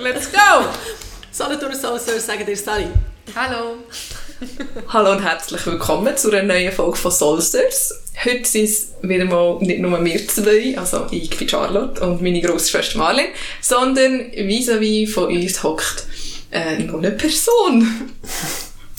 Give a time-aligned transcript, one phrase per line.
[0.00, 0.64] Let's go!
[1.30, 2.86] Solothurner Soulsters sagen dir Sally.
[3.36, 3.76] Hallo.
[4.88, 7.92] Hallo und herzlich willkommen zu einer neuen Folge von Soulsters.
[8.24, 12.40] Heute sind es wieder mal nicht nur wir zwei, also ich bin Charlotte und meine
[12.40, 13.26] grosse Schwester Marlin,
[13.60, 16.06] sondern vis-à-vis von uns hockt
[16.50, 18.10] äh, noch eine Person.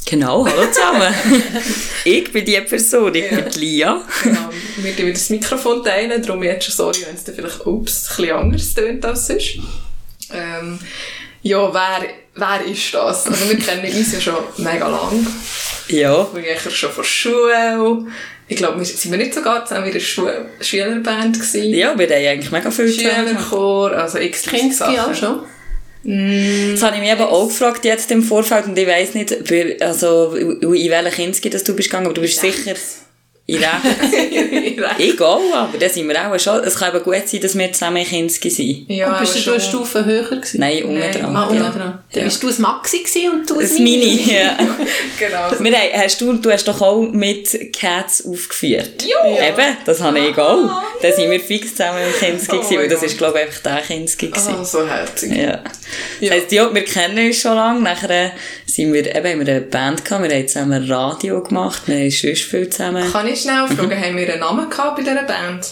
[0.06, 1.16] Genau, hallo zusammen.
[2.06, 4.06] ich bin die Person, ich bin die Lia.
[4.22, 8.12] Genau, wir teilen das Mikrofon teilen, darum jetzt schon sorry, wenn es dann vielleicht ups,
[8.12, 9.58] ein bisschen anders tönt als sonst.
[10.34, 10.80] Ähm,
[11.44, 13.28] ja, wer, wer ist das?
[13.28, 15.26] Also wir kennen uns ja schon mega lang.
[15.88, 16.28] Ja.
[16.34, 18.06] Wir gehen schon von Schule.
[18.48, 20.28] Ich glaube, wir sind wir nicht sogar zusammen in einer Schu
[20.60, 21.74] Schülerband gewesen.
[21.74, 22.92] Ja, wir haben eigentlich mega viel.
[22.92, 25.44] Schülerchor, also x Kinski auch schon.
[26.04, 29.32] Das habe ich mich eben auch gefragt jetzt im Vorfeld und ich weiss nicht,
[29.82, 32.74] also in welchen Kinski du bist gegangen, aber du bist sicher
[33.56, 35.00] in Recht.
[35.00, 36.64] ich auch, aber da sind wir auch schon.
[36.64, 38.86] Es kann eben gut sein, dass wir zusammen in Kinski sind.
[38.90, 40.60] Ja, Und bist du eine schon- Stufe höher gewesen?
[40.60, 41.12] Nein, unten Nein.
[41.12, 41.36] dran.
[41.36, 41.70] Ah, unten ja.
[41.70, 41.82] dran.
[41.82, 42.24] Dann Ja.
[42.24, 44.58] bist du ein Maxi gewesen und du ein Das Mini, ja.
[45.20, 45.52] Genau.
[45.60, 49.04] Wir haben, hast du, du hast doch auch mit Cats aufgeführt.
[49.06, 49.48] Ja.
[49.50, 50.82] Eben, das habe ich auch.
[51.02, 53.62] Da sind wir fix zusammen im Kinski Oh gewesen, weil das ist, glaube ich, einfach
[53.62, 54.56] der Kinski gewesen.
[54.60, 55.36] Ah, so herzig.
[55.36, 55.58] Ja.
[55.58, 55.72] Das
[56.20, 56.32] Ja.
[56.32, 57.82] heisst, ja, wir kennen uns schon lange.
[57.82, 58.30] Nachher äh,
[58.72, 62.12] sind wir, eben, haben wir eine Band gehabt, wir haben zusammen Radio gemacht, wir haben
[62.12, 63.12] sonst viel zusammen.
[63.12, 65.68] Kann ich schnell fragen, haben wir einen Namen gehabt bei dieser Band?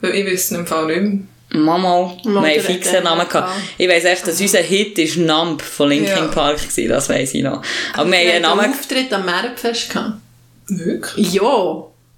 [0.00, 1.18] Weil ich wüsste im Fall nicht mehr.
[1.52, 2.42] Mama, wir haben
[2.94, 3.52] einen Namen gehabt.
[3.76, 6.26] Ich weiss echt, dass unser Hit ist Numb von Linkin Ja.
[6.28, 7.62] Park war, das weiss ich noch.
[7.94, 10.12] Aber wir haben Wir einen hatten einen Namen Auftritt am Märenfest gehabt.
[10.68, 11.32] Wirklich?
[11.32, 11.42] Ja.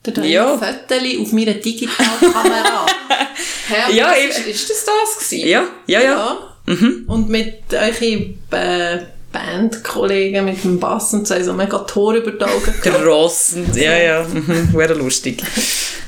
[0.02, 0.52] Da habe ich Ja.
[0.52, 2.86] ein Foto auf meiner Digitalkamera.
[3.84, 5.48] Aber Ja, ist, ist das das gewesen?
[5.48, 6.12] Ja, ja, ja.
[6.12, 6.38] ja.
[6.66, 7.04] Mhm.
[7.08, 8.98] Und mit euren äh,
[9.32, 13.02] Bandkollegen, mit dem Bass und so, so mega Tor über die Augen gehabt.
[13.02, 15.42] Grossend, ja, ja, mhm, wäre lustig.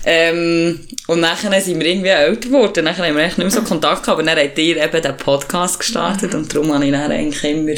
[0.04, 3.66] ähm, und nachher sind wir irgendwie älter geworden, nachher haben wir echt nicht mehr so
[3.66, 7.10] Kontakt gehabt, aber dann habt ihr eben den Podcast gestartet und darum habe ich dann
[7.10, 7.72] eigentlich immer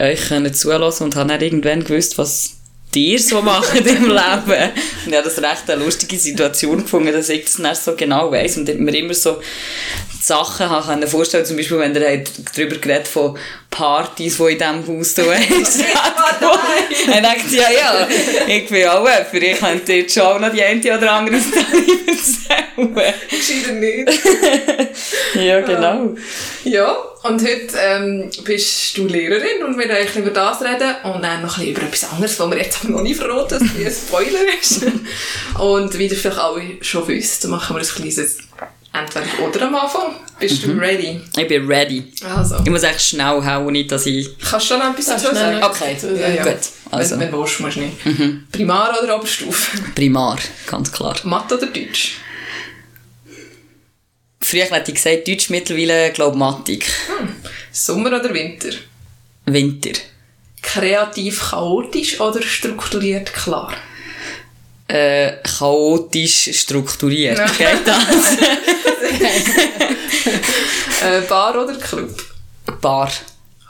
[0.00, 2.56] euch können zulassen und habe dann irgendwann gewusst, was
[2.94, 4.70] ihr so macht im Leben.
[5.04, 8.30] Und ich habe das recht eine lustige Situation gefunden, dass ich das nicht so genau
[8.30, 9.40] weiss und mir immer so
[10.20, 12.24] Sachen habe können vorstellen, zum Beispiel, wenn ihr
[12.54, 13.36] darüber geredet von
[13.72, 15.14] Partys, die in diesem Haus.
[17.14, 18.08] Dann dachte ich, ja, ja,
[18.46, 23.22] ich bin auch jemand, ich könnte jetzt schon noch die eine oder andere Story erzählen.
[23.30, 24.08] Gescheiter nicht.
[25.34, 26.14] Ja, genau.
[26.64, 31.40] Ja, und heute ähm, bist du Lehrerin und wir werden über das reden und dann
[31.40, 33.86] noch ein bisschen über etwas anderes, was wir jetzt aber noch nicht verraten, dass es
[33.86, 34.82] ein Spoiler ist.
[35.58, 38.38] und wie ihr vielleicht alle schon wisst, machen wir ein kleines
[38.92, 40.16] Entweder-Oder am Anfang.
[40.38, 41.20] Bist du ready?
[41.36, 42.12] Ich bin ready.
[42.36, 44.28] Also, Ich muss echt schnell hauen, nicht, dass ich...
[44.38, 45.64] kannst du schon etwas Darfst dazu schnell sagen?
[45.64, 45.96] Okay.
[46.20, 46.42] Ja, ja.
[46.44, 46.60] gut.
[46.90, 48.52] Also, Wenn, wenn du willst, musst du nicht.
[48.52, 49.78] Primar oder Oberstufe?
[49.94, 51.16] Primar, ganz klar.
[51.24, 52.16] Mathe oder Deutsch?
[54.42, 56.84] Früher hätte ich gesagt, Deutsch mittlerweile Glaumatik.
[57.70, 58.70] Sommer oder Winter?
[59.46, 59.98] Winter.
[60.60, 63.72] Kreativ chaotisch oder strukturiert klar?
[64.88, 67.38] Äh, chaotisch strukturiert.
[67.38, 67.46] Ja.
[67.46, 68.36] Geht das?
[71.04, 72.14] Äh, Bar oder Club?
[72.80, 73.10] Bar.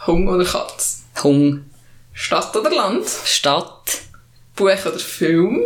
[0.06, 1.02] Hung oder Katz?
[1.22, 1.64] Hung.
[2.12, 3.06] Stadt oder Land?
[3.24, 4.00] Stadt.
[4.54, 5.60] Buch oder Film?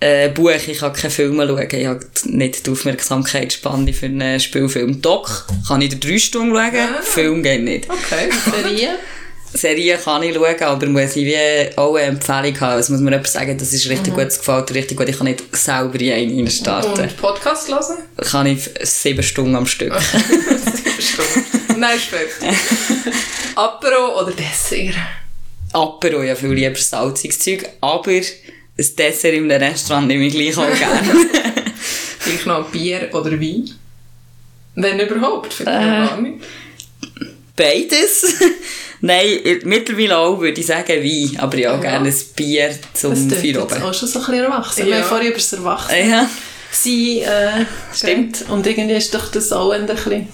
[0.00, 1.68] Äh, Buch, ich kann keine Filme schauen.
[1.70, 5.00] Ich habe nicht die Aufmerksamkeitsspanne für einen Spielfilm.
[5.00, 7.02] Doc kann ich in drei Stunden schauen, Ah.
[7.02, 7.88] Film geht nicht.
[7.88, 8.28] Okay.
[8.50, 8.98] Serie.
[9.54, 12.80] Serien kann ich schauen, aber muss ich wie auch eine Empfehlung haben.
[12.80, 15.08] Es muss mir jemand sagen, das ist richtig gut, das gefällt richtig gut.
[15.08, 17.04] Ich kann nicht selber in einen reinstarten.
[17.04, 17.98] Und Podcast hören?
[18.16, 19.94] Kann ich sieben Stunden am Stück.
[20.98, 21.78] Stimmt.
[21.78, 22.58] Nein, fertig.
[23.54, 24.96] Apero oder Dessert?
[25.72, 28.24] Apero, ja viel lieber salziges Zeug, aber ein
[28.76, 31.26] Dessert in einem Restaurant nehme ich gleich auch gerne.
[32.18, 33.70] Vielleicht noch Bier oder Wein?
[34.74, 35.64] Wenn überhaupt, Äh.
[35.64, 36.38] noch gar nicht.
[37.56, 38.34] Beides.
[39.06, 41.80] Nein, mittlerweile auch würde ich sagen Wein, aber ja, Ja.
[41.80, 43.82] gerne ein Bier zum Das klingt jetzt Feierabend.
[43.82, 44.86] auch schon so ein bisschen erwachsen.
[44.86, 44.96] Wir Ja.
[45.02, 46.30] haben vorhin über das Erwachsen Ja.
[46.70, 48.44] sein, äh, stimmt.
[48.48, 50.26] Und irgendwie ist doch das auch ein bisschen...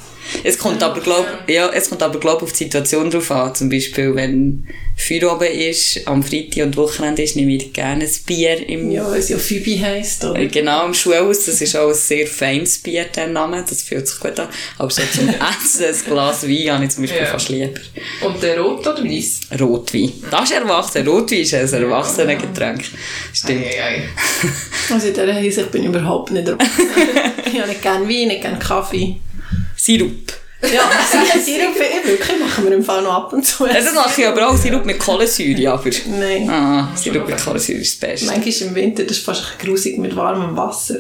[0.45, 3.55] Es kommt aber, glaub, ja, es kommt aber, glaub, auf die Situation drauf an.
[3.55, 4.67] Zum Beispiel, wenn
[4.97, 9.19] Feierabend ist, am Freitag und Wochenende ist, nehme ich gerne ein Bier im, Ja, weil
[9.21, 10.38] es ja Phoebe heisst, oder?
[10.38, 11.44] äh, genau im Schulhaus.
[11.47, 13.65] Das ist auch ein sehr feines Bier, der Name.
[13.69, 14.49] Das fühlt sich gut an.
[14.79, 17.26] Aber so zum Essen, ein Glas Wein habe ich zum Beispiel Ja.
[17.26, 17.81] fast lieber.
[18.23, 19.41] Und der Rot oder Weiss?
[19.59, 20.12] Rotwein.
[20.31, 21.06] Das ist erwachsen.
[21.09, 22.85] Rotwein ist ein Erwachsenengetränk.
[23.33, 23.65] Stimmt.
[23.65, 24.03] Ei, ei, ei.
[24.93, 26.87] Also in dieser Hinsicht bin ich überhaupt nicht erwachsen.
[27.47, 29.17] ich habe nicht gerne Wein, nicht gerne Kaffee.
[29.81, 30.32] Sirup.
[30.62, 30.91] Ja,
[31.43, 33.67] Sirup, ich wirklich, machen wir im Fall noch ab und zu.
[33.67, 35.88] Ja, das mache ich aber auch Sirup mit Kohlensäure, aber...
[36.06, 36.50] Nein.
[36.50, 38.27] Ah, Sirup mit Kohlensäure ist das Beste.
[38.27, 40.99] Manchmal im Winter, das ist fast ein grusig mit warmem Wasser.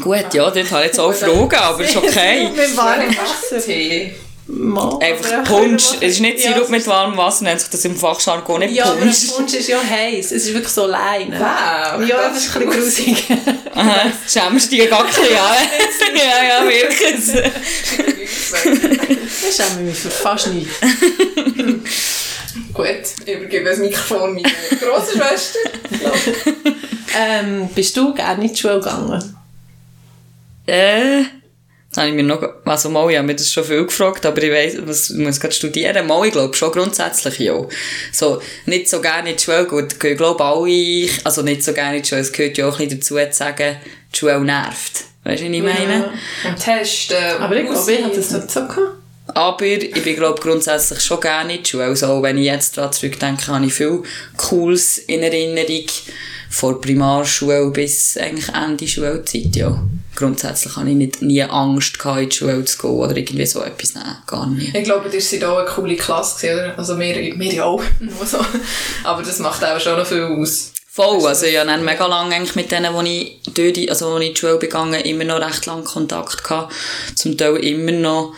[0.00, 2.48] Gut, ja, dort habe ich jetzt auch Fragen, aber ist okay.
[2.56, 3.60] mit warmem Wasser.
[3.60, 4.14] Tee.
[4.48, 5.84] Mal, Einfach Punsch.
[6.00, 8.84] Es ist nicht ja, Sirup mit warmem Wasser, nennt sich das im Fachjargon nicht Ja,
[8.84, 9.26] aber ein Punsch.
[9.34, 10.26] Punsch ist ja heiß.
[10.26, 11.36] Es ist wirklich so Leine.
[11.38, 13.26] Wow, Ja, das das ist ein bisschen grusig.
[13.74, 15.56] Aha, schämst du dich gar nicht, ja.
[16.14, 17.52] ja, ja, wirklich.
[19.42, 20.68] Das schäme ich mich für fast nicht.
[22.72, 22.86] Gut,
[23.24, 24.48] ich übergebe das Mikrofon meiner
[24.80, 25.58] grossen Schwester.
[27.18, 29.36] Ähm, bist du gerne in die Schule gegangen?
[30.66, 31.24] Äh,
[31.96, 34.52] habe ich mir noch, also mal, ich habe mir das schon viel gefragt, aber ich
[34.52, 36.06] weiss, was, ich muss gerade studieren.
[36.06, 37.66] Mal, ich glaube schon grundsätzlich ja.
[38.12, 41.96] So, nicht so gerne in die Schule, gut, ich glaube alle, also nicht so gerne
[41.96, 43.76] in die Schule, es gehört ja auch ein bisschen dazu zu sagen,
[44.12, 45.04] die Schule nervt.
[45.24, 46.12] Weißt du, was ich meine?
[46.46, 47.16] Und Testen.
[47.40, 48.96] Aber ich glaube, ich hatte das nicht so gehabt.
[49.34, 51.84] Aber ich bin, glaube grundsätzlich schon gerne in die Schule.
[51.84, 54.02] Also, wenn ich jetzt daran zurückdenke, habe ich viel
[54.36, 55.86] Cooles in Erinnerung.
[56.50, 59.82] Von Primarschule bis eigentlich Ende Schulzeit, ja.
[60.14, 63.62] Grundsätzlich habe ich nicht, nie Angst gehabt, in die Schule zu gehen oder irgendwie so
[63.62, 63.94] etwas.
[63.94, 64.74] Nein, gar nicht.
[64.74, 66.78] Ich glaube, ihr seid auch eine coole Klasse, oder?
[66.78, 68.38] Also wir, wir ja auch, nur so.
[69.04, 70.72] Aber das macht auch schon noch viel aus.
[70.96, 74.16] Voll, also ich habe dann mega lange eigentlich mit denen, wo ich, die, also wo
[74.16, 76.72] ich in die Schule begangen immer noch recht lange Kontakt gehabt.
[77.14, 78.34] Zum Teil immer noch.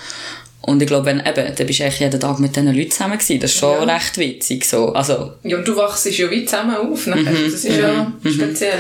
[0.63, 3.17] Und ich glaube, wenn, eben, dann bist du eigentlich jeden Tag mit diesen Leuten zusammen
[3.19, 3.41] gewesen.
[3.41, 3.95] Das ist schon Ja.
[3.95, 4.89] recht witzig, so.
[4.93, 7.07] Also, Ja, und du wachst ja wie zusammen auf.
[7.07, 7.23] Nachher.
[7.23, 7.45] Mhm.
[7.51, 8.77] Das ist ja speziell.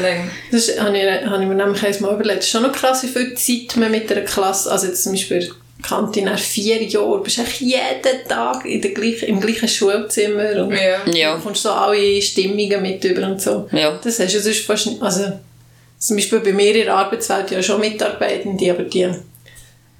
[0.50, 2.40] Das ist- habe ich, habe ich mir nämlich einmal überlegt.
[2.40, 5.12] Es ist schon noch krass, wie viel Zeit man mit einer Klasse, also jetzt zum
[5.12, 9.68] Beispiel Kante nach vier Jahren, bist du eigentlich jeden Tag in der gleichen, im gleichen
[9.68, 11.06] Schulzimmer und Ja.
[11.14, 11.36] ja.
[11.36, 13.68] du kommst so alle Stimmungen mit über und so.
[13.70, 13.98] Ja.
[14.02, 15.32] Das hast du sonst fast nicht, also
[15.98, 19.08] zum Beispiel bei mir in der Arbeitswelt ja schon Mitarbeitende, aber die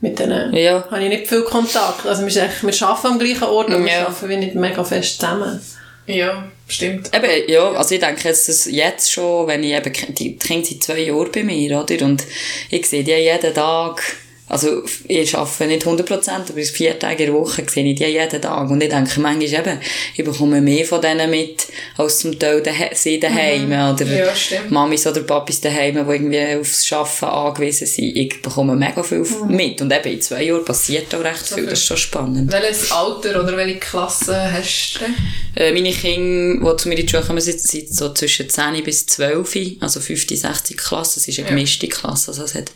[0.01, 0.87] mit denen Ja.
[0.91, 2.07] habe ich nicht viel Kontakt.
[2.07, 3.85] Also wir, wir arbeiten am gleichen Ort, aber Ja.
[3.87, 5.61] wir arbeiten wie nicht mega fest zusammen.
[6.07, 7.11] Ja, stimmt.
[7.15, 10.67] Eben, ja, also ich denke jetzt, dass jetzt schon, wenn ich eben, die, die Kinder
[10.67, 12.03] sind zwei Jahre bei mir, oder?
[12.05, 12.25] Und
[12.71, 14.03] ich sehe die jeden Tag,
[14.49, 18.41] also ich arbeite nicht 100%, aber vier Tage in der Woche sehe ich die jeden
[18.43, 18.71] Tag.
[18.71, 19.81] Und ich denke manchmal eben,
[20.17, 21.67] ich bekomme mehr von denen mit,
[21.97, 22.63] als zum Teil
[22.95, 24.33] sie daheim, oder Ja.
[24.71, 28.17] Mamis oder Papis daheim, die irgendwie aufs Arbeiten angewiesen sind.
[28.17, 29.81] Ich bekomme mega viel mit.
[29.83, 32.51] Und eben in zwei Jahren passiert auch recht viel, das ist schon spannend.
[32.51, 35.61] Welches Alter oder welche Klasse hast du?
[35.61, 38.83] Äh, meine Kinder, die zu mir in die Schule kommen, sind, sind so zwischen 10
[38.83, 41.21] bis 12, also 50, 60 Klassen.
[41.21, 42.71] Es ist eine gemischte Klasse, also es hat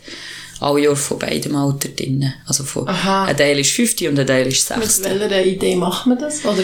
[0.63, 2.33] alle Jahre von beidem Alter drin.
[2.47, 3.25] Also von, Aha.
[3.25, 5.19] ein Teil ist 50 und ein Teil ist Mit 60.
[5.19, 6.43] welcher Idee macht man das?
[6.45, 6.63] Oder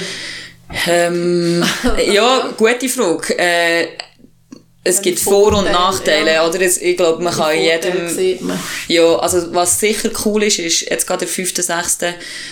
[0.88, 1.64] Ähm,
[2.14, 3.38] ja, gute Frage.
[3.38, 3.88] Äh,
[4.82, 6.48] es gibt Vor- und Nachteile, ja.
[6.48, 6.62] oder?
[6.62, 8.48] Ich glaube, man kann in jedem...
[8.48, 8.60] man.
[8.88, 11.98] Ja, also was sicher cool ist, ist jetzt gerade der 5., 6.,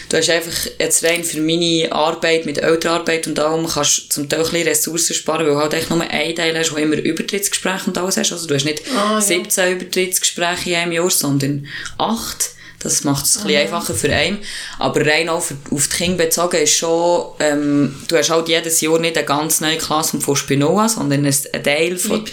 [0.09, 4.29] du hast einfach jetzt rein für meine Arbeit mit Elternarbeit und allem kannst du zum
[4.29, 6.97] Teil ein bisschen Ressourcen sparen, weil du halt echt nur einen Teil hast, wo immer
[6.97, 8.33] Übertrittsgespräche und alles hast.
[8.33, 9.21] Also du hast nicht Ah, ja.
[9.21, 12.51] 17 Übertrittsgespräche in einem Jahr, sondern 8.
[12.79, 14.37] Das macht es ein bisschen einfacher für einen.
[14.77, 18.99] Aber rein für, auf die Kinder bezogen ist schon, ähm, du hast halt jedes Jahr
[18.99, 22.23] nicht eine ganz neue Klasse von Spinoa, sondern ein ein Teil von.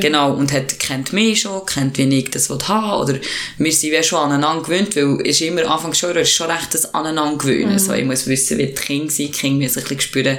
[0.00, 3.18] Genau, und hat, kennt mich schon, kennt, wie ich das haben oder
[3.58, 6.74] wir sind wie schon aneinander gewöhnt, weil es ist immer, Anfang schon, ist schon recht
[6.74, 7.74] das aneinander gewöhnen.
[7.74, 7.78] Mhm.
[7.78, 10.38] So, ich muss wissen, wie die Kinder sind, die Kinder müssen ein bisschen spüren,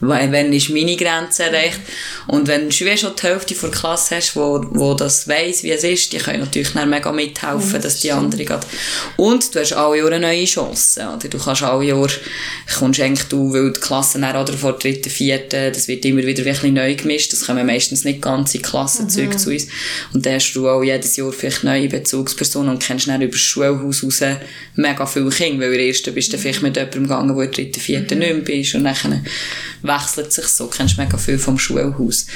[0.00, 1.80] wann ist meine Grenze erreicht.
[2.26, 5.84] Und wenn du schon die Hälfte der Klasse hast, wo, wo das weiss, wie es
[5.84, 8.60] ist, die können natürlich dann mega mithelfen, Mhm, dass die andere geht.
[9.16, 11.28] Und du hast alle Jahre eine neue Chance, oder?
[11.28, 12.10] Du kannst alle Jahre,
[12.78, 16.22] kommst eigentlich du, weil die Klassen dann, oder vor der dritten, vierten, das wird immer
[16.22, 19.68] wieder wirklich neu gemischt, das kommen meistens nicht ganze Klassenzüge zu uns.
[20.12, 23.40] Und dann hast du auch jedes Jahr vielleicht neue Bezugspersonen und kennst dann über das
[23.40, 24.22] Schulhaus raus
[24.74, 27.40] mega viele Kinder, weil in der ersten bist du dann vielleicht mit jemandem gegangen, wo
[27.40, 29.24] in der dritten, vierten nicht mehr bist und dann
[29.94, 32.26] wechselt sich so, kennst mega viel vom Schulhaus.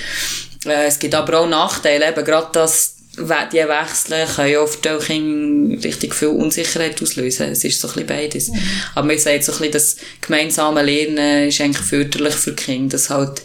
[0.66, 4.80] Äh, es gibt aber auch Nachteile, eben gerade das, we- die Wechsel können ja auf
[4.80, 7.50] die Kinder richtig viel Unsicherheit auslösen.
[7.52, 8.50] Es ist so ein bisschen beides.
[8.94, 12.92] Aber man sagt so ein bisschen, das gemeinsame Lernen ist eigentlich förderlich für Kinder.
[12.96, 13.42] Das halt,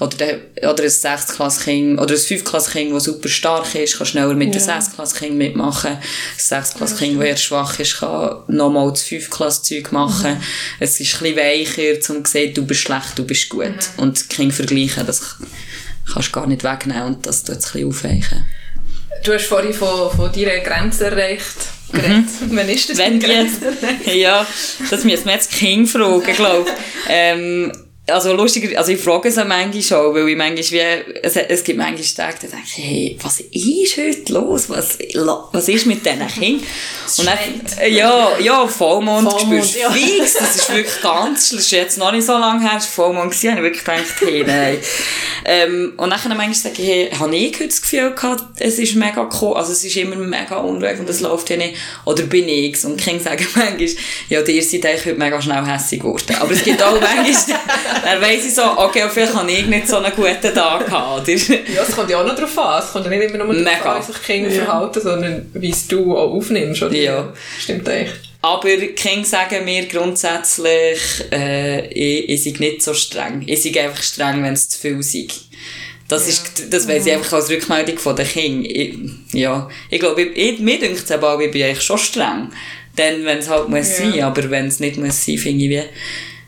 [0.00, 0.38] oder, der,
[0.70, 4.60] oder ein 6-Klasse-Kind, oder ein 5-Klasse-Kind, das super stark ist, kann schneller mit Ja.
[4.60, 5.92] dem 6-Klasse-Kind mitmachen.
[5.92, 6.00] Ein
[6.38, 10.36] 6-Klasse-Kind, das eher schwach ist, kann nochmal das 5-Klasse-Zeug machen.
[10.78, 13.72] Es ist ein bisschen weicher, um zu sehen, du bist schlecht, du bist gut.
[13.96, 15.22] Und die Kinder vergleichen, das
[16.12, 18.44] kannst du gar nicht wegnehmen und das tut es ein bisschen aufweichen.
[19.24, 21.56] Du hast vorhin von, von deiner Grenze erreicht.
[21.92, 22.24] geredet.
[22.50, 23.02] Wann ist das Mhm.
[23.02, 24.46] Wenn die Grenze jetzt, ja,
[24.90, 26.74] das müssen wir jetzt King fragen, glaube ich.
[27.08, 27.72] Ähm,
[28.08, 31.78] also lustig, also ich frage es manchmal schon, weil ich manchmal wie, es, es gibt
[31.78, 34.70] manchmal Tage, da denke ich, hey, was ist heute los?
[34.70, 34.98] Was,
[35.52, 36.66] was ist mit diesen Kindern?
[37.18, 37.38] Und dann,
[37.80, 39.90] äh, ja, ja, Vollmond, Vollmond, spürst ja.
[39.90, 42.84] fix, das ist wirklich ganz schlimm, das ist jetzt noch nicht so lange her, das
[42.96, 44.78] war Vollmond gewesen, habe ich wirklich gedacht, hey, nein.
[45.44, 48.94] ähm, und dann manchmal sage ich, hey, habe ich heute das Gefühl gehabt, es ist
[48.94, 52.48] mega cool, also es ist immer mega unruhig und es läuft ja nicht, oder bin
[52.48, 52.84] ich's?
[52.84, 53.88] Und die Kinder sagen manchmal,
[54.28, 56.36] ja, ihr seid eigentlich heute mega schnell hässig geworden.
[56.38, 57.60] Aber es gibt auch manchmal,
[58.04, 61.28] dann weiss ich so, okay, vielleicht habe ich nicht so einen guten Tag gehabt?
[61.28, 62.82] Ja, es kommt ja auch noch darauf an.
[62.82, 63.92] Es kommt ja nicht immer nur darauf Mega.
[63.94, 66.82] an, wie sich Kinder verhalten, sondern wie es du auch aufnimmst.
[66.82, 66.94] Oder?
[66.94, 67.32] Ja.
[67.60, 68.12] Stimmt echt.
[68.42, 71.00] Aber Kinder sagen mir grundsätzlich,
[71.32, 73.42] äh, ich, ich sei nicht so streng.
[73.46, 75.26] Ich sei einfach streng, wenn es zu viel sei.
[76.08, 78.70] Das, ist, das weiss ich einfach als Rückmeldung von den Kindern.
[79.32, 82.52] Ich, ja, ich glaube, ich, mir denkt es aber auch, ich bin eigentlich schon streng.
[82.94, 84.10] Dann, wenn es halt muss Ja.
[84.12, 85.82] sein, aber wenn es nicht muss sein, finde ich wie,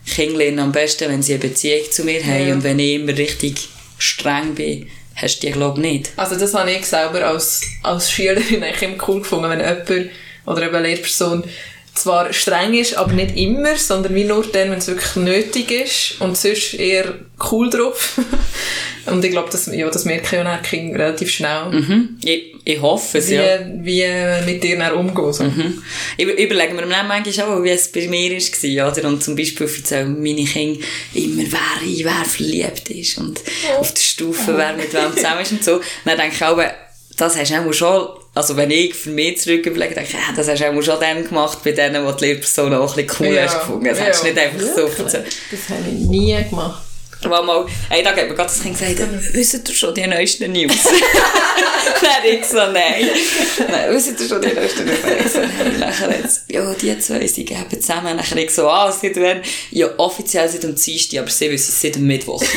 [0.08, 2.54] Kinder lernen am besten, wenn sie eine Beziehung zu mir haben Ja.
[2.54, 6.10] und wenn ich immer richtig streng bin, hast du die, glaube ich, nicht.
[6.16, 10.10] Also das habe ich selber als, als Schülerin eigentlich immer cool gefunden, wenn jemand
[10.46, 11.44] oder eben eine Lehrperson
[11.98, 16.20] zwar streng ist, aber nicht immer, sondern wie nur dann, wenn es wirklich nötig ist
[16.20, 17.14] und sonst eher
[17.50, 18.18] cool drauf.
[19.06, 22.18] und ich glaube, das, ja, das merke ich auch dann die Kinder relativ schnell, Mhm.
[22.24, 23.60] Ich, ich hoffe es, wie, ja.
[23.80, 25.32] wie äh, mit dir dann umgehen.
[25.32, 25.44] So.
[25.44, 25.82] Mhm.
[26.16, 29.08] Ich überlege mir dann manchmal auch, wie es bei mir war, oder?
[29.08, 33.40] Und zum Beispiel erzählen meine Kinder immer, wer in wer verliebt ist und
[33.78, 35.74] auf der Stufe, wer mit wem zusammen ist und so.
[35.76, 36.60] Und dann denke ich auch,
[37.16, 40.32] das hast du auch schon, also wenn ich für mich zurück überlege, denke ich, ja,
[40.34, 43.26] das hast du auch schon dann gemacht, bei denen, wo die Lehrperson auch ein bisschen
[43.26, 43.42] cool Ja.
[43.42, 43.84] hast gefunden.
[43.84, 44.32] Das hast du Ja.
[44.32, 45.26] nicht einfach so erzählt.
[45.50, 46.82] Das habe ich nie gemacht.
[47.20, 49.00] Weil mal, einen Tag hat mir gerade das Kind gesagt,
[49.32, 50.72] wisst ihr schon die neuesten News?
[52.00, 53.10] Dann ich so, nein.
[53.68, 54.98] Nein, wisst ihr schon die neuesten News?
[55.26, 55.80] Ich so, nein.
[55.80, 58.16] Nachher jetzt, ja, die zwei, sie geben zusammen.
[58.16, 59.42] Nachher ich so, ah, seit wann?
[59.72, 62.40] Ja, offiziell seit am Dienstag, aber sie wissen es seit am Mittwoch.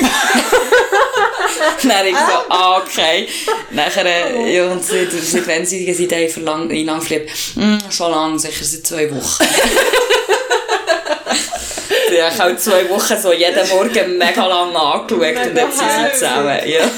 [1.84, 3.28] Dann ich so, ah, okay.
[3.72, 7.32] Nachher, äh, ja, und seit, seit wann sie die verlang, in lang verliebt?
[7.56, 9.44] Hm, schon lang, sicher seit zwei Wochen.
[12.12, 16.12] Ja, ich habe zwei Wochen so jeden Morgen mega lang angeschaut und jetzt sind sie
[16.14, 16.60] zusammen.
[16.66, 16.84] Ja.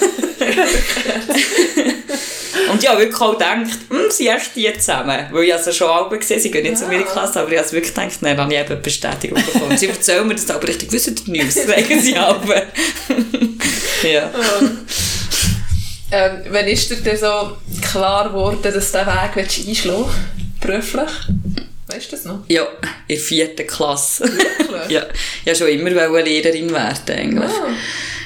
[2.72, 5.28] und ich habe wirklich auch gedacht, hm, sind echt die zusammen?
[5.32, 7.52] Weil ich also schon alle gesehen sie gehen nicht zu mir in die Klasse, aber
[7.52, 9.78] ich habe wirklich gedacht, dann habe ich eben Bestätigung bekommen.
[9.78, 12.64] sie erzählen mir das aber richtig, wissen die News, sagen sie aber.
[14.04, 14.32] Ja.
[16.16, 20.62] Ähm, wann ist dir denn so klar geworden, dass du diesen Weg einschlagen willst?
[20.62, 21.10] Beruflich?
[21.88, 22.44] Weißt du das noch?
[22.50, 22.68] Ja,
[23.08, 24.26] in der vierten Klasse.
[24.26, 24.90] Wirklich?
[24.90, 25.08] ja,
[25.42, 27.50] ich wollte schon immer Lehrerin werden, eigentlich.
[27.50, 27.68] Ah.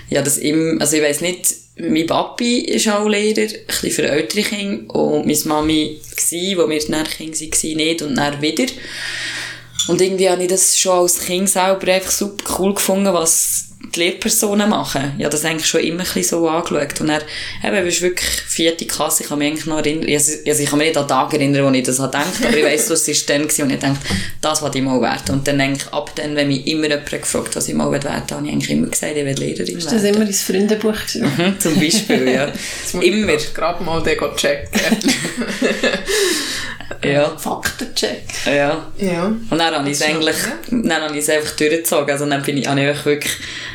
[0.10, 4.10] Ja, das im, also ich weiss nicht, mein Papi ist auch Lehrer, ein bisschen für
[4.10, 8.66] ältere Kinder, und meine Mami war, wo wir dann Kinder waren, nicht, und dann wieder.
[9.88, 14.00] Und irgendwie habe ich das schon als Kind selber einfach super cool gefunden, was die
[14.00, 15.14] Lehrpersonen machen.
[15.18, 17.00] Ich habe das eigentlich schon immer ein bisschen so angeschaut.
[17.00, 17.22] Und dann,
[17.64, 20.80] eben, bist wirklich vierte Klasse, ich kann mich eigentlich noch erinnern, also also ich kann
[20.80, 23.26] mich nicht an Tage erinnern, wo ich das habe gedacht, aber ich weiss, was es
[23.26, 24.00] dann war, und ich dachte,
[24.42, 25.36] das wollte ich mal werden.
[25.36, 28.12] Und dann eigentlich ab dann, wenn mich immer jemand gefragt was ich mal werden will,
[28.12, 30.16] habe ich eigentlich immer gesagt, ich will Lehrerin Ist das werden.
[30.16, 31.32] immer ins Freundebuch geschrieben?
[31.38, 32.52] Mhm, zum Beispiel, ja.
[33.00, 33.38] Immer.
[33.54, 34.82] Gerade mal den checken.
[37.04, 37.38] Ja.
[37.38, 38.24] Faktencheck.
[38.46, 38.86] ja.
[38.98, 39.26] ja.
[39.26, 40.36] Und dann habe ich es eigentlich,
[40.70, 42.12] dann habe ich einfach durchgezogen.
[42.12, 43.34] Also dann bin ich, habe ich wirklich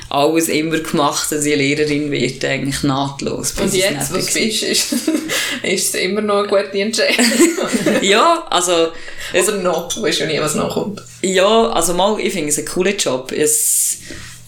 [0.08, 3.52] alles immer gemacht, dass ich Lehrerin werde, eigentlich nahtlos.
[3.52, 4.92] bis Und jetzt, was du bist, ist,
[5.62, 7.26] ist es immer noch eine gute Entscheidung.
[8.02, 8.88] Ja, also,
[9.32, 9.92] es, Oder noch.
[9.92, 11.02] Du weißt ja nie, was noch kommt.
[11.22, 13.32] ja, also mal, ich finde es ein cooler Job.
[13.32, 13.98] Es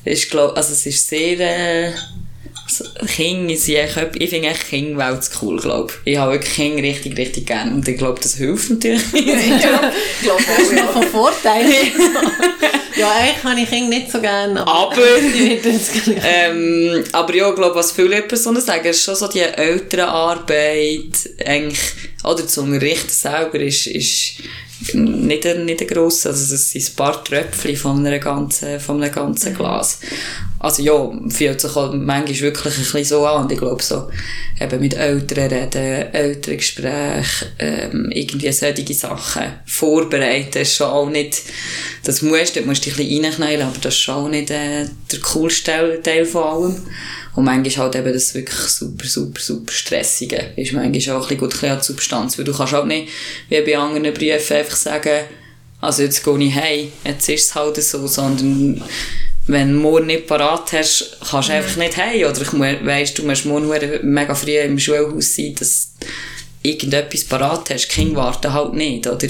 [0.04, 1.92] ist, glaub, also es ist sehr, äh,
[2.68, 6.12] so- Kinder sind echt, ich finde echt Kinderwelt cool, glaube ich.
[6.12, 9.02] Ich habe wirklich Kinder richtig, richtig gerne und ich glaube, das hilft natürlich.
[9.12, 9.90] ich glaube
[10.24, 11.64] Das ist auch, noch von Vorteil.
[12.96, 14.66] ja, eigentlich habe ich Kinder nicht so gerne.
[14.66, 14.96] Aber-.
[16.24, 21.80] Ähm, aber ja, ich glaube, was viele Personen sagen, ist schon so die Elternarbeit, eigentlich,
[22.24, 24.34] oder zum Richten selber ist, ist
[24.94, 29.02] nicht ein, nicht ein grosser, also das sind ein paar Tröpfchen von einem ganzen, von
[29.02, 30.00] einem ganzen Glas.
[30.64, 34.08] Also ja, fühlt sich halt manchmal wirklich ein bisschen so an und ich glaube so,
[34.58, 41.42] eben mit Eltern reden, Elterngespräche, ähm, irgendwie solche Sachen vorbereiten, ist schon auch nicht,
[42.04, 44.50] das musst du, dort musst du ein bisschen reinknallen, aber das ist schon auch nicht
[44.50, 46.82] äh, der coolste Teil, von allem.
[47.34, 50.52] Und manchmal halt eben das wirklich super, super, super stressige.
[50.56, 52.38] Ist manchmal auch ein bisschen gut bisschen an die Substanz.
[52.38, 53.08] Weil du kannst halt nicht,
[53.50, 55.24] wie bei anderen Briefen, einfach sagen,
[55.82, 58.82] also jetzt gehe ich heim, jetzt ist es halt so, sondern
[59.46, 62.26] wenn du morgen nicht parat hast, kannst du einfach nicht heim.
[62.28, 62.52] Oder ich
[62.86, 63.70] weiss, du musst morgen
[64.02, 65.92] mega früh im Schulhaus sein, dass
[66.62, 67.88] irgendetwas parat hast.
[67.88, 69.26] Die Kinder warten halt nicht, oder?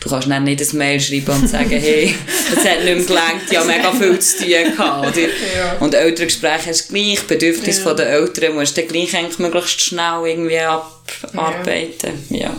[0.00, 2.14] Du kannst dann nicht ein Mail schreiben und sagen, hey,
[2.54, 5.20] das hat nicht mehr gelangt, ja mega viel zu tun gehabt, oder?
[5.20, 5.76] Ja.
[5.80, 7.92] Und Elterngespräche hast du gleich, Bedürfnisse Ja.
[7.94, 12.56] den Eltern musst du dann gleich eigentlich möglichst schnell irgendwie abarbeiten, ja.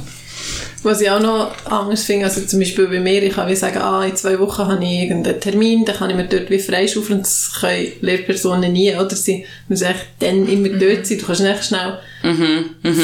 [0.83, 3.79] Was ich auch noch anders finde, also zum Beispiel bei mir, ich kann wie sagen,
[3.79, 7.19] ah, in zwei Wochen habe ich irgendeinen Termin, dann kann ich mir dort wie freischaufeln,
[7.19, 11.63] das können Lehrpersonen nie, oder sie müssen echt dann immer dort sein, du kannst nicht
[11.65, 11.99] schnell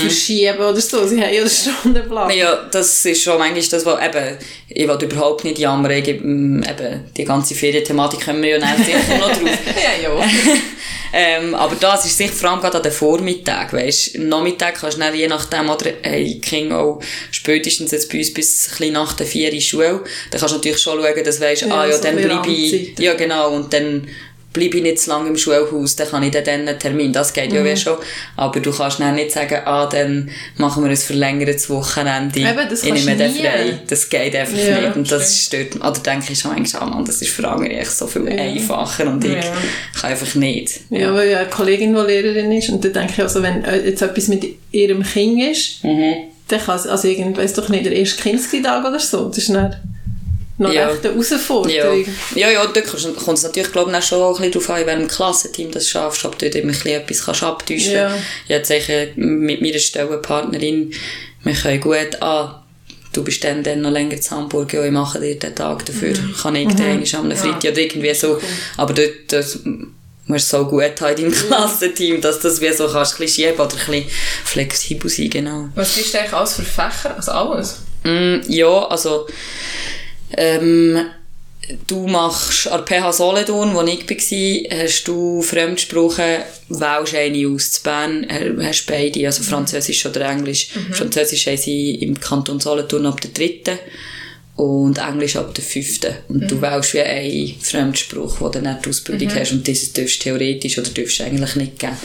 [0.01, 2.32] verschieben oder so, sie haben ja den Stundenplan.
[2.32, 4.38] Ja, das ist schon manchmal das, was eben,
[4.70, 8.77] ich will überhaupt nicht jammern, ich, ähm, eben, die ganze Ferienthematik kommen wir ja dann
[8.77, 9.39] sicher noch drauf.
[9.75, 10.15] Ja, ja.
[11.13, 14.15] Ähm, aber das ist sicher vor allem gerade an den Vormittagen, weisst.
[14.15, 18.33] Am Nachmittag kannst du dann je nachdem, oder, hey, Kinder auch spätestens jetzt bei uns
[18.33, 21.63] bis ein nach der vier in Schule, dann kannst du natürlich schon schauen, dass weisst,
[21.63, 24.07] Ja, ah ja, so dann bleibe ich, ja genau, und dann
[24.55, 27.53] bleibe ich nicht zu lange im Schulhaus, dann kann ich dann einen Termin, das geht
[27.53, 27.65] ja Mhm.
[27.65, 27.97] wie schon,
[28.35, 32.83] aber du kannst dann nicht sagen, ah, dann machen wir ein verlängertes Wochenende, Eben, das
[32.83, 36.33] ich nehme den frei, das geht einfach Ja, nicht, und das stört mich, oder denke
[36.33, 39.33] ich schon manchmal, ah, Mann, das ist für andere echt so viel einfacher, und ich
[39.35, 39.41] Ja.
[40.01, 40.79] kann einfach nicht.
[40.89, 43.85] Ja, weil ja eine Kollegin, die Lehrerin ist, und dann denke ich also, wenn äh,
[43.85, 47.93] jetzt etwas mit ihrem Kind ist, dann kann es, also irgend, weiss doch nicht, der
[47.93, 49.75] erste Kindstag oder so, das ist dann
[50.57, 50.89] noch Ja.
[50.89, 52.05] echt eine Ja, Herausforderung.
[52.35, 54.81] ja, ja dort kommst- kommt es natürlich, glaube ich, auch schon ein bisschen darauf an,
[54.81, 58.07] in welchem Klassenteam das schaffst, ob du dort immer ein bisschen etwas kannst abtäuschen Ja.
[58.09, 58.24] kannst.
[58.47, 60.93] Ich habe sicher mit meiner Stellenpartnerin,
[61.43, 62.63] wir können gut, ah,
[63.13, 66.13] du bist dann, dann noch länger in Hamburg, ja, ich mache dir den Tag dafür,
[66.41, 67.05] kann ich den mhm.
[67.15, 68.39] am Freitag oder irgendwie so.
[68.77, 69.59] Aber dort, das
[70.27, 73.45] musst du so gut haben in deinem Klassenteam, dass das wie so kannst, ein bisschen
[73.45, 74.05] schieben oder ein bisschen
[74.43, 75.69] flexibel sein, genau.
[75.75, 77.15] Was gibst du eigentlich alles für Fächer?
[77.15, 77.77] Also alles?
[78.03, 79.27] Mm, ja, also
[80.38, 81.06] ähm,
[81.88, 87.72] du machst an der PH Solothurn, wo ich war, hast du Fremdsprachen, wählst eine aus
[87.72, 90.70] zu Bern, äh, hast beide, also Französisch oder Englisch.
[90.92, 93.80] Französisch haben sie im Kanton Solothurn ab der dritten
[94.58, 96.13] und Englisch ab der fünften.
[96.30, 100.20] Und du wählst wie einen Fremdspruch, wo du dann die Ausbildung hast und dieses darfst
[100.20, 101.98] du theoretisch oder darfst du eigentlich nicht geben.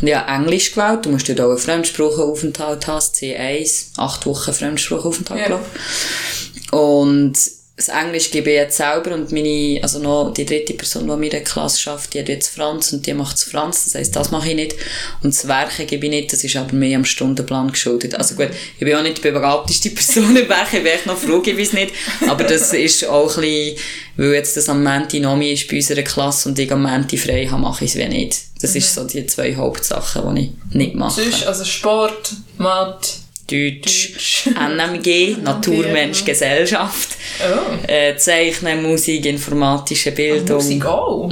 [0.00, 4.52] Und ich habe Englisch gewählt, du musst dort auch einen Fremdsprachenaufenthalt haben, C1, acht Wochen
[4.52, 5.46] Fremdsprachenaufenthalt, Ja.
[5.48, 6.72] glaube ich.
[6.72, 7.32] Und
[7.80, 11.24] das Englisch gebe ich jetzt selber und meine, also noch die dritte Person, die mir
[11.24, 14.14] in der Klasse schafft, die hat jetzt Franz und die macht es Franz, das heisst,
[14.14, 14.74] das mache ich nicht.
[15.22, 18.14] Und das Werken gebe ich nicht, das ist aber mehr am Stundenplan geschuldet.
[18.14, 21.16] Also gut, ich bin auch nicht die begabteste Person im Werken, ich bin echt noch
[21.16, 21.94] froh, ich weiß nicht.
[22.28, 23.78] Aber das ist auch ein bisschen,
[24.18, 27.46] weil jetzt das am Menti Nomi ist bei unserer Klasse und ich am Menti frei
[27.46, 28.36] habe, mache ich es wie nicht.
[28.60, 31.22] Das ist so die zwei Hauptsachen, die ich nicht mache.
[31.22, 33.08] Sonst, also Sport, Mathe.
[33.50, 37.90] Deutsch, NMG, Natur, Mensch, Gesellschaft, Oh.
[37.90, 40.56] äh, Zeichnen, Musik, informatische Bildung.
[40.56, 41.30] Musik auch.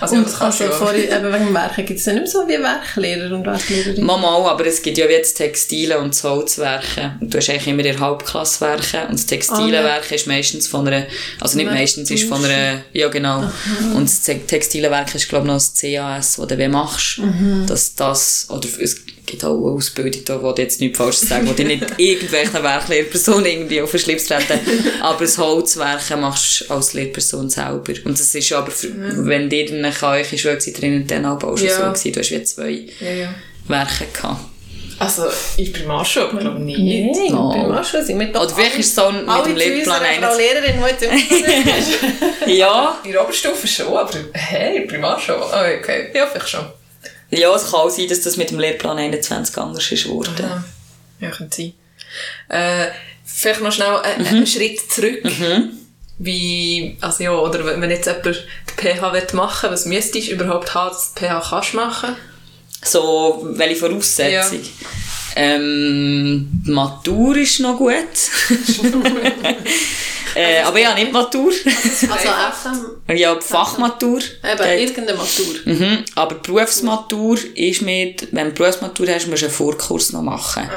[0.00, 3.44] Also, Und also vorhin, eben wegen Werken, gibt es nicht mehr so wie Werklehrer und
[3.46, 4.04] Werklehrerin?
[4.04, 7.18] Mama, aber es gibt ja wie jetzt Textile und das Holzwerken.
[7.20, 9.08] Und du hast eigentlich immer in der Hauptklasse Werken.
[9.08, 9.84] Und das textile Ah, ja.
[9.84, 11.06] Werken ist meistens von einer,
[11.40, 13.44] also nicht meistens, ist von einer, ja genau.
[13.94, 17.18] Und das Te- textile Werken ist glaube ich noch das CAS, das du wie machst.
[17.18, 17.64] Mhm.
[17.66, 18.96] Dass das, oder es
[19.32, 22.62] gibt auch eine Ausbildung da, wo du jetzt nichts falsch sagen, wo du nicht irgendwelchen
[22.62, 24.60] Werklehrpersonen irgendwie auf den Schlips treten.
[25.02, 27.92] Aber das Holzwerken machst du als Lehrperson selber.
[28.04, 28.88] Und das ist aber, für,
[29.26, 31.76] wenn dir dann eure Schulzeit drinnen dann auch schon Ja.
[31.76, 33.34] so gewesen, du hast wie zwei Ja, ja.
[33.68, 34.40] Werke gehabt.
[34.98, 35.24] Also,
[35.56, 37.16] in Primarschule, glaube ich nicht.
[37.16, 37.48] Nein, No.
[37.50, 40.28] beim Anschluss sind wir doch Oder vielleicht ist so mit alle dem Lehrplan unserer Frau
[40.28, 40.38] 1.
[40.38, 41.02] Lehrerin, die jetzt
[42.46, 45.38] immer Ja, In der Oberstufe schon, aber hey, in Primarschule.
[45.40, 46.08] Oh, okay.
[46.14, 46.66] Ja, vielleicht schon.
[47.32, 50.34] Ja, es kann auch sein, dass das mit dem Lehrplan 21 anders ist geworden.
[50.38, 50.64] Ja,
[51.20, 51.72] ja könnte sein.
[52.48, 52.90] Äh,
[53.24, 55.22] vielleicht noch schnell einen, einen Schritt zurück.
[56.18, 60.72] Wie, also ja, oder wenn jetzt jemand die PH will machen was müsstest du überhaupt
[60.74, 62.16] haben, dass du die PH kannst machen?
[62.84, 64.60] So, welche Voraussetzung?
[65.36, 67.94] Ähm, die Matur ist noch gut.
[70.34, 71.52] äh, aber ja, nicht Matur.
[71.52, 74.18] Also FM, ja, die Fachmatur.
[74.20, 74.80] eben, Geht.
[74.80, 75.54] irgendeine Matur.
[75.64, 76.04] Mhm.
[76.14, 80.68] Aber die Berufsmatur ist mit, wenn du Berufsmatur hast, musst du einen Vorkurs noch machen.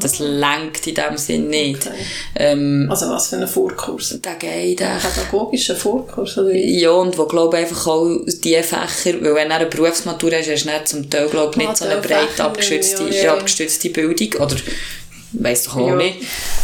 [0.00, 1.84] Das lenkt in dem Sinn nicht.
[1.86, 1.96] Okay.
[2.36, 4.20] Ähm, Also was für ein Vorkurs?
[4.24, 5.02] der geht echt.
[5.02, 6.52] Pädagogischer Vorkurs, oder?
[6.54, 10.64] Ja, und wo, glaube einfach auch die Fächer, weil wenn du eine Berufsmatur hast, hast
[10.66, 14.40] du zum Teil, glaube ich, nicht Ah, so eine breit abgestützte, ja, ja, abgestützte Bildung,
[14.40, 14.54] oder
[15.32, 15.96] weiss doch auch Ja.
[15.96, 16.18] nicht.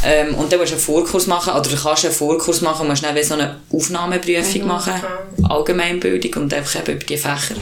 [0.04, 3.02] Ähm, und dann musst du einen Vorkurs machen, oder du kannst einen Vorkurs machen, musst
[3.02, 4.92] dann so eine Aufnahmeprüfung machen,
[5.48, 7.56] Allgemeinbildung und einfach eben über die Fächer.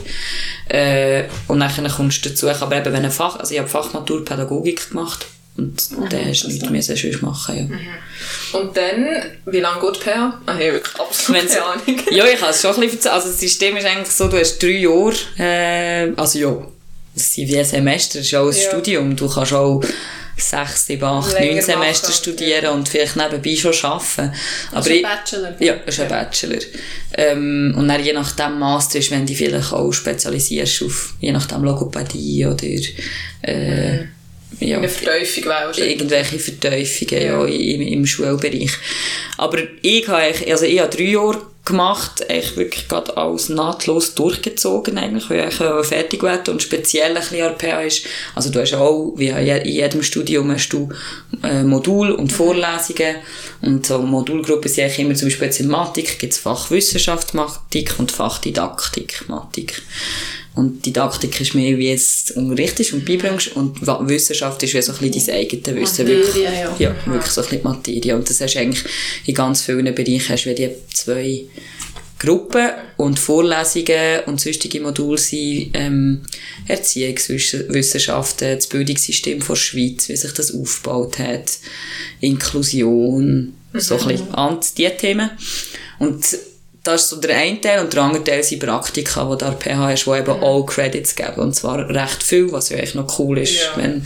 [0.69, 4.23] Äh, und dann kommst du dazu, aber eben wenn ein Fach, also ich habe Fachmatur
[4.25, 5.25] Pädagogik gemacht,
[5.59, 8.59] und dann hast du nichts mehr sonst machen, ja.
[8.59, 9.07] Und dann,
[9.47, 10.09] wie lange geht PH?
[10.47, 12.01] Ah, ich habe wirklich absolut Wenn's- keine Ahnung.
[12.13, 13.11] ja, ich kann es schon ein bisschen.
[13.11, 16.69] Also das System ist eigentlich so, du hast drei Jahre, äh, also ja,
[17.15, 18.71] das sind wie ein Semester, das ist auch ein Ja.
[18.71, 19.17] Studium.
[19.17, 19.83] Du kannst auch
[20.37, 24.33] sechs, sieben, acht, Länger neun Semester machen, studieren und vielleicht nebenbei schon arbeiten.
[24.71, 25.55] Aber ist ein Bachelor.
[25.59, 26.59] Ja, das ist ein Bachelor.
[27.15, 31.65] Ähm, und dann je nachdem Master ist, wenn du dich auch spezialisierst auf, je nachdem
[31.65, 32.67] Logopädie oder,
[33.43, 34.05] äh,
[34.61, 35.95] ja, Eine Verteufung wahrscheinlich.
[35.97, 37.45] irgendwelche Verteufungen ja.
[37.45, 38.73] im, im Schulbereich.
[39.37, 44.15] Aber ich habe, eigentlich- also ich habe drei Jahre gemacht, eigentlich wirklich gerade alles nahtlos
[44.15, 48.61] durchgezogen eigentlich, weil ich fertig werden und speziell ein bisschen an PH ist, also du
[48.63, 50.89] hast auch, wie in je- in jedem Studium hast du
[51.43, 53.17] äh, Modul und Vorlesungen
[53.61, 57.35] und so Modulgruppen sind eigentlich immer zum Beispiel jetzt in Mathematik gibt es Fach Wissenschaft
[57.35, 59.83] Mathematik und Fach Didaktik Mathematik.
[60.55, 63.55] Und Didaktik ist mehr, wie es du unterrichtest und beibringst.
[63.55, 66.05] Und Wissenschaft ist wie so ein bisschen dein eigenes Wissen.
[66.07, 66.77] Materie, wirklich, ja.
[66.79, 68.17] ja, wirklich so ein bisschen die Materie.
[68.17, 68.85] Und das hast du eigentlich
[69.27, 71.45] in ganz vielen Bereichen, hast du die zwei
[72.19, 76.23] Gruppen und Vorlesungen und sonstige Module sind ähm,
[76.67, 81.59] Erziehungswissenschaften, das Bildungssystem von der Schweiz, wie sich das aufgebaut hat,
[82.21, 85.31] Inklusion, so ein bisschen an die Themen.
[86.01, 86.25] Und
[86.89, 89.77] das ist so der eine Teil und der andere Teil sind Praktika, die da PH
[89.89, 91.37] hast, die eben auch Credits geben.
[91.41, 93.77] Und zwar recht viel, was ja eigentlich noch cool ist, Ja.
[93.77, 94.05] wenn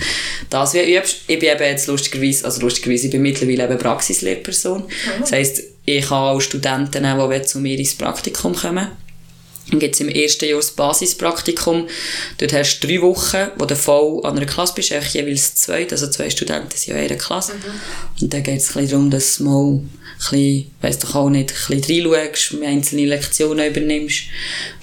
[0.50, 1.16] das wie übst.
[1.26, 4.84] Ich bin eben jetzt lustigerweise, also lustigerweise, ich bin mittlerweile eben Praxislehrperson.
[5.20, 8.88] Das heisst, ich kann auch Studenten nehmen, die zu mir ins Praktikum kommen.
[9.70, 11.86] Dann gibt es im ersten Jahr das Basispraktikum.
[12.38, 16.08] Dort hast du drei Wochen, wo du voll an einer Klasse bist, jeweils zwei, also
[16.08, 17.52] zwei Studenten sind ja in einer Klasse.
[18.20, 19.80] Und dann geht es ein bisschen darum, dass mal
[20.30, 24.24] bisschen, weiss doch auch nicht, ein bisschen reinschaust, einzelne Lektionen übernimmst.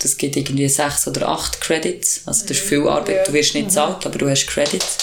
[0.01, 2.23] Das gibt irgendwie sechs oder acht Credits.
[2.25, 3.27] Also das ist viel Arbeit.
[3.27, 4.97] Du wirst nicht bezahlt, aber du hast Credits.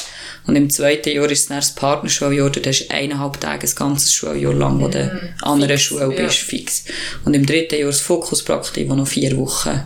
[0.46, 3.74] Und im zweiten Jahr ist es dann das Partnerschuljahr, dort hast du eineinhalb Tage, ein
[3.74, 6.84] ganzes Schuljahr lang, wo du an einer Schule bist, fix.
[7.24, 9.82] Und im dritten Jahr das Fokuspraktikum, das noch vier Wochen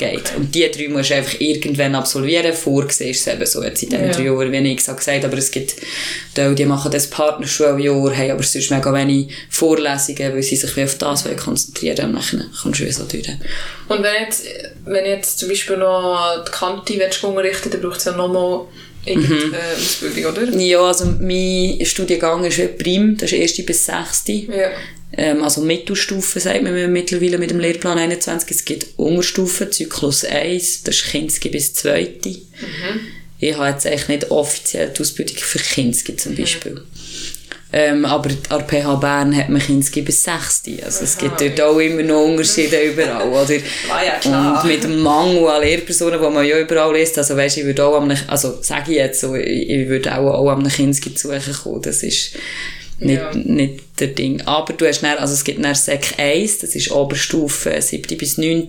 [0.00, 0.34] geht.
[0.36, 2.52] Und die drei musst du einfach irgendwann absolvieren.
[2.52, 4.12] Vorgesehen ist es eben so, jetzt in diesen Ja.
[4.12, 5.76] drei Jahren, wie ich gesagt habe, aber es gibt
[6.36, 10.84] Leute, die machen das Partnerschuljahr, haben aber sonst mega wenig Vorlesungen, weil sie sich wie
[10.84, 13.28] auf das wollen konzentrieren und dann kommst du wie so durch.
[13.88, 14.44] Und wenn jetzt,
[14.86, 18.62] wenn jetzt zum Beispiel noch die Kante willst, unterrichten dann braucht es ja nochmal
[19.04, 19.54] irgendeine Mhm.
[19.54, 20.56] äh, Ausbildung, oder?
[20.58, 24.32] Ja, also mein Studiengang ist Prim, das ist erste bis sechste.
[24.32, 24.70] Ja.
[25.16, 28.50] Ähm, also Mittelstufe sagt man mittlerweile mit dem Lehrplan 21.
[28.50, 32.08] Es gibt Unterstufen, Zyklus 1, das ist Kinski bis 2.
[33.42, 36.82] Ich habe jetzt eigentlich nicht offiziell die Ausbildung für Kinski zum Beispiel.
[37.72, 40.62] Ähm, aber an der PH Bern hat man Kinski bis 6.
[40.84, 43.54] Also es gibt dort auch immer noch Unterschiede überall, oder?
[44.24, 44.60] Ja.
[44.60, 47.84] Und mit dem Mangel an Lehrpersonen, die man ja überall liest, also weisst, ich würde
[47.84, 51.28] auch am, also sage ich jetzt so, ich ich würde auch, auch am Kinski zu
[51.28, 52.32] suchen kommen, das ist
[53.00, 53.34] nicht, Ja.
[53.34, 54.40] nicht der Ding.
[54.46, 58.16] Aber du hast dann, also es gibt dann Sek 1, das ist Oberstufe 7.
[58.16, 58.68] bis 9.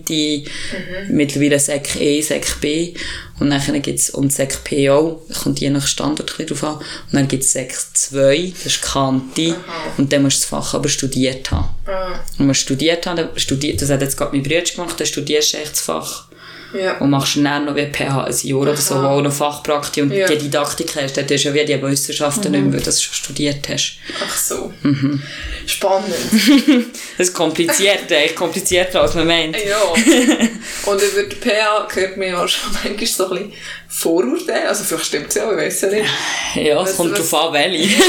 [1.08, 2.94] Mittlerweile Sek E, Sek B.
[3.40, 6.74] Und dann gibt's, und Sek P auch, kommt je nach Standort ein drauf an.
[6.76, 9.54] Und dann gibt's Sek 2, das ist Kante.
[9.96, 11.68] Und dann musst du das Fach aber studiert haben.
[11.86, 15.54] Ah, Und man studiert haben, studiert, das hat jetzt gerade mein Bruder gemacht, dann studierst
[15.54, 16.28] du echt das Fach.
[16.74, 16.98] Ja.
[16.98, 20.12] Und machst dann noch wie PH ein Jahr oder so, wo auch noch Fachpraktik und
[20.12, 20.26] Ja.
[20.26, 23.02] die Didaktik hast, dann hast du ja wie die Wissenschaften nicht mehr, weil du das
[23.02, 23.98] schon studiert hast.
[24.26, 24.72] Ach so.
[24.82, 25.22] Mhm.
[25.66, 26.14] Spannend.
[27.18, 29.56] Das ist kompliziert, echt komplizierter als man meint.
[29.56, 29.80] ja.
[30.90, 33.52] Und über die PA hört man ja schon manchmal so ein bisschen
[33.94, 34.68] Vorurteile.
[34.68, 36.10] Also vielleicht stimmt es ja, ich weiß ja nicht.
[36.54, 37.88] Ja, es kommt drauf an, welche.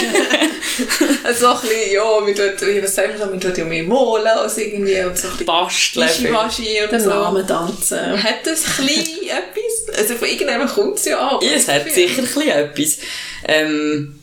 [1.23, 4.27] Also so ein bisschen, ja, man tut, was sagen wir, man tut ja mehr malen
[4.27, 6.07] als irgendwie und so ein bisschen Basteln.
[6.07, 7.09] Wischiwaschi und Den so.
[7.09, 8.23] Namen tanzen.
[8.23, 9.97] Hat das ein bisschen etwas?
[9.97, 11.39] Also von irgendjemandem kommt es ja an.
[11.41, 12.97] Ja, es hat sicher ein bisschen etwas.
[13.47, 14.19] Ähm,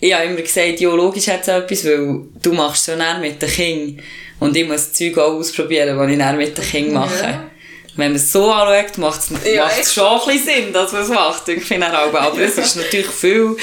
[0.00, 3.40] ich habe immer gesagt, ja, logisch hat es etwas, weil du machst es ja mit
[3.40, 4.04] den Kindern.
[4.40, 7.22] Und ich muss das Zeug auch ausprobieren, was ich dann mit den Kindern mache.
[7.22, 7.50] Ja.
[7.94, 11.02] Wenn man es so anschaut, macht es Ja, macht's schon ein bisschen Sinn, dass man
[11.02, 11.48] es macht.
[11.48, 13.56] Ich finde auch, aber es ist natürlich viel...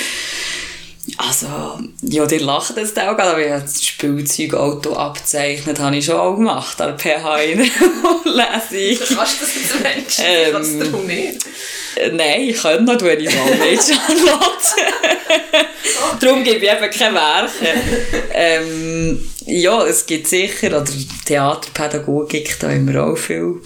[1.18, 1.48] Also,
[2.04, 6.36] ja, die lachen das auch aber ich habe das Spielzeugauto abgezeichnet, habe ich schon auch
[6.36, 7.60] gemacht, an der PH in
[8.26, 9.18] Lesung.
[9.18, 10.24] Kannst du das jetzt Menschen?
[10.26, 11.46] Ähm, Kannst du darum nicht?
[11.96, 15.68] Äh, Nein, ich könnte noch, tue ich mal nicht, Charlotte.
[16.20, 17.82] Darum gebe ich eben keine Werke.
[18.32, 20.86] ähm, ja, es gibt sicher, oder
[21.26, 23.62] Theaterpädagogik, da haben wir auch viel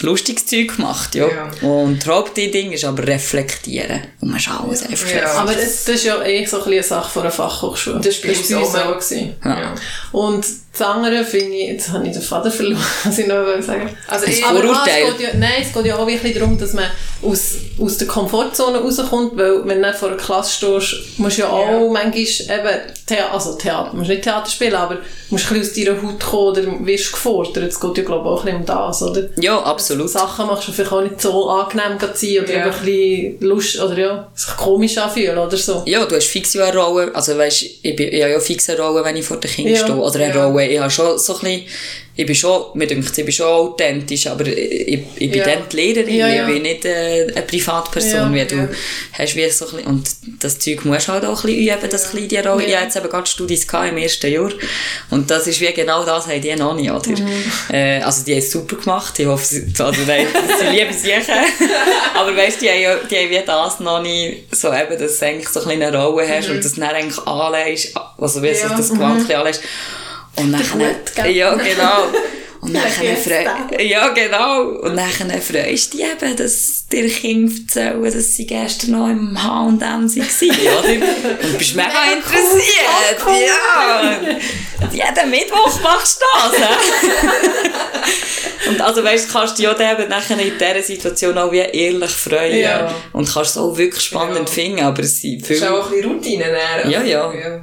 [0.00, 1.28] lustiges Zeug gemacht, ja.
[1.28, 1.68] Ja.
[1.68, 4.02] Und das Hauptding ist aber reflektieren.
[4.20, 5.32] Und man schaut es einfach Ja.
[5.34, 7.96] Aber das, das ist ja eigentlich so ein eine Sache von einer Fachhochschule.
[7.96, 9.14] Das ist bei uns auch so.
[9.44, 9.74] Ja.
[10.12, 10.46] Und
[10.78, 14.26] Das andere finde ich, jetzt habe ich den Faden verloren, was ich noch sagen Also
[14.26, 16.84] ich, Aber ah, es geht ja, nein, es geht ja auch wirklich darum, dass man
[17.22, 21.48] aus, aus der Komfortzone rauskommt, weil wenn du vor einer Klasse stehst, musst du ja
[21.48, 24.98] auch manchmal eben, Thea also Theater, musst nicht Theater spielen, aber
[25.30, 27.64] musst ein bisschen aus deiner Haut kommen oder wirst gefordert.
[27.64, 29.28] Es geht ja glaube ich auch ein bisschen um das, oder?
[29.40, 30.10] Ja, absolut.
[30.10, 33.98] Sachen machst du vielleicht auch nicht so angenehm sein oder eben ein bisschen Lust, oder
[33.98, 35.82] ja, sich komisch anfühlen oder so.
[35.86, 38.68] Ja, du hast fix ja eine Rolle, also weisst, ich, bin, ich habe ja fix
[38.68, 40.46] eine Rolle, wenn ich vor den Kindern Ja, stehe, oder eine ja.
[40.46, 41.66] Rolle, ich habe schon so ein bisschen,
[42.18, 45.44] ich bin schon, mir denkt, ich bin schon authentisch, aber ich, ich bin Ja.
[45.44, 46.48] dann die Lehrerin, Ja, ja.
[46.48, 48.68] ich bin nicht äh, eine Privatperson, wie du
[49.12, 50.08] hast wie so ein bisschen, und
[50.40, 52.64] das Zeug musst du halt auch ein bisschen üben, das kleine die Rolle.
[52.64, 54.50] Ich habe jetzt eben gerade Studis im ersten Jahr
[55.10, 57.10] und das ist wie genau das, haben die noch nicht, oder?
[57.10, 57.42] Mhm.
[57.70, 60.26] Äh, also die haben es super gemacht, ich hoffe, sie, also nein,
[60.58, 61.12] sie lieben sie
[62.14, 65.26] aber weißt du, die haben, die haben wie das noch nicht so eben, dass du
[65.26, 68.68] eigentlich so ein bisschen eine Rolle hast und das dann eigentlich anlegst, also wie ja.
[68.68, 69.34] das Gewand mhm.
[69.34, 69.62] anlegst.
[70.36, 71.30] Und dann, Hut, gell?
[71.30, 72.04] ja genau.
[72.60, 73.44] Und dann freu,
[73.80, 74.62] ja genau.
[74.80, 75.08] Und dann
[75.40, 80.06] freust du dich eben, dass dir Kinder erzählen, dass sie gestern noch im H&M waren,
[80.06, 81.44] oder?
[81.44, 83.24] Und bist mega interessiert.
[83.24, 83.34] cool.
[83.46, 84.10] Ja.
[84.92, 86.68] Jeden Mittwoch machst du das?
[88.68, 91.58] Und also weißt, du, kannst du dich ja eben nachher in dieser Situation auch wie
[91.58, 92.58] ehrlich freuen.
[92.58, 92.92] Ja.
[93.12, 94.54] Und kannst es auch wirklich spannend Ja.
[94.54, 96.44] finden, aber es sind das ist auch ein bisschen Routine.
[96.82, 96.90] Dann.
[96.90, 97.32] Ja, ja.
[97.32, 97.60] ja.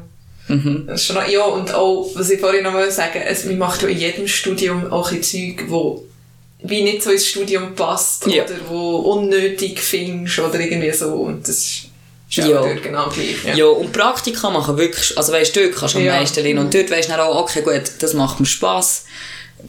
[0.56, 0.84] Mhm.
[0.88, 3.58] Das ist schon, noch- ja, und auch, was ich vorhin noch mal sagen es, man
[3.58, 6.04] macht ja in jedem Studium auch ein Zeug, wo
[6.66, 8.44] wie nicht so ins Studium passt Ja.
[8.46, 11.08] oder wo unnötig findest oder irgendwie so.
[11.14, 11.90] Und das ist
[12.30, 13.36] ja, genau gleich.
[13.46, 13.54] Ja.
[13.54, 16.14] Ja, und Praktika machen wirklich, also weißt du, dort kannst du am Ja.
[16.18, 16.60] meisten lernen.
[16.60, 19.06] Und dort weisst du dann auch, okay, gut, das macht mir Spass.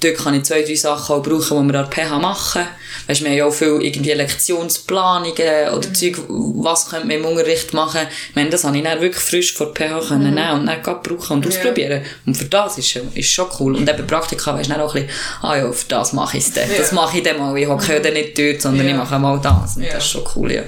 [0.01, 2.67] Dort kann ich zwei, drei Sachen auch brauchen, die wir an der PH machen.
[3.07, 7.73] Weißt wir haben ja auch viel irgendwie Lektionsplanungen oder Zeug, was könnte man im Unterricht
[7.75, 8.01] machen.
[8.31, 10.83] Ich meine, das habe ich dann wirklich frisch vor der PH können nehmen und dann
[10.83, 11.51] gerade brauchen und Ja.
[11.51, 12.03] ausprobieren.
[12.27, 13.77] Und für das ist, schon- ist schon cool.
[13.77, 16.45] Und eben Praktika weisst du dann auch ein bisschen, ah ja, für das mache ich
[16.47, 16.69] es dann.
[16.77, 16.95] Das Ja.
[16.95, 17.57] mache ich dann mal.
[17.59, 18.93] Ich hocke ja dann nicht dort, sondern Ja.
[18.93, 19.77] ich mache mal das.
[19.77, 19.93] Und Ja.
[19.95, 20.63] das ist schon cool, ja.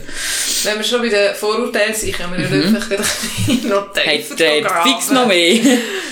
[0.65, 3.87] Wenn wir schon bei den Vorurteilen sind, können wir ja einfach gerade ein bisschen noch
[3.95, 4.91] Hey, tiefer graben.
[4.91, 5.55] fix noch mehr.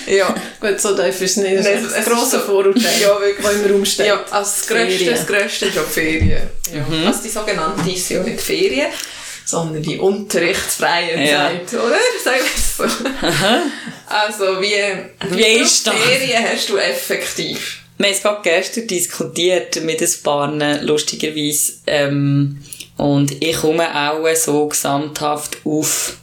[0.07, 0.35] Ja.
[0.61, 1.59] Gut, so tief ist es nicht.
[1.59, 3.47] Das ist ein grosser Vorurteil, Ja, wirklich.
[3.64, 4.07] im Raum steht.
[4.07, 6.51] Ja, also das Grösste, das Grösste ist auch die Ferien.
[6.75, 6.81] Ja.
[6.83, 7.07] Mhm.
[7.07, 8.88] Also die sogenannte ist ja nicht Ferien,
[9.45, 11.49] sondern die unterrichtsfreie Ja.
[11.51, 11.97] Zeit, oder?
[12.25, 12.85] Sagen wir es so.
[14.07, 14.75] Also wie,
[15.31, 15.95] Wie viele ist das?
[15.95, 17.81] Ferien hast du effektiv?
[17.97, 21.75] Wir haben es gerade gestern diskutiert mit ein paar, lustigerweise.
[21.87, 22.61] Ähm,
[22.97, 26.17] und ich komme auch so gesamthaft auf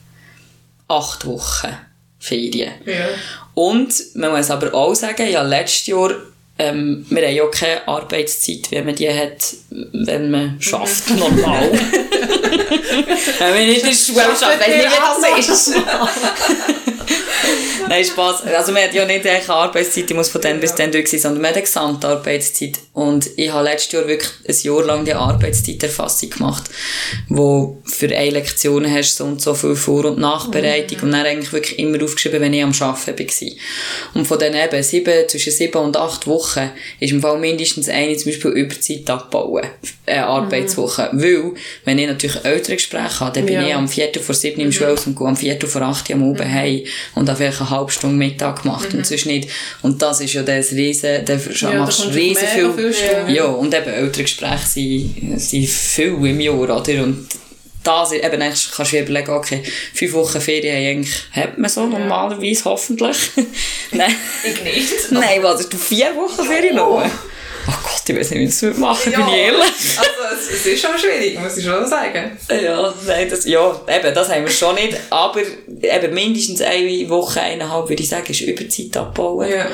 [0.87, 1.77] acht Wochen
[2.19, 2.73] Ferien.
[2.85, 3.07] Ja.
[3.53, 6.13] Und man muss aber auch sagen, ja, letztes Jahr,
[6.61, 11.71] ähm, wir haben ja keine Arbeitszeit, wie man die hat, wenn man schafft, normal.
[13.39, 15.75] wenn man nicht in der Schule schafft, weiss nicht, wie das ist.
[17.89, 18.43] Nein, Spaß.
[18.45, 21.19] Also man hat ja nicht eine Arbeitszeit, die muss von dann bis dann durch sein,
[21.19, 22.79] sondern man hat eine Gesamtarbeitszeit.
[22.93, 26.63] Und ich habe letztes Jahr wirklich ein Jahr lang die Arbeitszeiterfassung gemacht,
[27.29, 31.53] wo für eine Lektion hast so und so viel Vor- und Nachbereitung und dann eigentlich
[31.53, 33.51] wirklich immer aufgeschrieben, wenn ich am Arbeiten war.
[34.13, 38.15] Und von den eben sieben, zwischen sieben und acht Wochen ist im Fall mindestens eine
[38.17, 39.65] zum Beispiel Überzeit abbauen,
[40.05, 41.09] äh, Arbeitswoche.
[41.13, 41.51] Weil,
[41.85, 43.67] wenn ich natürlich ältere Gespräche habe, dann bin Ja.
[43.67, 46.41] ich am Viertel vor sieben im Schulhaus und gehe am Viertel vor acht am Abend
[46.45, 46.83] heim
[47.15, 49.49] und habe vielleicht eine halbe Stunde Mittag gemacht und sonst nicht.
[49.81, 52.73] Und das ist ja das riesen, da da machst kommt riesen viel.
[52.73, 53.33] viel Stunden.
[53.33, 57.03] Ja, und eben ältere Gespräche sind, sind viel im Jahr, oder?
[57.03, 57.27] Und
[57.83, 61.87] das, ist- eben, kannst du dir überlegen, okay, fünf Wochen Ferien eigentlich hat man so
[61.87, 63.17] normalerweise, hoffentlich.
[63.91, 64.13] Nein.
[64.43, 65.11] Ich nicht.
[65.11, 67.03] Nein, was, hast du vier Wochen Ferien noch?
[67.67, 69.61] Oh Gott, ich weiß nicht, wie ich das machen bin ich ehrlich.
[69.97, 72.37] Also es, es ist schon schwierig, muss ich schon sagen.
[72.49, 75.41] Ja, nein, das, ja, eben, das haben wir schon nicht, aber
[75.81, 79.49] eben mindestens eine Woche, eineinhalb, würde ich sagen, ist Überzeit abbauen.
[79.49, 79.67] Ja.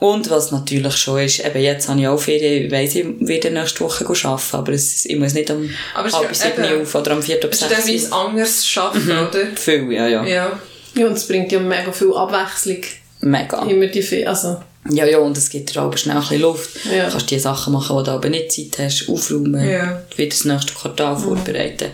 [0.00, 3.50] Und was natürlich schon ist, eben jetzt habe ich auch Ferien, ich weiss, ich werde
[3.50, 6.82] nächste Woche arbeiten, aber es, ich muss nicht um Aber es halb ist sieben eben-
[6.82, 7.76] auf oder vier ab Es ist sechs.
[7.80, 9.46] dann wie es anders schaffen, oder?
[9.56, 10.24] Viel, ja, ja.
[10.24, 10.60] Ja.
[10.96, 12.82] Ja, und es bringt ja mega viel Abwechslung.
[13.20, 13.62] Mega.
[13.62, 14.58] Immer die Fe also
[14.90, 16.70] Ja, ja, und es gibt dir aber schnell ein bisschen Luft.
[16.84, 17.06] Ja.
[17.06, 20.02] Du kannst die Sachen machen, die du aber nicht Zeit hast, aufräumen, Ja.
[20.16, 21.88] wieder das nächste Quartal vorbereiten.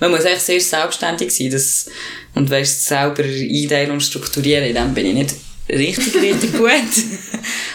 [0.00, 1.86] Man muss echt sehr selbstständig sein das,
[2.34, 4.64] und weißt, selber einteilen und strukturieren.
[4.64, 5.34] In dem bin ich nicht
[5.68, 6.70] richtig, richtig gut.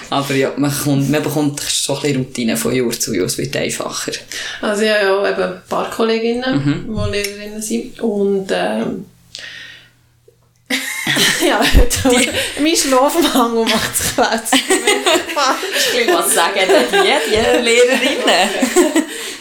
[0.09, 3.25] aber ja, man, kommt, man bekommt so ein bisschen Routine von Jahr zu Jahr.
[3.25, 4.13] Es wird einfacher.
[4.61, 6.95] Also ich habe ja eben ein paar Kolleginnen, Mhm.
[7.05, 7.99] die Lehrerinnen sind.
[7.99, 9.05] Und ähm,
[11.47, 11.61] ja,
[12.59, 14.15] mein Schlafmangel macht sich
[15.91, 18.49] Klingt Was sagen denn die, die Lehrerinnen?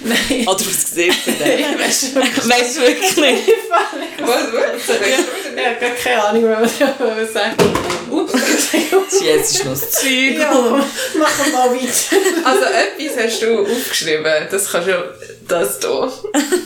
[0.02, 0.48] Nein.
[0.48, 1.78] Oder was sieht denn?
[1.78, 2.48] Weißt du wirklich?
[2.48, 3.48] Weißt du wirklich nicht?
[4.20, 4.96] Was, was?
[5.56, 7.56] Ich habe gar keine Ahnung, was ich sagen
[8.10, 8.32] Ups,
[9.22, 10.38] Jetzt ist noch das Zeug.
[10.38, 12.16] ja, machen wir mal weiter.
[12.44, 15.14] Also etwas hast du aufgeschrieben, das kannst du,
[15.50, 16.12] das hier.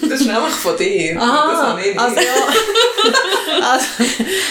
[0.09, 1.15] Das ist nämlich von dir.
[1.19, 1.99] das Aha, habe ich nicht.
[2.01, 3.63] also ja.
[3.73, 3.87] also,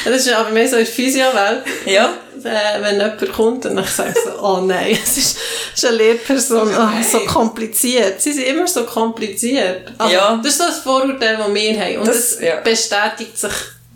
[0.06, 1.64] das ist aber mehr so in der Physio-Welt.
[1.86, 2.14] Ja?
[2.44, 5.38] Äh, wenn jemand kommt und ich sage so, oh nein, es ist,
[5.74, 7.04] ist eine Lehrperson, Oh nein.
[7.10, 8.22] so kompliziert.
[8.22, 9.92] Sie sind immer so kompliziert.
[9.98, 10.40] Also, Ja.
[10.44, 11.98] Das ist so ein Vorurteil, das wir haben.
[12.00, 12.60] Und Das- das, ja.
[12.62, 13.52] bestätigt sich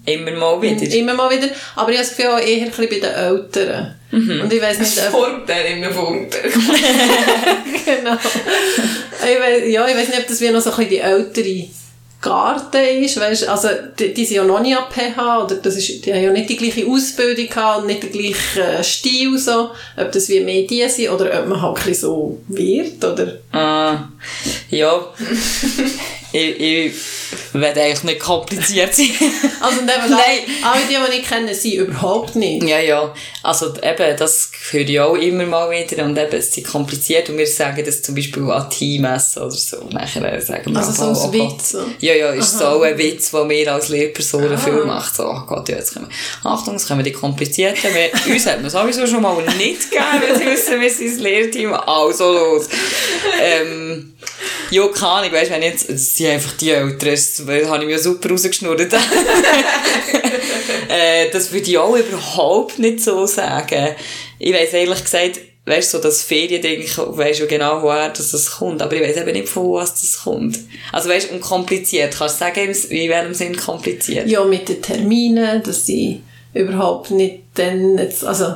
[0.08, 0.96] Immer mal wieder.
[0.96, 1.50] immer mal wieder.
[1.76, 3.96] Aber ich habe das Gefühl auch eher bei den Eltern.
[4.12, 4.41] Mhm.
[4.41, 5.12] Und ich weiß nicht, ob...
[5.12, 6.43] Vorteil immer Vorteil.
[7.86, 8.13] genau.
[8.13, 11.67] Ich weiss, ja, ich weiß nicht, ob das wie noch so ein bisschen die ältere
[12.20, 13.67] Garde ist, weißt, also
[13.98, 16.50] die, die sind ja noch nie an PH, oder das ist, die haben ja nicht
[16.50, 20.89] die gleiche Ausbildung gehabt und nicht den gleichen äh, Stil so, ob das wie Medien
[20.89, 23.38] sind oder ob man halt ein bisschen so wird, oder?
[23.52, 24.08] Ah,
[24.69, 25.13] ja.
[26.34, 26.93] ich, ich
[27.53, 29.10] will eigentlich nicht kompliziert sein.
[29.60, 30.39] Also und eben, Nein.
[30.63, 32.63] alle die, die ich kenne, sind überhaupt nicht.
[32.63, 33.13] ja, ja.
[33.41, 37.38] Also eben, das höre ich auch immer mal wieder und eben, es ist kompliziert und
[37.38, 39.77] wir sagen das zum Beispiel an Teamessen oder so.
[39.89, 41.34] Nachher sagen wir Also so als oh.
[41.34, 41.80] Witz, so.
[41.99, 45.12] Ja, ja, ist so ein Witz, den wir als Lehrpersonen viel machen.
[45.15, 46.10] So, oh Gott, ja, jetzt kommen
[46.43, 47.89] Achtung, jetzt kommen die Komplizierten.
[47.93, 51.19] Wir, uns hat man sowieso schon mal nicht gegeben, wenn sie wissen, wie sie das
[51.19, 52.69] Lehrteam also los.
[53.41, 54.13] Ähm,
[54.71, 57.99] ja, keine Ahnung, weißt, wenn jetzt, das sind einfach die Eltern, das habe ich mir
[57.99, 58.82] super rausgeschnurrt.
[60.89, 63.95] äh, das würde ich auch überhaupt nicht so sagen.
[64.39, 68.51] Ich weiss ehrlich gesagt, weißt du, so das Feriending, ich weiss ja genau, woher das
[68.51, 70.60] kommt, aber ich weiss eben nicht, von was das kommt.
[70.91, 74.27] Also weißt du, und kompliziert, kannst du sagen, in welchem Sinn kompliziert?
[74.27, 76.21] Ja, mit den Terminen, dass sie
[76.53, 78.56] überhaupt nicht dann, jetzt, also,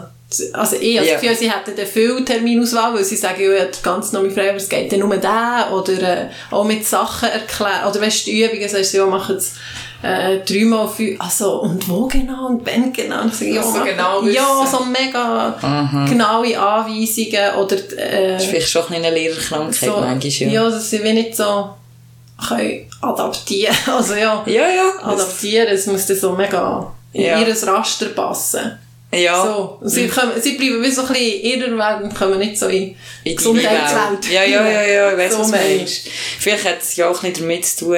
[0.53, 1.13] also ich habe Ja.
[1.13, 4.49] das Gefühl, sie hätten dann viel Terminauswahl, weil sie sagen, ja, ich ganz noch frei,
[4.49, 8.31] aber es geht dann nur da, oder äh, auch mit Sachen erklären, oder weißt du,
[8.31, 9.53] die Übungen, sagst du, ja, machen es
[10.03, 13.83] äh, dreimal fünf, also, und wo genau, und wenn genau, und ich sage, ja, Also
[13.83, 19.75] genau ja, so mega genaue Anweisungen, oder, äh, Das ist vielleicht schon ein eine Lehrerkrankheit
[19.75, 20.63] so, manchmal, ja.
[20.63, 21.69] ja, dass sie wie nicht so
[22.47, 24.91] können adaptieren, also ja, Ja, ja.
[25.03, 27.39] adaptieren, es muss dann so mega in Ja.
[27.39, 28.79] ihr Raster passen.
[29.13, 29.43] Ja.
[29.43, 29.79] So.
[29.83, 32.67] Sie, kommen, sie bleiben wie so ein bisschen in ihrer Welt und kommen nicht so
[32.67, 32.95] in In
[33.25, 34.23] die Gesundheitswelt.
[34.23, 34.31] Welt.
[34.31, 36.07] Ja, ja, ja, ja, ich weiss, So was du meinst.
[36.39, 37.97] Vielleicht hat es ja auch ein bisschen damit zu tun,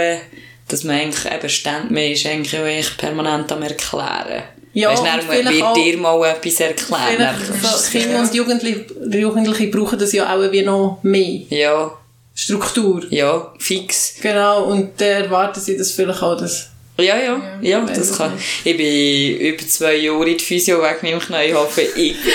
[0.67, 4.43] dass man eigentlich eben ständig, man ist eigentlich auch echt permanent am Erklären.
[4.76, 7.36] Ja, weißt, dann wird auch- dir mal etwas erklären.
[7.62, 8.86] Vielleicht Kinder und Jugendliche,
[9.19, 11.91] Jugendliche brauchen das ja auch wie noch mehr Ja,
[12.34, 13.04] Struktur.
[13.12, 14.15] ja, fix.
[14.21, 18.34] Genau, und dann erwarten sie das vielleicht auch, dass Ja, ja, ja, das kann.
[18.63, 22.15] Ich bin über zwei Jahre in die Physio wegen meinem Knie, ich hoffe, ich.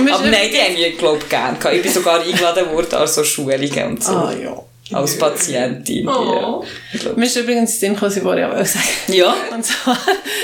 [0.12, 1.76] Aber nein, die haben mich, glaube ich, gerne gehabt.
[1.76, 4.12] Ich bin sogar eingeladen worden an so Schulungen und so.
[4.12, 4.62] Ah, ja.
[4.92, 6.08] Als Patientin.
[6.08, 6.64] Oh.
[6.92, 7.12] Ja.
[7.14, 8.88] Mir ist übrigens den Sinn gekommen, sie wollte ja auch sagen.
[9.06, 9.96] ja, Und zwar,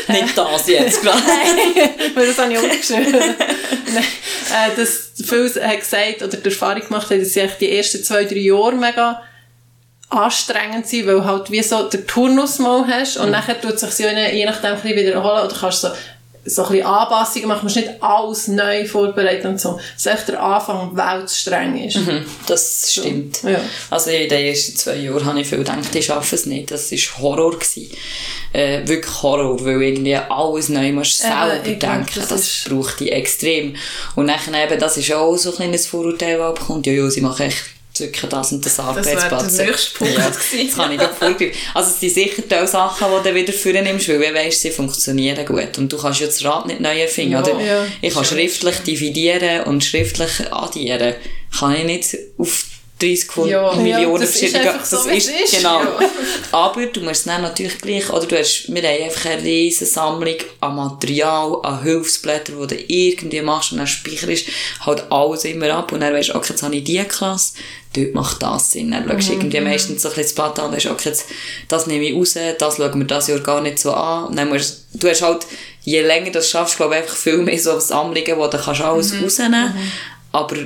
[0.09, 1.19] nicht das jetzt gerade.
[2.15, 3.35] weil das habe ich aufgeschrieben.
[3.93, 8.05] Nein, äh, dass viele haben gesagt oder die Erfahrung gemacht haben, dass sie die ersten
[8.05, 9.21] zwei, drei Jahre mega
[10.09, 14.11] anstrengend sind, weil halt wie so den Turnus mal hast und nachher tut sich ja
[14.29, 15.89] je nachdem ein bisschen wiederholen oder kannst so
[16.49, 19.81] so ein bisschen Anpassungen machen, du musst nicht alles neu vorbereiten und so.
[19.97, 21.99] Dass echt der Anfang weltstreng ist.
[22.47, 23.43] Das stimmt.
[23.43, 23.59] Ja.
[23.91, 26.71] Also in den ersten zwei Jahren habe ich viel gedacht, ich schaffe es nicht.
[26.71, 27.59] Das war Horror.
[27.59, 27.91] Gewesen.
[28.53, 32.07] Äh, wirklich Horror, weil irgendwie alles neu musst du selber glaub, denken.
[32.15, 33.75] das Das, ist- braucht dich extrem.
[34.15, 36.87] Und nachher eben, das ist auch so ein kleines Vorurteil, das abkommt.
[36.87, 37.57] Ja, ja, sie machen echt
[37.97, 39.57] zücken das und das wäre Arbeitsplatz.
[39.57, 41.51] der nächste Punkt Ja, das kann ich gerade vorgreifen.
[41.75, 44.71] Also es sind sicher die Sachen, die du wieder führen nimmst, weil du weißt, sie
[44.71, 45.79] funktionieren gut.
[45.79, 47.41] Und du kannst ja das Rad nicht neu erfinden, Ja.
[47.43, 47.61] oder?
[47.61, 47.87] Ja.
[48.03, 51.15] Ich kann schriftlich dividieren und schriftlich addieren.
[51.59, 52.65] Kann ich nicht auf
[52.99, 53.75] 30 von Ja.
[53.75, 54.71] Millionen Ja, das ist verschiedene...
[54.73, 55.57] einfach so, es ist.
[55.59, 55.81] Genau.
[55.83, 55.99] Ja.
[56.53, 58.09] Aber du musst es dann natürlich gleich...
[58.11, 58.73] Oder du hast...
[58.75, 63.79] Wir haben einfach eine riesige Sammlung an Material, an Hilfsblättern, die du irgendwie machst und
[63.79, 64.47] dann speicherst
[64.81, 67.53] halt alles immer ab und dann weisst du, okay, jetzt habe ich diese Klasse,
[67.95, 68.91] dort macht das Sinn.
[68.93, 69.41] Dann schaust du Mhm.
[69.41, 71.27] irgendwie meistens so ein bisschen das Blatt an und weisst, okay, jetzt,
[71.69, 74.29] das nehme ich raus, das schauen wir das Jahr gar nicht so an.
[74.29, 75.47] Und dann musst, du hast halt,
[75.83, 78.81] je länger du das schaffst, glaube ich, einfach viel mehr so Sammlungen, wo du kannst
[78.81, 79.25] alles Mhm.
[79.25, 79.75] rausnehmen
[80.33, 80.57] aber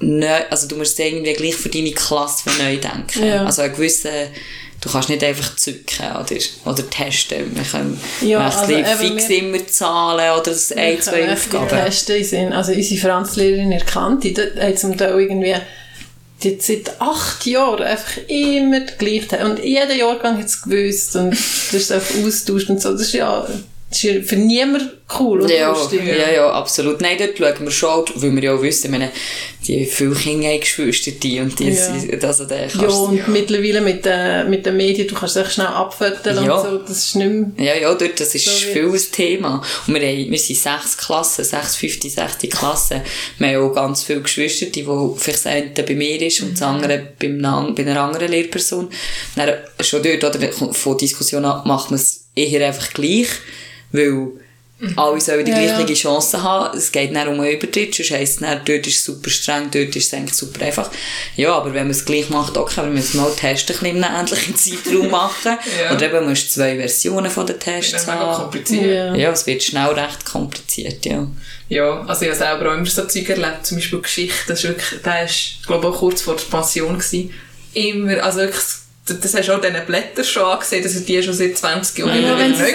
[0.00, 3.24] neu, also du musst irgendwie gleich für deine Klasse neu denken.
[3.26, 3.44] Ja.
[3.44, 4.10] Also einen gewissen,
[4.80, 6.36] du kannst nicht einfach zücken oder,
[6.70, 7.54] oder testen.
[7.56, 11.68] Wir können Ja, also fix wir- immer zahlen oder das ein, zwei Aufgaben.
[11.68, 15.54] Die Testen sind, also unsere Franzlehrerin erkannt, die hat zum Teil irgendwie
[16.42, 21.72] die seit acht Jahren einfach immer gleich und jeden Jahrgang hat es gewusst und das
[21.72, 22.92] ist einfach austauscht und so.
[22.92, 23.48] Das ist ja,
[23.88, 26.00] das ist ja für niemanden cool und Ja, lustig.
[26.04, 27.00] ja, ja, absolut.
[27.00, 29.10] Nein, dort schauen wir schon, weil wir ja auch wissen, meine,
[29.64, 31.74] die viele Kinder haben Geschwister, die und die, Ja.
[31.74, 35.48] sind- also da kannst Ja, und mittlerweile mit, den mit den Medien, du kannst dich
[35.50, 36.54] schnell abfotografieren Ja.
[36.60, 37.66] und so, das ist nicht mehr...
[37.74, 39.62] Ja, ja, dort, das ist So viel ein Thema.
[39.86, 43.02] Und wir, haben, wir sind sechs Klassen, sechs, fünfte, sechste Klasse.
[43.38, 46.54] Wir haben auch ganz viele Geschwister, die, wo vielleicht das eine bei mir ist und
[46.54, 47.40] das andere beim,
[47.74, 48.88] bei einer anderen Lehrperson.
[49.36, 53.28] Dann, schon dort, oder, von Diskussionen ab, macht man es eher einfach gleich,
[53.96, 54.28] weil
[54.94, 55.76] alle sollen die Ja, ja.
[55.78, 56.76] gleiche Chance haben.
[56.76, 59.70] Es geht nicht um einen Übertritt, sonst heisst es dann, dort ist es super streng,
[59.70, 60.90] dort ist es eigentlich super einfach.
[61.34, 64.54] Ja, aber wenn man es gleich macht, okay, wir müssen mal Tests ein bisschen ähnlichen
[64.84, 65.56] Zeitraum machen.
[65.82, 65.94] Ja.
[65.94, 68.34] Oder eben musst du zwei Versionen von den Das Tests haben.
[68.42, 68.84] kompliziert.
[68.84, 69.14] Ja.
[69.14, 71.26] Ja, es wird schnell recht kompliziert, ja.
[71.70, 74.68] Ja, also ich habe selber auch immer so Zeug erlebt, zum Beispiel Geschichte, das ist
[74.68, 77.32] wirklich, der ist, glaube ich, auch kurz vor der Pension gewesen.
[77.72, 78.62] Immer, also wirklich,
[79.06, 82.28] das hast du auch diesen Blättern schon angesehen, dass die schon seit 20 Jahren Ja,
[82.30, 82.72] immer wenn wieder neu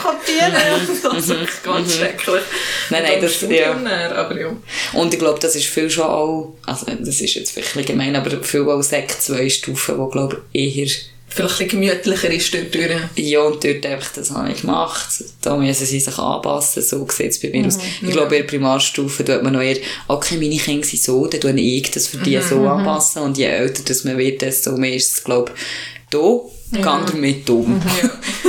[0.00, 0.52] kopieren.
[1.02, 2.42] das ist wirklich ganz schrecklich.
[2.90, 3.72] Nein, nein, das- ja.
[3.74, 4.56] dann, aber ja.
[4.94, 8.42] Und ich glaube, das ist viel schon auch, also das ist jetzt vielleicht gemein, aber
[8.42, 10.88] viel auch Sekt 2 Stufen, wo glaube ich eher,
[11.34, 12.90] Vielleicht ein gemütlicher ist dort durch.
[13.16, 17.30] ja und dort einfach, das habe ich gemacht, da müssen sie sich anpassen, so sieht
[17.30, 17.78] es bei mir aus.
[18.02, 19.78] Ich glaube, in der Primarstufe tut man noch eher,
[20.08, 23.46] okay, meine Kinder sind so, dann tue ich das für die so anpassen und je
[23.46, 25.62] älter das man wird, desto mehr ist es, glaube ich,
[26.10, 26.40] da,
[26.72, 27.80] geh damit um.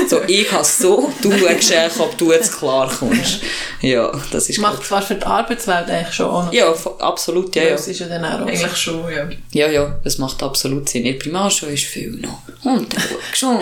[0.08, 3.40] So, ich habe so, du schaust ob du jetzt klar kommst.
[3.82, 6.54] Ja, das ist, Macht zwar für die Arbeitswelt eigentlich schon auch noch.
[6.54, 7.70] Ja, absolut, ja, ja.
[7.72, 8.46] Das ist ja dann auch so.
[8.46, 9.30] Eigentlich schon, ja.
[9.52, 11.06] Ja, ja, das macht absolut Sinn.
[11.06, 12.40] In der Primarschule ist viel noch.
[12.64, 13.60] Und dann schaust du schon.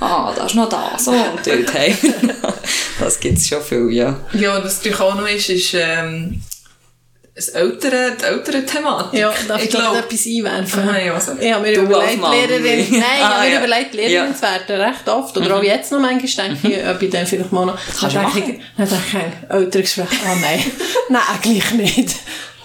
[0.00, 1.06] ah, da ist noch das.
[1.06, 1.96] Und dort hey.
[3.00, 4.16] Das gibt es schon viel, ja.
[4.32, 6.42] Ja, und was natürlich auch noch ist, ist, ähm,
[7.38, 9.20] das ältere, die ältere Thematik.
[9.20, 10.88] Ja, darf ich, ich da glaube, etwas einwerfen?
[10.88, 11.32] Aha, ja, also.
[11.38, 13.58] Ich habe mir Du überlegt, Lehrerin, nein, ich Ah, habe mir ja.
[13.64, 14.26] überlegt, Lehrerin Ja.
[14.26, 14.34] Mhm.
[14.34, 17.52] zu werden, recht oft, oder auch jetzt noch manchmal denke ich, ob ich dann vielleicht
[17.52, 20.64] mal noch, Kannst du dann denke ich, dann denke ich, Elterngespräch, ah nein,
[21.08, 22.16] nein, eigentlich nicht.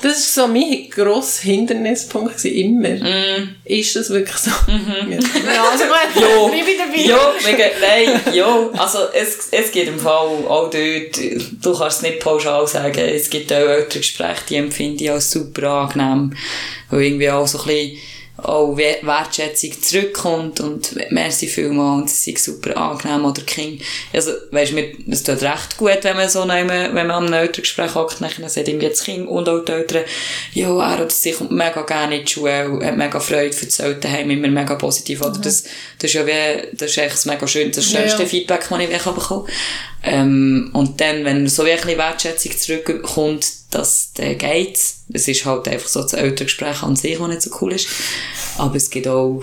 [0.04, 2.90] Das war so mein grosser Hindernispunkt, gewesen, immer.
[2.90, 3.56] Mm.
[3.64, 4.52] Ist das wirklich so?
[4.70, 7.02] Ja, also gut, Jo, ich dabei.
[7.06, 11.18] ja, wegen, nein, ja, also es, es gibt im Fall auch dort,
[11.64, 15.32] du kannst es nicht pauschal sagen, es gibt auch ältere Gespräche, die empfinde ich als
[15.32, 16.36] super angenehm,
[16.90, 17.98] weil irgendwie auch so ein bisschen
[18.44, 23.82] auch We- Wertschätzung zurückkommt und merci vielmal und es ist super angenehm oder Kind,
[24.12, 27.96] also weisst mir, es tut recht gut, wenn man so neben, wenn man am Elterngespräch
[27.96, 30.04] hockt, dann sagt irgendwie das Kind und auch die Eltern,
[30.54, 34.48] ja, er sie kommt mega gerne in die Schule, hat mega Freude, erzählt daheim immer
[34.48, 35.64] mega positiv, oder das,
[36.00, 38.30] das ist ja wie, das ist echt mega schön, das schönste ja.
[38.30, 39.48] Feedback, das ich wirklich bekommen
[40.04, 44.80] ähm, und dann, wenn so wirklich ein bisschen Wertschätzung zurückkommt, dass der geht.
[45.14, 47.88] Es ist halt einfach so das Elterngespräch an sich, das nicht so cool ist.
[48.58, 49.42] Aber es gibt auch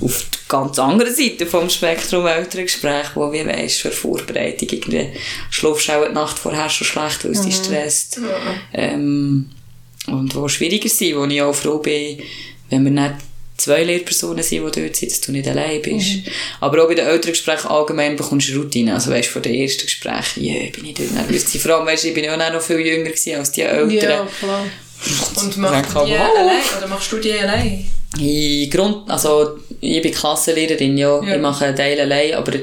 [0.00, 5.08] auf der ganz anderen Seite vom Spektrum Elterngespräch, wo, wie weisst, für Vorbereitung irgendwie
[5.50, 8.20] schlafst auch die Nacht vorher schon schlecht, weil es dich stresst.
[8.74, 9.50] Ähm,
[10.08, 12.18] und wo schwieriger sind, wo ich auch froh bin,
[12.68, 13.14] wenn wir nicht
[13.56, 16.20] zwei Lehrpersonen sind, die dort sind, dass du nicht allein bist.
[16.60, 18.94] Aber auch bei den Elterngesprächen allgemein bekommst du Routine.
[18.94, 21.60] Also weißt, von den ersten Gesprächen, yeah, bin ich dort nervös gewesen.
[21.60, 23.90] Vor allem, weißt, ich bin ja auch noch viel jünger gewesen als die Älteren.
[23.90, 24.66] Ja, klar.
[25.36, 26.60] Und machst du die allein?
[26.78, 27.84] Oder machst du die allein?
[28.18, 31.22] In Grund, also, ich bin Klassenlehrerin, ja.
[31.22, 31.34] Ja.
[31.34, 32.62] Ich mache einen Teil allein, aber die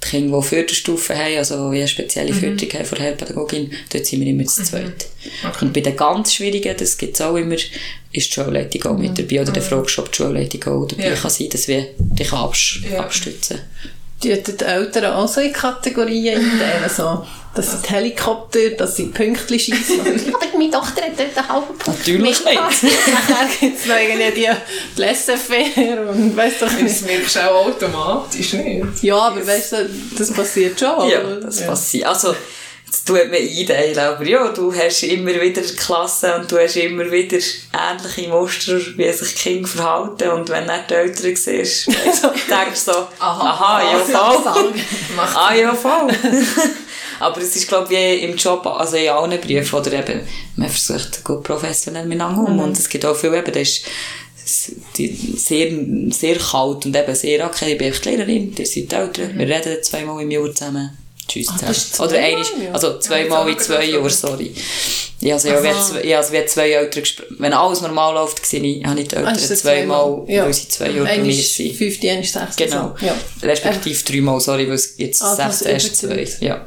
[0.00, 2.40] Kinder, die Förderstufen haben, also eine spezielle Mhm.
[2.40, 5.06] Förderung haben von der Heilpädagogin, dort sind wir immer zu zweit.
[5.46, 5.64] Okay.
[5.64, 7.68] Und bei den ganz Schwierigen, das gibt es auch immer, ist
[8.12, 9.42] die Schulleitung auch mit dabei.
[9.42, 11.14] Oder dann fragst du, ob die Schulleitung auch dabei Mhm.
[11.14, 11.20] Ja.
[11.20, 13.00] kann sein, dass wir dich abs Ja.
[13.00, 13.58] abstützen.
[14.24, 17.24] Die die Eltern auch so in Kategorien einteilen, so.
[17.54, 20.04] Das sind Helikopter, das sind Pünktchen schießen.
[20.04, 21.86] Ja, meine Tochter hat dort einen halben Punkt.
[22.00, 22.82] Natürlich mitgemacht.
[22.82, 27.06] Nachher gibt es noch irgendwie die Laissez-faire und weißt du Das nicht.
[27.06, 29.02] merkst du auch automatisch nicht.
[29.02, 31.08] Ja, aber weißt du, das passiert schon.
[31.08, 32.06] Ja, das passiert.
[32.06, 32.34] Also,
[32.94, 37.10] das tut mir einteilen, aber ja, du hast immer wieder Klassen und du hast immer
[37.10, 37.38] wieder
[37.72, 42.92] ähnliche Muster, wie sich Kinder verhalten und wenn du nicht die Eltern siehst, denkst du
[42.92, 44.72] so, aha, ja, voll.
[45.34, 46.08] Ah, ja, voll.
[47.20, 50.20] Aber es ist, glaube ich, wie im Job, also in allen Berufen, oder eben,
[50.54, 52.60] man versucht gut professionell miteinander um.
[52.60, 53.80] Und es gibt auch viel, eben, das
[54.44, 55.72] ist sehr,
[56.10, 60.22] sehr kalt und eben sehr, okay, ich bin Lehrerin, ihr seid Eltern, wir reden zweimal
[60.22, 61.03] im Jahr zusammen.
[61.26, 61.62] Tschüss zusammen.
[61.68, 62.74] das ist Oder einmal, Jahr?
[62.74, 64.54] also zweimal in zwei Jahren, sorry.
[65.20, 67.36] Ja, also, ja, zwei, ja, also wir zwei Eltern gesprochen.
[67.38, 70.44] Wenn alles normal läuft, war ich, habe ich die Ah, Eltern das zweimal, Ja.
[70.44, 71.76] weil sie zwei Jahre bei mir sind.
[71.76, 72.64] fünfte, einmal sechste.
[72.66, 72.94] Genau.
[73.00, 73.06] So.
[73.06, 73.14] Ja.
[73.42, 76.28] Respektive dreimal, sorry, weil es jetzt Ah, sechs das erst zwei.
[76.40, 76.66] Ja.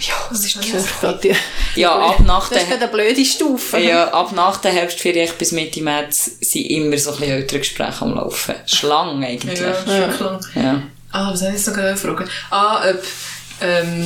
[0.00, 0.60] Ja, das ist
[1.00, 3.78] gerade die, Ja, ab nach das ist der, eine blöde Stufe.
[3.78, 8.02] ja, ab nach der Herbstferien bis Mitte März sind immer so ein bisschen ältere Gespräche
[8.02, 8.56] am Laufen.
[8.66, 9.60] Schlangen eigentlich.
[9.60, 10.08] Ja, Ja.
[10.08, 10.40] klar.
[10.56, 10.82] ja.
[11.14, 12.28] Ah, was soll ich jetzt noch gerade fragen?
[12.50, 13.00] Ah, ob
[13.60, 14.04] ähm,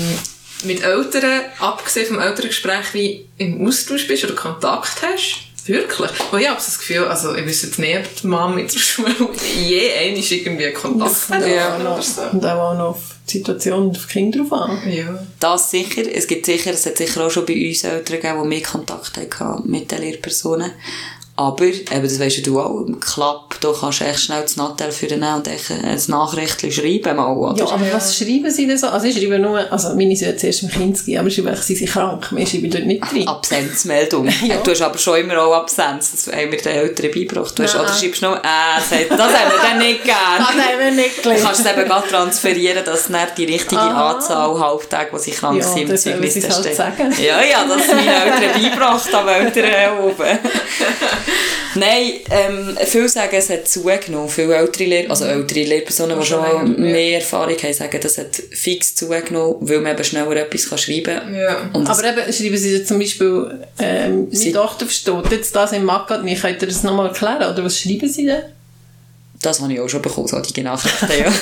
[0.64, 5.38] mit Eltern, abgesehen vom Elterngespräch, wie im Austausch bist oder Kontakt hast.
[5.64, 6.10] Wirklich?
[6.30, 8.78] Weil ich habe das Gefühl, also ich wüsste jetzt nicht, ob die Mama mit der
[8.78, 9.14] Schule
[9.66, 11.46] je einmal irgendwie Kontakt hat.
[11.46, 12.22] Ja, oder noch, so.
[12.30, 14.90] und auch noch auf die Situation und auf die Kinder drauf an.
[14.90, 15.18] Ja.
[15.40, 16.02] Das sicher.
[16.12, 19.16] Es gibt sicher, es hat sicher auch schon bei uns Eltern gegeben, die mehr Kontakt
[19.16, 20.72] hatten mit den Lehrpersonen.
[21.40, 24.56] Aber, eben, das weisst ja du auch, im Klapp, da kannst du echt schnell das
[24.56, 27.56] Nattel für den und echt ein Nachrichtchen schreiben mal, oder?
[27.64, 28.88] Ja, aber was schreiben sie denn so?
[28.88, 31.76] Also ich schreibe nur, also meine sind jetzt erst im Kinski, aber ich schreibe sie
[31.76, 33.28] sind krank, mehr schreibe ich dort nicht rein.
[33.28, 34.28] Absenzmeldung.
[34.64, 36.10] Du hast aber schon immer auch Absenz.
[36.10, 37.56] Das haben wir den Eltern beigebracht.
[37.56, 38.40] Du hast, oder schreibst nur, äh,
[38.80, 40.16] das haben wir dann nicht gern.
[40.38, 41.44] Ah, nein, wir nicht Du gelesen.
[41.46, 44.14] kannst es eben gerade transferieren, dass dann die richtige Ah.
[44.14, 47.18] Anzahl Halbtage, die sie krank Ja, sind, im das Zeugnisse halt.
[47.20, 50.38] Ja, ja, das sind meine Eltern beigebracht, am Eltern oben.
[51.74, 54.28] Nein, ähm, viele sagen, es hat zugenommen.
[54.28, 58.94] Viele ältere Lehr also ältere Lehrpersonen, die schon mehr Erfahrung haben, sagen, das hat fix
[58.94, 61.34] zugenommen, weil man eben schneller etwas kann schreiben kann.
[61.34, 61.70] Ja.
[61.72, 65.84] Und Aber eben schreiben sie jetzt zum Beispiel, ähm, meine Tochter versteht jetzt das im
[65.84, 67.52] Magat nicht, könnt ihr das nochmal erklären?
[67.52, 68.42] Oder was schreiben sie denn?
[69.40, 71.32] Das habe ich auch schon bekommen, so die Nachrichten, ja.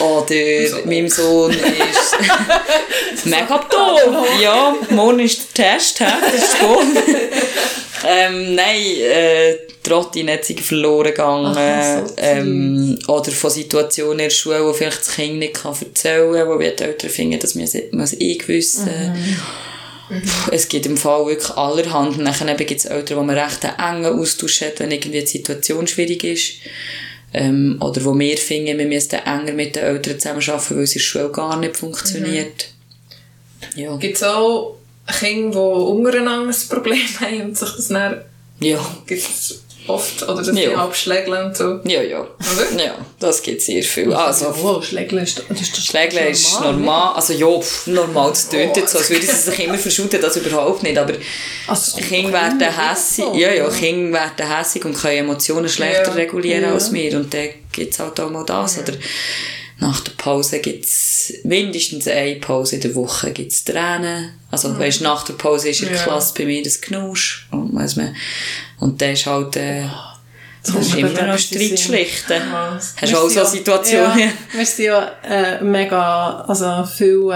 [0.04, 4.26] Oder meinem Sohn ist mega doof.
[4.40, 6.06] Ja, morgen ist der Test, hä?
[6.20, 6.78] das ist gut.
[8.08, 11.56] ähm, nein, äh, die Rottine hat sich verloren gegangen.
[11.56, 15.74] Ach, so ähm, oder von Situationen in der Schule, wo vielleicht das Kind nicht kann
[15.78, 18.88] erzählen kann, wo wir die Eltern finden, das muss, muss ich wissen.
[20.08, 22.18] Puh, Es gibt im Fall wirklich allerhand.
[22.18, 25.26] Und dann gibt es Eltern, wo man recht einen engen Austausch hat, wenn irgendwie die
[25.26, 26.54] Situation schwierig ist.
[27.34, 30.98] Ähm, oder wo wir finden, wir müssen enger mit den Eltern zusammenarbeiten, weil es in
[30.98, 32.68] der Schule gar nicht funktioniert.
[33.74, 33.96] Ja.
[33.96, 34.76] Gibt es auch
[35.18, 38.20] Kinder, die untereinander ein Problem haben und sich das dann
[38.60, 38.96] Ja.
[39.06, 40.52] gibt es oft, oder dass Ja.
[40.70, 41.80] die abschlägeln und so.
[41.84, 42.20] Ja, ja.
[42.20, 42.84] Oder?
[42.84, 44.12] Ja, das gibt sehr viel.
[44.12, 48.48] Also, oh, Schlägle ist, das ist das Schlägle ist normal, also ja, pff, normal, das
[48.48, 51.14] tönt jetzt so, als würden sie sich immer verschuten, das überhaupt nicht, aber
[51.66, 56.12] Also, Kinder werden hässig, ja, ja, Kinder werden hässig und können Emotionen schlechter Ja.
[56.14, 56.72] regulieren Ja.
[56.72, 58.92] als wir und dann gibt's halt auch mal das, oder
[59.82, 65.24] nach der Pause gibt's mindestens eine Pause in der Woche gibt's Tränen, also weisst, nach
[65.24, 66.02] der Pause ist in der Ja.
[66.04, 68.16] Klasse bei mir das Knusch, und weiss man,
[68.80, 69.84] und dann ist halt, äh,
[70.64, 71.58] das ist immer noch in Sinn.
[71.76, 72.42] Streitschlichten.
[72.52, 72.94] Was?
[73.00, 74.18] Hast du auch so Ja, Situationen?
[74.18, 77.34] Ja, wir sind ja äh, mega, also viele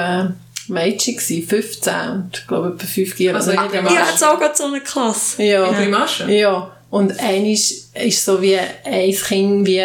[0.68, 3.36] äh, Mädchen gewesen, 15 und ich glaube etwa 5 Jahre.
[3.38, 5.42] Also Also, in Ich hatte auch gerade so eine Klasse.
[5.42, 5.70] ja.
[5.72, 6.28] Grimaschen?
[6.30, 9.82] Ja, und eines ist so wie ein Kind, wie,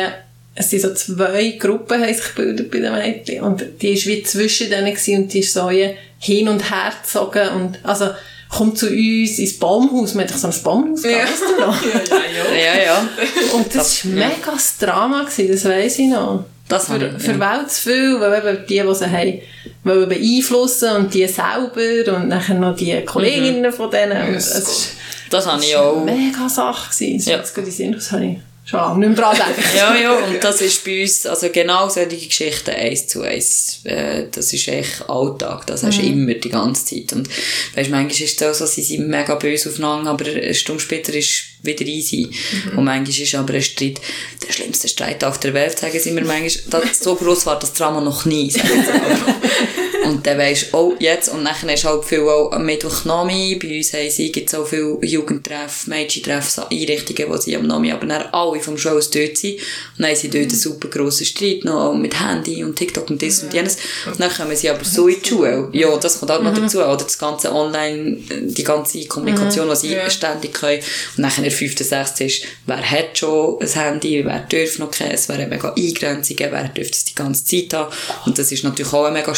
[0.56, 4.22] es sind so zwei Gruppen haben sich gebildet bei den Mädchen und die ist wie
[4.24, 8.10] zwischen denen gewesen und die ist so hin und her gezogen und, also,
[8.49, 11.20] kommt zu uns ins Baumhaus, wir hatten so ein Baumhaus, Ja.
[11.20, 11.82] weißt du noch?
[12.54, 13.10] Ja, ja.
[13.54, 16.43] Und das war mega das Drama, gewesen, das weiss ich noch.
[16.68, 17.39] Das für, ich, für ja.
[17.39, 19.41] Welt zu viel, weil eben die, die sie haben,
[19.86, 24.36] wollen beeinflussen und die selber und nachher noch die Kolleginnen von denen.
[24.36, 24.91] Es ist
[25.30, 26.04] Das habe ich eine auch.
[26.04, 27.18] mega Sache gewesen.
[27.18, 27.32] Das Ja.
[27.34, 27.38] ja.
[27.39, 28.38] jetzt gut in Sinn, das habe ich
[28.72, 29.51] schon lange nicht mehr dran gedacht.
[29.76, 34.26] Ja, ja, und das ist bei uns, also genau solche Geschichten eins zu eins, äh,
[34.32, 37.13] das ist echt Alltag, das hast du immer die ganze Zeit.
[37.13, 37.30] Und
[37.76, 41.13] weißt, manchmal ist es auch so, sie sind mega böse aufeinander, aber eine Stunde später
[41.13, 42.30] ist wieder easy.
[42.76, 44.01] Und manchmal ist aber ein Streit,
[44.45, 47.74] der schlimmste Streit auf der Welt, sagen sie mir manchmal, das, so groß war das
[47.74, 48.53] Drama noch nie.
[50.04, 53.93] Und dann weisst oh, jetzt, und dann ist halt viel auch am Mittwochnami, bei uns
[53.93, 58.24] haben sie, gibt's auch viele Jugendtreff, Mädchentreff, so Einrichtungen, wo sie am Nami, aber dann
[58.32, 59.56] alle vom Schulhaus dort sind.
[59.56, 59.62] Und
[59.99, 63.43] dann haben sie dort einen super grossen Streit noch, mit Handy und TikTok und das
[63.43, 63.78] und jenes.
[64.06, 65.70] Und dann kommen sie aber so in die Schule.
[65.72, 69.93] Ja, das kommt auch noch dazu, oder das ganze Online, die ganze Kommunikation, die sie
[69.93, 70.10] Ja.
[70.10, 70.82] ständig können.
[71.18, 72.22] Und dann in der 5., 6.
[72.22, 76.68] ist, wer hat schon ein Handy, wer darf noch keins, wer hat mega Eingrenzungen, wer
[76.70, 77.93] dürfte es die ganze Zeit haben.
[78.26, 79.34] Und das ist natürlich auch ein mega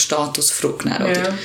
[0.57, 1.23] Statusfrage, dann, oder?
[1.29, 1.37] Ja.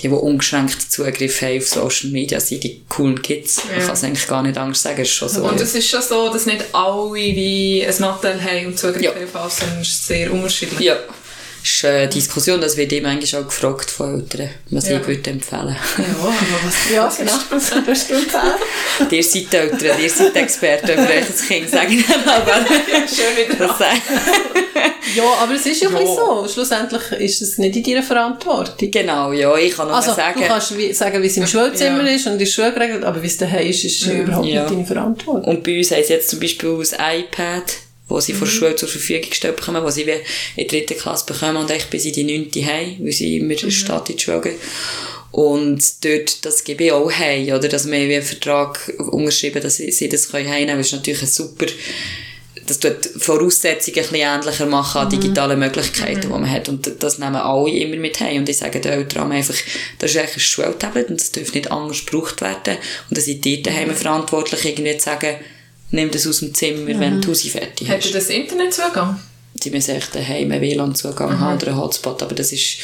[0.00, 3.64] Die, die ungeschränkt Zugriff haben auf Social Media, sind die coolen Kids.
[3.64, 3.84] Man Ja.
[3.86, 5.42] kann es eigentlich gar nicht anders sagen, ist schon so.
[5.42, 9.10] Und es ist schon so, dass nicht alle wie ein Nattel haben und Zugriff Ja.
[9.34, 10.80] haben, sondern es ist sehr unterschiedlich.
[10.80, 10.96] ja.
[11.70, 14.98] Das ist eine Diskussion, das wird ihm manchmal auch gefragt von Eltern, was Ja.
[14.98, 15.76] ich würde empfehlen.
[15.98, 16.32] Ja, aber
[16.64, 17.32] was, Ja, was genau.
[17.50, 17.72] das?
[17.86, 19.12] Das stimmt auch.
[19.12, 22.54] ihr seid Eltern, ihr seid Experten für euer Kind, sage ich dann aber.
[23.06, 23.78] Schön wieder Das.
[25.16, 26.06] Ja, aber es ist ja, Ja.
[26.06, 26.46] so.
[26.52, 28.90] Schlussendlich ist es nicht in deiner Verantwortung.
[28.90, 30.40] Genau, ja, ich kann nur Also, sagen...
[30.40, 32.14] du kannst wie, sagen, wie es im Schulzimmer Ja.
[32.14, 34.62] ist und in der Schule geregelt, aber wie es daheim ist, ist überhaupt Ja.
[34.64, 35.44] nicht deine Verantwortung.
[35.44, 37.64] Und bei uns haben sie jetzt zum Beispiel ein iPad,
[38.08, 38.50] wo sie von Mhm.
[38.52, 40.08] der Schule zur Verfügung gestellt bekommen, wo sie in
[40.56, 43.70] der dritten Klasse bekommen und echt bis in die neunte haben, weil sie immer Mhm.
[43.70, 44.56] statt in die Schule gehen.
[45.30, 47.68] Und dort, das gebe ich auch heim, oder?
[47.68, 50.78] Dass wir einen Vertrag unterschrieben, dass sie, sie das können heimnehmen.
[50.78, 51.66] Das ist natürlich ein super,
[52.66, 56.68] das tut die Voraussetzungen ein bisschen ähnlicher machen an digitalen Möglichkeiten, die man hat.
[56.68, 58.38] Und das nehmen alle immer mit heim.
[58.38, 59.54] Und ich sage den Eltern einfach,
[59.98, 62.76] das ist eigentlich ein Schultablet und das darf nicht anders gebraucht werden.
[63.08, 65.36] Und dann sind die daheim verantwortlich, irgendwie zu sagen,
[65.90, 67.96] nimm das aus dem Zimmer, wenn du sie fertig hast.
[67.96, 69.20] Hättest du das Internetzugang?
[69.60, 72.22] Sie müssen echt daheim einen WLAN-Zugang haben oder einen Hotspot.
[72.22, 72.78] Aber das ist,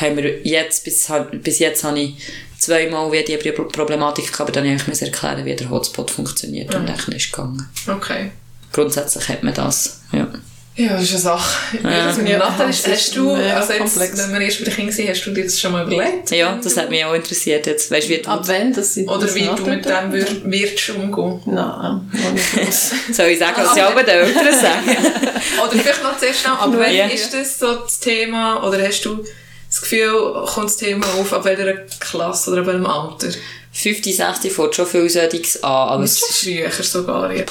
[0.00, 1.08] haben wir jetzt, bis,
[1.42, 2.14] bis jetzt habe ich
[2.58, 6.88] zweimal wie die Problematik gehabt, aber dann musste ich erklären, wie der Hotspot funktioniert und
[6.88, 7.68] dann ist es gegangen.
[7.86, 8.30] Okay.
[8.72, 10.28] Grundsätzlich hat man das, ja.
[10.76, 11.78] Ja, das ist eine Sache.
[11.84, 12.06] Ja.
[12.08, 14.18] Das Ja, Nathalie, hast, ist hast du, also jetzt, komplex.
[14.18, 16.30] wenn wir erst bei den Kindern sind, hast du dir das schon mal überlegt?
[16.32, 17.92] Ja, das hat mich auch interessiert jetzt.
[17.92, 21.42] Weißt du, wie Ab wann das Oder wie du mit dem wir- wirst umgehen?
[21.46, 22.10] Nein,
[22.56, 22.90] gross.
[23.12, 24.96] soll ich sagen, was ich auch den Eltern sagen?
[25.62, 27.06] Oder vielleicht noch zuerst schnell, ab wann Ja.
[27.06, 29.24] ist das so das Thema, oder hast du
[29.70, 33.28] das Gefühl, kommt das Thema auf, ab welcher Klasse oder ab welchem Alter?
[33.72, 37.32] 50, 60 fängt schon viel solches an, aber Das ist schon früher sogar.
[37.32, 37.44] Ja.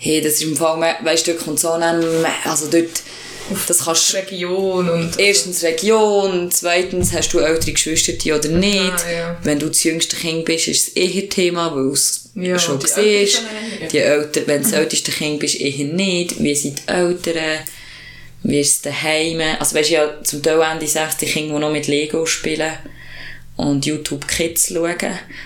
[0.00, 2.02] Hey, das ist im Fall, weißt du, dort kommt so ein,
[2.44, 3.02] also dort,
[3.68, 5.18] das kannst Region und...
[5.18, 8.80] Erstens Region, zweitens hast du ältere Geschwister oder nicht.
[8.80, 9.36] Ah, ja.
[9.42, 12.86] Wenn du das jüngste Kind bist, ist es eher Thema, weil es Ja, schon die
[12.86, 13.42] siehst.
[13.92, 16.42] Die Eltern, wenn du das älteste Kind bist, eher nicht.
[16.42, 17.58] Wie sind die Eltern?
[18.42, 19.42] Wie ist es daheim?
[19.58, 22.72] Also weißt du, ja, zum Teil Ende 60 Kinder, die noch mit Lego spielen
[23.68, 24.96] und YouTube Kids schauen.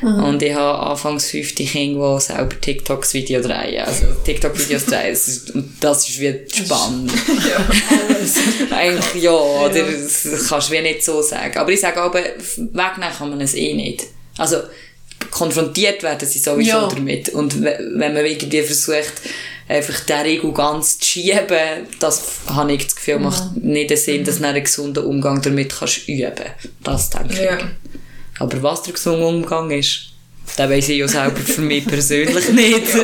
[0.02, 3.84] Und ich habe anfangs 50 Kinder, die selber TikToks Video drehen.
[3.84, 5.10] Also TikTok-Videos drehen.
[5.10, 7.12] Das ist, und das ist wie spannend.
[8.70, 11.56] Eigentlich ja, oder das kannst du wie nicht so sagen.
[11.58, 14.04] Aber ich sage aber, wegnehmen kann man es eh nicht.
[14.38, 14.56] Also,
[15.30, 16.88] konfrontiert werden sie sowieso Ja.
[16.88, 17.28] damit.
[17.30, 19.12] Und we- wenn man irgendwie versucht,
[19.68, 24.24] einfach den Regel ganz zu schieben, das habe ich das Gefühl, macht nicht den Sinn,
[24.24, 26.32] dass du einen gesunden Umgang damit kannst üben.
[26.82, 27.58] Das denke Ja.
[28.39, 30.11] Aber was der gesunde Umgang ist,
[30.59, 32.87] den weiss ich ja selber für mich persönlich nicht.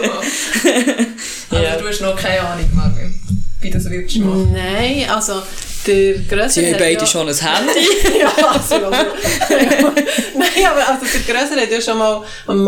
[1.53, 1.77] Also Ja.
[1.77, 3.21] du hast noch keine Ahnung, Marvin,
[3.61, 4.53] wie das du machen.
[4.53, 5.43] Nein, also
[5.85, 6.51] der Grössere...
[6.51, 8.21] Sie haben hat beide ja- schon ein Handy.
[8.21, 12.59] ja, also, Nein, aber also der Grössere hat ja schon mal ein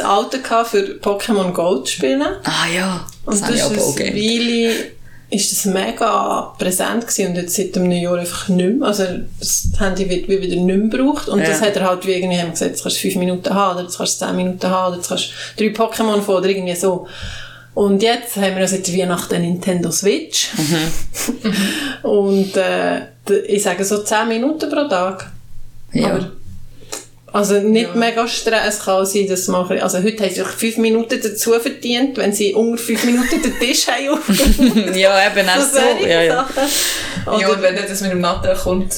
[0.00, 2.22] Auto gehabt, für Pokémon Go zu spielen.
[2.42, 3.98] Ah ja, das Und habe das ich ist aber auch.
[3.98, 4.74] Weile
[5.32, 8.86] ist das mega präsent gewesen und jetzt seit einem Jahr einfach nicht mehr.
[8.86, 9.04] Also
[9.40, 11.46] das Handy wird wie wieder nicht mehr gebraucht und Ja.
[11.46, 13.76] das hat er halt wie irgendwie, haben wir gesagt, jetzt kannst du fünf Minuten haben
[13.76, 16.48] oder jetzt kannst du zehn Minuten haben oder jetzt kannst du drei Pokémon von oder
[16.48, 17.06] irgendwie so.
[17.74, 20.50] Und jetzt haben wir ja seit Weihnachten eine Nintendo Switch.
[20.58, 22.02] Mhm.
[22.02, 23.00] und äh,
[23.46, 25.30] ich sage so zehn Minuten pro Tag.
[25.94, 26.08] Ja.
[26.10, 26.30] Aber
[27.32, 27.94] also nicht Ja.
[27.94, 32.16] mega Stress kann sein, dass man, also heute haben sie sich fünf Minuten dazu verdient,
[32.18, 34.96] wenn sie unter fünf Minuten den Tisch haben aufgeräumt.
[34.96, 36.06] ja, eben auch so so.
[36.06, 36.36] Ja, ja.
[36.36, 37.40] Sachen.
[37.40, 38.92] Ja, Oder, und wenn das mit dem Nattel kommt,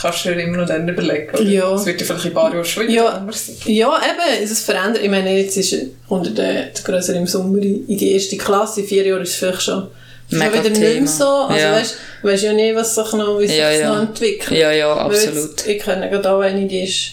[0.00, 1.30] kannst du dir immer noch dann überlegen.
[1.32, 1.42] Oder?
[1.42, 1.70] Ja.
[1.70, 3.26] Das wird ja vielleicht in ein paar Jahren schon wieder Ja.
[3.66, 5.02] ja, eben, es verändert.
[5.02, 5.74] Ich meine, jetzt ist
[6.08, 9.36] unter der, der Grösser im Sommer in die erste Klasse, in vier Jahren ist es
[9.36, 9.86] vielleicht schon,
[10.28, 11.06] schon Mega wieder nicht mehr Thema.
[11.06, 11.24] so.
[11.28, 11.72] Also Ja.
[11.72, 13.94] weißt, du weißt ja nie, was sich noch, wie sich Ja, ja.
[13.94, 14.58] noch entwickelt.
[14.58, 15.66] Ja, ja, Weil jetzt- absolut.
[15.66, 17.12] Ich kenne gerade auch eine, die ist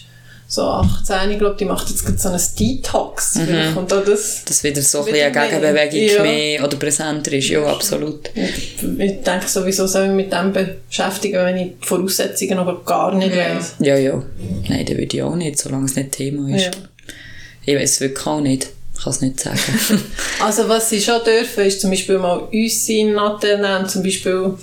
[0.54, 3.36] so 18, ich glaube, die macht jetzt gerade so ein Detox.
[3.36, 3.74] Mhm.
[3.74, 5.32] Kommt auch das Dass wieder so ein eine mehr.
[5.32, 6.24] Gegenbewegung Ja.
[6.24, 7.48] mehr oder präsenter ist.
[7.48, 8.30] Ja, absolut.
[8.36, 8.78] Ich
[9.22, 10.52] denke sowieso, soll ich mich mit dem
[10.90, 13.56] beschäftigen, wenn ich die Voraussetzungen noch gar nicht Ja.
[13.56, 13.76] weiss.
[13.80, 14.22] Ja, ja.
[14.68, 16.66] Nein, das würde ich auch nicht, solange es nicht Thema ist.
[16.66, 16.72] Ja.
[17.66, 18.68] Ich weiß es wirklich auch nicht.
[18.98, 19.58] Ich kann es nicht sagen.
[20.44, 24.56] Also was sie schon dürfen, ist zum Beispiel mal uns sein Nattel nehmen, zum Beispiel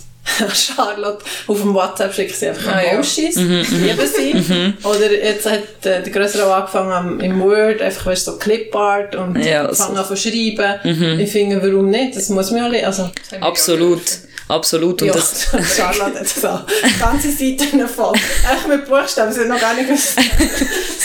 [0.54, 2.90] Charlotte auf dem WhatsApp schickt sie einfach Ah, ja.
[2.92, 4.74] Emojis, lieben sie.
[4.86, 9.36] Oder jetzt hat äh, der Größere auch angefangen im Word, einfach weißt, so Clipart und
[9.44, 10.02] Ja, fangen so.
[10.02, 11.18] an zu schreiben.
[11.20, 12.16] Ich finde, warum nicht?
[12.16, 12.86] Das muss man ja.
[12.86, 13.10] Also,
[13.40, 14.02] absolut.
[14.48, 15.02] Absolut.
[15.02, 16.60] Und ja, das, Charlotte hat so
[16.98, 18.14] ganze Seiten voll.
[18.14, 19.88] Echt mit Buchstaben, haben noch gar nicht.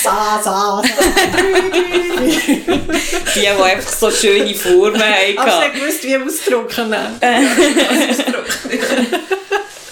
[0.03, 0.83] Sa, sa, sa.
[3.35, 5.01] die, die einfach so schöne Formen
[5.37, 6.89] Aber sie gewusst, wie ausdrucken.
[6.89, 7.19] ne?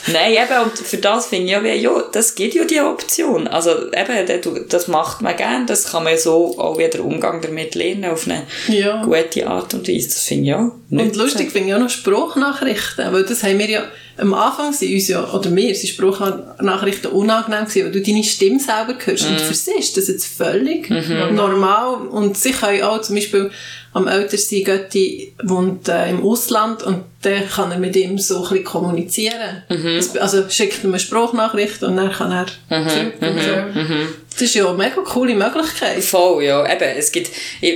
[0.08, 3.48] Nein, eben, und für das finde ich ja, wie, ja, das gibt ja die Option.
[3.48, 8.06] Also eben, das macht man gern, das kann man so auch wieder Umgang damit lernen,
[8.06, 9.04] auf eine Ja.
[9.04, 10.08] gute Art und Weise.
[10.10, 13.60] Das finde ich ja nicht Und lustig finde ich auch noch Spruchnachrichten, weil das haben
[13.60, 13.84] wir ja,
[14.18, 18.60] am Anfang sind uns ja, oder mir, sind Spruchnachrichten unangenehm gewesen, weil du deine Stimme
[18.60, 19.28] selber hörst.
[19.28, 20.90] Und für sie ist das jetzt völlig
[21.32, 22.08] normal.
[22.08, 23.52] Und sie können auch zum Beispiel
[23.94, 28.42] am ältesten Götti wohnt äh, im Ausland und dann kann er mit ihm so ein
[28.50, 29.64] bisschen kommunizieren.
[29.70, 32.48] Das, also schickt ihm eine Spruchnachricht und dann kann er
[32.90, 34.12] zurück und so.
[34.34, 36.02] Das ist ja eine mega coole Möglichkeit.
[36.04, 36.64] Voll, ja.
[36.66, 37.30] Eben, es gibt,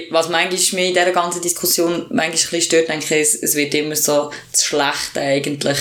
[0.09, 3.55] was manchmal mich in dieser ganzen Diskussion manchmal ein bisschen stört, denke ich, es, es
[3.55, 5.77] wird immer so, das Schlechte eigentlich,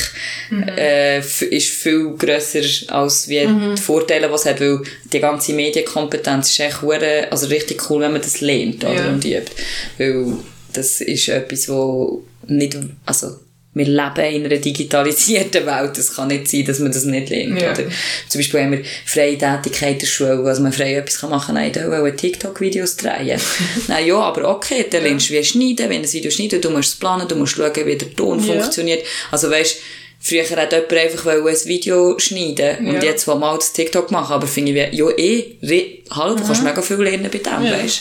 [0.76, 3.46] äh, f- ist viel grösser als wie
[3.76, 4.80] die Vorteile, die es hat, weil
[5.12, 9.08] die ganze Medienkompetenz ist echt hure, also richtig cool, wenn man das lernt, oder, Ja.
[9.08, 9.52] und übt.
[9.96, 10.26] Weil
[10.72, 13.36] das ist etwas, wo nicht, also,
[13.74, 15.98] wir leben in einer digitalisierten Welt.
[15.98, 17.60] Es kann nicht sein, dass man das nicht lernt.
[17.60, 17.72] Ja.
[17.72, 17.84] Oder?
[18.28, 21.54] Zum Beispiel haben wir freie Tätigkeit der Schule, also man frei etwas machen kann.
[21.56, 23.40] Nein, da wollen TikTok-Videos drehen.
[23.88, 26.94] Nein, ja, aber okay, dann lernst du wie schneiden, wenn ein Video schneiden, du musst
[26.94, 28.54] es planen, du musst schauen, wie der Ton Ja.
[28.54, 29.04] funktioniert.
[29.30, 29.76] Also weißt,
[30.20, 33.02] früher hat jemand einfach ein Video schneiden und Ja.
[33.02, 35.56] jetzt will mal das TikTok machen, aber finde ich ja eh,
[36.10, 37.72] hallo, du kannst mega viel lernen bei dem, Ja.
[37.72, 38.00] weißt.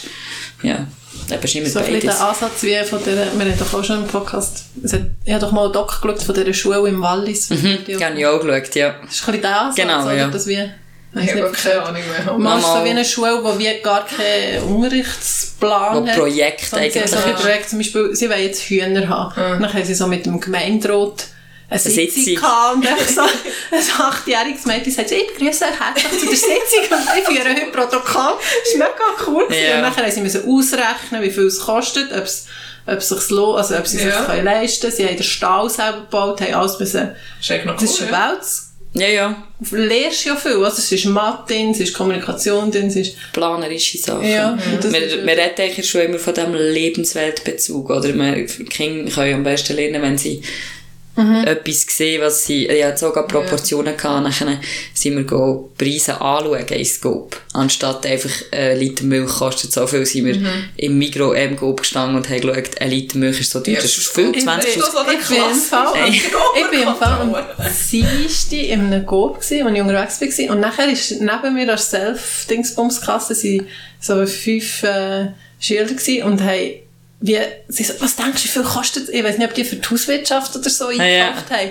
[0.62, 0.88] Ja,
[1.30, 2.18] immer So ein bisschen beides.
[2.18, 5.34] der Ansatz wie von der, wir haben doch auch schon im Podcast, es hat, ich
[5.34, 7.50] habe doch mal einen Doc geschaut von dieser Schule im Wallis.
[7.50, 7.78] Mhm.
[7.86, 8.90] Das ist Ja, habe ich auch geschaut, ja.
[8.90, 10.16] ein bisschen der Ansatz, Genau, oder?
[10.16, 10.28] ja.
[10.28, 10.70] Das wie,
[11.22, 12.38] Ich habe keine Ahnung mehr.
[12.38, 17.16] Mal ist so wie eine Schule, die wie gar keinen Unterrichtsplan Wo haben so eigentlich
[17.26, 19.34] ein Projekt, zum Beispiel, sie wollen jetzt Hühner haben.
[19.62, 21.28] Dann haben sie so mit dem Gemeinderat
[21.70, 26.20] eine Sitzung gehabt und einfach so ein achtjähriges Mädchen sagt, so, ich begrüße euch herzlich
[26.20, 28.34] zu der Sitzung und ich führe heute Protokoll.
[28.40, 28.90] Das ist mega
[29.28, 29.48] cool.
[29.50, 29.78] Ja.
[29.78, 32.46] Und dann haben sie ausrechnen, wie viel es kostet, ob es
[32.86, 34.18] ob es sich lohnt, also ob sie Ja.
[34.18, 34.94] sich können leisten können.
[34.98, 37.12] Sie haben den Stall selber gebaut, haben alles müssen.
[37.40, 38.32] Das ist noch Das ist cool, eine ja.
[38.32, 38.44] Welt.
[38.96, 39.44] Ja, ja.
[39.60, 40.52] Du lernst ja viel.
[40.64, 43.16] Also, es ist Mathe es ist Kommunikation es ist...
[43.32, 44.28] planerische Sachen.
[44.30, 48.12] Ja, wir, ist- wir reden eigentlich schon immer von diesem Lebensweltbezug, oder?
[48.70, 50.42] Kinder können am besten lernen, wenn sie
[51.16, 51.44] Mhm.
[51.46, 54.60] etwas sehen, was sie, ich hatte sogar Proportionen gehabt, nachher
[54.96, 57.38] sind wir go Preise anschauen in Scope.
[57.54, 60.48] Anstatt einfach, ein Liter Milch kostet so viel, sind wir Mhm.
[60.78, 63.82] im Mikro M Coop gestanden und haben geschaut, ein Liter Milch ist so teuer, Ja,
[63.82, 65.56] das ist viel, ich 20 bin so eine Ich bin im.
[65.56, 67.36] Fall, ich bin im Fall am
[67.92, 70.56] Dienstag in einem Coop gsi, als ich unterwegs war.
[70.56, 73.68] Und nachher ist neben mir als Self-Dingsbums-Kasse sind
[74.00, 75.28] so fünf äh,
[75.60, 76.83] Schüler gsi und haben
[77.26, 79.78] wie, sie so, was denkst du, wie viel kostet Ich weiß nicht, ob die für
[79.78, 81.02] die Hauswirtschaft oder so ja.
[81.02, 81.70] eingekauft haben.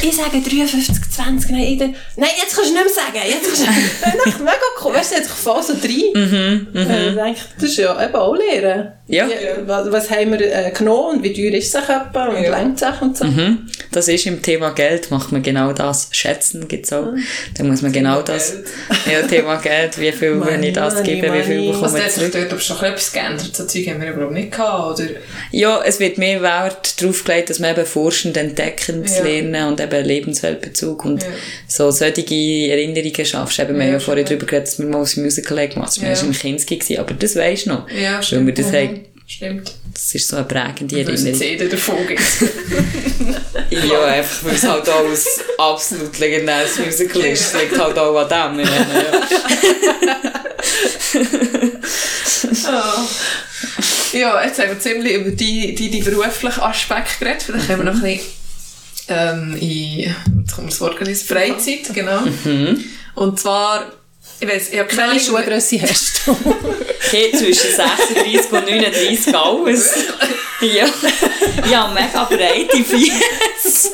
[0.00, 3.28] Ich sage 53, 20, nein, ich, nein, jetzt kannst du nicht mehr sagen.
[3.28, 4.94] Jetzt kannst du, ist mega cool.
[4.94, 6.12] Weißt du, jetzt voll so rein.
[6.14, 8.92] Mhm, äh, denke ich, das ist ja eben auch Lehren.
[9.06, 9.28] Ja.
[9.28, 12.58] Wie, was, was haben wir äh, genommen und wie teuer ist es etwa und Ja.
[12.58, 13.24] längt es und so.
[13.26, 13.68] Mhm.
[13.92, 16.08] Das ist im Thema Geld, macht man genau das.
[16.10, 17.12] Schätzen gibt's auch.
[17.56, 18.54] Da muss man genau das,
[19.12, 21.68] ja, Thema Geld, wie viel, wenn ich das Money, gebe, wie viel money.
[21.68, 22.32] Also, bekomme ich hat sich zurück.
[22.32, 23.56] dort aber schon etwas geändert.
[23.56, 25.04] So Zeug haben wir überhaupt nicht gehabt, oder?
[25.52, 29.22] Ja, es wird mehr Wert darauf gelegt, dass man eben forschend, entdeckend Ja.
[29.24, 31.28] lernen und eben Lebensweltbezug und Ja.
[31.66, 32.22] so solche
[32.70, 33.58] Erinnerungen schaffst.
[33.58, 34.36] Eben, wir haben Ja, ja vorher schon.
[34.38, 36.08] darüber geredet, dass wir mal ein Musical haben gemacht haben.
[36.08, 36.26] Das Ja.
[36.28, 37.90] war im Kinski, aber das weisst du noch.
[37.90, 38.46] Ja, Weil stimmt.
[38.46, 39.04] wir das haben, Mhm.
[39.26, 39.74] Stimmt.
[39.92, 41.38] das ist so eine prägende Weil es Erinnerung.
[41.40, 42.22] CD davon gibt.
[43.70, 45.18] Ja, einfach, weil es halt auch ein
[45.58, 47.52] absolut legendäres Musical ist.
[47.52, 48.64] Es liegt halt auch an dem.
[48.64, 49.02] meine,
[54.12, 54.44] Ja.
[54.44, 57.42] Jetzt haben wir ziemlich über die, die, die beruflichen Aspekte geredet.
[57.42, 58.36] Vielleicht haben wir noch ein bisschen
[59.08, 62.22] ähm, in, jetzt kommt das Wort Freizeit, genau.
[63.14, 63.92] Und zwar,
[64.40, 66.36] ich weiss, ich habe keine Welche Ahnung, Schuhgrösse hast du?
[67.06, 69.94] Okay, zwischen 36 und 39 alles.
[70.60, 70.86] Ja.
[71.70, 73.90] Ja, mega breite Füße.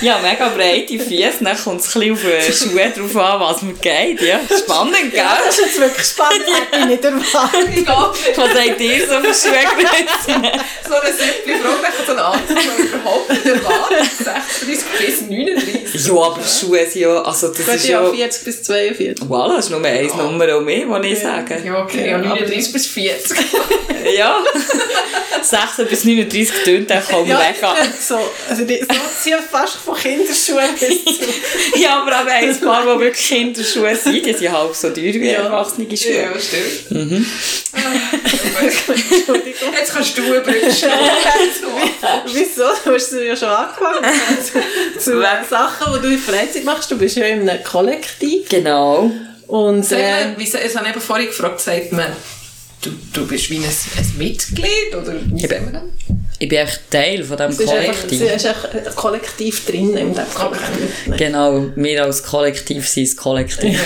[0.00, 1.44] Ja, mega breite Füße.
[1.44, 4.22] Dann kommt es ein auf die Schuhe drauf an, was mir geht.
[4.22, 5.22] Ja, spannend, gell?
[5.44, 7.86] Das ist jetzt wirklich spannend, hätte ich nicht erwartet.
[7.86, 10.42] Was habt ihr so für Schuhgrössen?
[10.88, 14.10] so eine simple Frage, ich so eine Antwort, überhaupt nicht erwartet.
[14.24, 15.81] 36 bis 39.
[16.08, 18.10] Ja, aber Schuhe sind ja, also das Gut, ist ja, ja...
[18.12, 19.26] 40 bis 42.
[19.28, 21.62] Voilà, das ist nur eine Nummer auch mehr, die ich sage.
[21.64, 23.38] Ja, okay, ja, Ja, aber 39 bis 40.
[24.16, 24.42] Ja.
[25.42, 27.76] 16 bis 39 tönt dann kaum Ja, weg an.
[28.00, 28.86] so, also die, so
[29.22, 31.78] ziehen fast von Kinderschuhen bis zu...
[31.80, 35.30] Ja, aber auch ein paar, die wirklich Kinderschuhe sind, die sind halb so teuer wie
[35.30, 35.42] Ja.
[35.44, 36.12] erwachsene Schuhe.
[36.12, 36.90] Ja, stimmt.
[38.60, 39.72] Entschuldigung.
[39.74, 40.82] Jetzt kannst du übrigens
[42.32, 42.64] Wieso?
[42.84, 44.04] Du hast ja schon angefangen.
[44.42, 44.60] zu
[44.98, 46.90] zu Sachen, die du in der Freizeit machst.
[46.90, 48.48] Du bist ja in einem Kollektiv.
[48.48, 49.10] Genau.
[49.46, 52.06] Und Sag äh, mal, wie, ich habe eben vorhin gefragt, sagt man,
[52.82, 55.82] du, du bist wie ein, ein Mitglied, oder wie sagt man das?
[56.38, 58.22] Ich bin echt Teil von diesem ist Kollektiv.
[58.22, 61.16] ist einfach ein Kollektiv drin in diesem Kollektiv.
[61.16, 63.78] Genau, wir als Kollektiv sind das Kollektiv.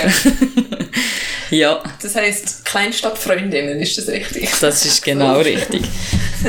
[1.51, 4.49] ja, Das heisst, Kleinstadtfreundinnen, ist das richtig?
[4.61, 5.83] das ist genau richtig.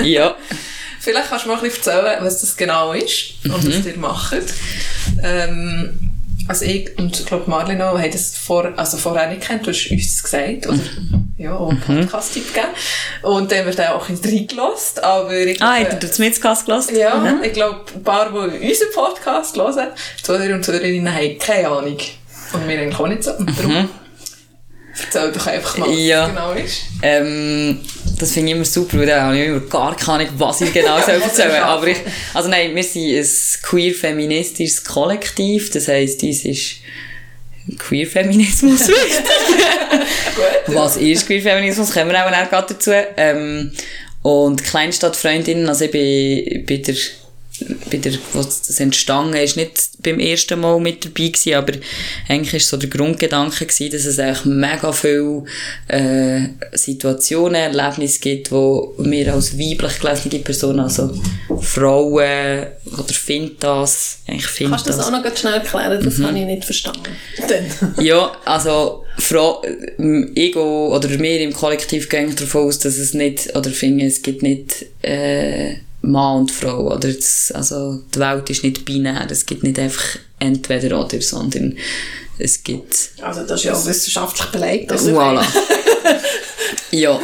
[0.03, 0.35] Ja.
[0.99, 3.73] Vielleicht kannst du mal ein bisschen erzählen, was das genau ist und Mhm.
[3.79, 4.33] was ihr macht.
[5.23, 5.99] Ähm,
[6.47, 9.71] also ich und ich glaube Marlene auch haben das vor, also vorher nicht kennt, du
[9.71, 11.33] hast uns gesagt, oder Mhm.
[11.37, 12.67] ja, auch einen Podcast-Tipp gegeben.
[13.23, 16.65] Und dann wird auch ein bisschen reingelassen, aber ich Ah, glaube, habt ihr das Mitzcast
[16.65, 16.95] gelassen?
[16.95, 19.87] Ja, ich glaube, ein paar, die unseren Podcast hören,
[20.23, 21.97] Zuhörer und Zuhörerinnen haben keine Ahnung.
[22.53, 23.31] Und wir eigentlich auch nicht so.
[23.33, 23.89] Und darum,
[25.05, 26.27] Erzähl doch einfach mal, was Ja.
[26.27, 26.83] genau ist.
[27.01, 27.79] Ähm,
[28.17, 30.73] das finde ich immer super, weil dann habe ich immer gar keine Ahnung, was ich
[30.73, 31.57] genau soll erzählen soll.
[31.59, 31.97] Aber ich,
[32.33, 33.25] also nein, wir sind ein
[33.63, 36.77] queer-feministisches Kollektiv, das heisst, uns ist
[37.77, 39.25] Queer-Feminismus wichtig.
[40.67, 41.91] was ist Queer-Feminismus?
[41.93, 42.91] Kommen wir auch noch gerade dazu.
[43.17, 43.71] Ähm,
[44.23, 46.95] und Kleinstadtfreundinnen, also ich bin bei der
[47.91, 51.73] bei der, wo das entstanden ist, nicht beim ersten Mal mit dabei gewesen, aber
[52.27, 55.43] eigentlich ist so der Grundgedanke gewesen, dass es eigentlich mega viele
[55.87, 61.13] äh, Situationen, Erlebnisse gibt, wo wir als weiblich gelesene Personen, also
[61.61, 65.11] Frauen oder Fintas, eigentlich Kannst du das auch Fintas.
[65.11, 65.99] noch ganz schnell erklären?
[65.99, 66.05] Mhm.
[66.05, 67.09] Das habe ich nicht verstanden.
[67.99, 69.63] Ja, also Frau,
[69.97, 74.05] ähm, ich gehe, oder wir im Kollektiv gehen davon aus, dass es nicht, oder finde,
[74.05, 79.27] es gibt nicht äh, Mann und Frau, oder das, also die Welt ist nicht binär,
[79.29, 81.77] es gibt nicht einfach entweder oder, sondern
[82.39, 84.91] es gibt Also das ist ja auch wissenschaftlich belegt.
[84.91, 85.43] Also Voilà.
[86.91, 87.19] ja.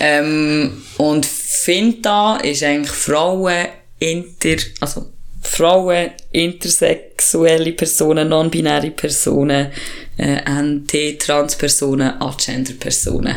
[0.00, 3.66] Ähm, und Finta ist eigentlich Frauen
[3.98, 5.06] inter, also
[5.42, 9.70] Frauen, intersexuelle Personen, non-binäre Personen,
[10.16, 13.36] äh, NT, Transpersonen, Agender-Personen.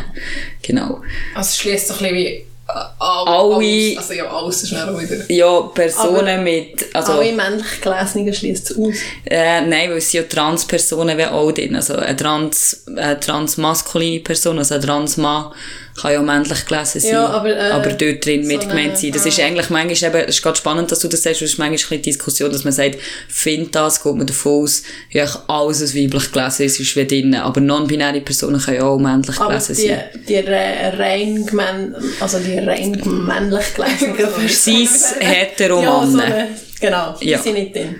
[0.62, 1.02] Genau.
[1.34, 3.96] Also es schließt so ein bisschen wie Alle-.
[3.96, 5.30] Also ja, alles ist dann wieder.
[5.30, 8.94] Ja, Personen Aber mit, also, Alle männlich Gelesenen schließt es aus.
[9.24, 11.76] Äh, nein, weil es sind ja Transpersonen wie auch drin.
[11.76, 15.52] Also eine, trans, eine transmaskuline Person, also ein Transmann
[15.96, 18.96] kann ja auch männlich gelesen sein, Ja, aber, äh, aber dort drin so mitgemeint eine-
[18.96, 19.12] sein.
[19.12, 21.52] Das ist eigentlich manchmal eben, es ist gerade spannend, dass du das sagst, weil es
[21.52, 22.96] ist manchmal ein bisschen die Diskussion, dass man sagt,
[23.28, 27.34] find das, geht man davon aus, ja, alles, was weiblich gelesen ist, ist wie drin.
[27.34, 30.02] Aber non-binäre Personen können ja auch männlich Aber gelesen die, sein.
[30.28, 36.48] die re- rein also die rein männlich gelesenen Cis, hetero ja, so eine,
[36.80, 37.38] genau, die Ja.
[37.38, 37.96] sind nicht drin.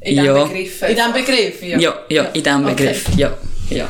[0.00, 0.22] In Ja.
[0.34, 0.82] diesem Begriff.
[0.82, 1.62] In diesem Begriff?
[1.62, 1.78] Ja.
[1.78, 2.74] Ja, ja, in diesem Okay.
[2.74, 3.04] Begriff.
[3.16, 3.36] Ja,
[3.70, 3.88] ja.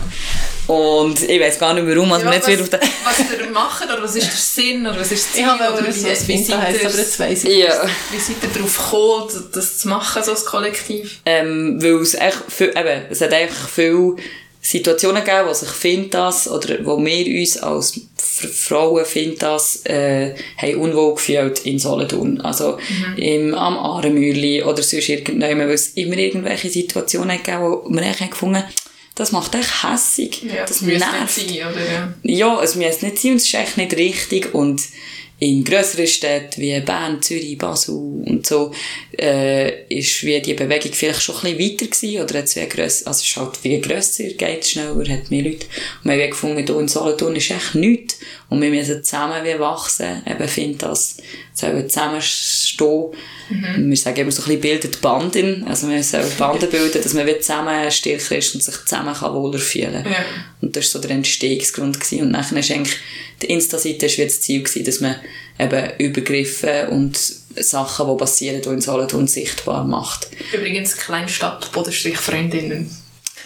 [0.67, 2.81] Und ich weiß gar nicht warum, also Ja, jetzt was, wieder auf den...
[3.05, 5.63] was ihr macht, oder was ist der Sinn, oder was ist das Ziel, Ich habe
[5.63, 7.59] oder wollte wie, wie, seid heisst, aber jetzt weiss ich.
[7.59, 7.89] Ja.
[8.11, 11.21] wie seid ihr darauf gekommen, das zu machen, so als Kollektiv?
[11.25, 14.17] Ähm, weil es echt viel, eben, es hat einfach viele
[14.61, 21.15] Situationen gegeben, wo sich Fintas, oder wo wir uns als Frauen Fintas, äh, haben unwohl
[21.15, 22.41] gefühlt in Solothurn.
[22.41, 22.79] Also,
[23.17, 28.21] im, am Ahrenmühli oder sonst irgendjemand, weil es immer irgendwelche Situationen gegeben, wo wir echt
[28.21, 28.65] haben gefunden
[29.17, 30.43] das macht echt hässig.
[30.69, 31.93] das müsste nicht sein, oder?
[31.93, 32.15] Ja.
[32.23, 34.55] Ja, es müsste nicht sein und es ist echt nicht richtig.
[34.55, 34.81] Und
[35.39, 38.73] in grösseren Städten wie Bern, Zürich, Basel und so,
[39.19, 42.69] äh, ist wie die Bewegung vielleicht schon ein bisschen weiter gewesen, oder hat es wie
[42.69, 45.67] grösser, also es ist halt wie grösser, geht schneller, hat mehr Leute.
[46.03, 48.19] Und wir haben gefunden, hier in Solothurn ist echt nichts.
[48.49, 51.17] Und wir müssen zusammen wie wachsen, eben find das,
[51.53, 53.07] sollen zusammenstehen.
[53.79, 57.27] Wir sagen immer so ein bisschen bildet Banden, also wir sollen Banden bilden, dass man
[57.27, 60.25] wie zusammen stärker ist und sich zusammen kann wohler fühlen Ja.
[60.61, 61.99] und das war so der Entstehungsgrund.
[61.99, 62.23] Gewesen.
[62.23, 62.97] Und nachher ist eigentlich,
[63.43, 65.17] die Insta-Seite wie das Ziel gewesen, dass man
[65.59, 70.29] eben Übergriffe und Sachen, die passieren, hier in Solothurn sichtbar macht.
[70.53, 72.91] Übrigens, Kleinstadt, Bodenstrich, Freundinnen.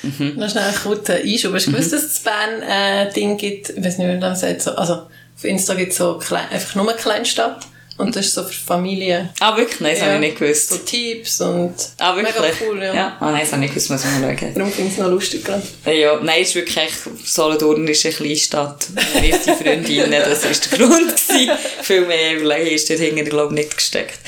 [0.03, 1.53] Noch schnell einen kurzen Einschub.
[1.55, 4.21] Hast du gewusst, dass es in Bern ein Ding gibt, ich weiß nicht, wie man
[4.21, 8.17] das sagt, so, also auf Insta gibt es so klein, einfach nur eine Kleinstadt und
[8.17, 9.29] das ist so für Familien.
[9.41, 9.81] Ah, wirklich?
[9.81, 10.87] Nein, das habe ich nicht So gewusst.
[10.87, 12.35] Tipps und Ah, wirklich?
[12.35, 12.95] mega cool, ja.
[12.95, 13.17] ja.
[13.21, 14.55] Ah, nein, das habe ich nicht gewusst, muss man schauen.
[14.55, 15.63] Darum finde ich es noch lustig gerade.
[15.85, 18.87] Ja, nein, es ist wirklich, echt- Solothurn ist eine Kleinstadt.
[19.21, 21.11] Wir sind Freundinnen, das war der Grund.
[21.15, 21.51] Gewesen.
[21.83, 24.19] Viel mehr Überlegen ist dort hinten, glaube ich, nicht gesteckt.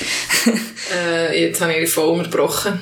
[0.95, 2.79] Äh, jetzt habe ich die voll unterbrochen.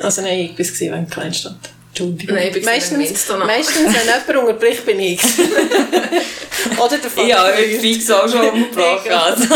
[0.00, 1.56] Also nein, ich war es wegen Kleinstadt.
[1.94, 2.36] Entschuldigung.
[2.36, 5.20] Nein, ich meistens, meistens, wenn jemand unterbricht, bin ich.
[6.78, 7.26] Oder der Vater.
[7.28, 9.08] Ja, ich fix auch schon umgebracht.
[9.10, 9.54] Also.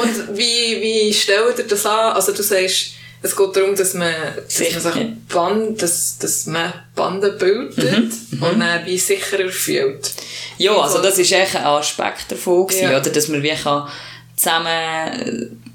[0.00, 2.12] Und wie, wie stellt ihr das an?
[2.12, 2.92] Also du sagst,
[3.22, 8.60] es geht darum, dass man, dass man sich Band, dass, dass man Banden bildet und
[8.60, 10.12] dann wie sicherer fühlt.
[10.58, 13.00] Ja, also das ist echt ein Aspekt davon, gewesen, Ja.
[13.00, 13.10] oder?
[13.10, 13.88] dass man wie kann
[14.36, 15.67] zusammen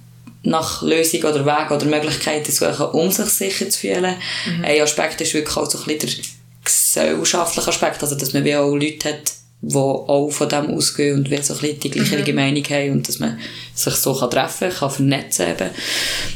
[0.43, 4.15] nach Lösungen oder Wegen oder Möglichkeiten suchen, um sich sicher zu fühlen.
[4.61, 6.25] Ein Aspekt ist wirklich auch so ein bisschen der
[6.63, 11.31] gesellschaftliche Aspekt, also dass man wie auch Leute hat, die auch von dem ausgehen und
[11.31, 13.39] wie so ein bisschen die gleiche Meinung haben und dass man
[13.73, 15.69] sich so kann treffen kann, vernetzen eben.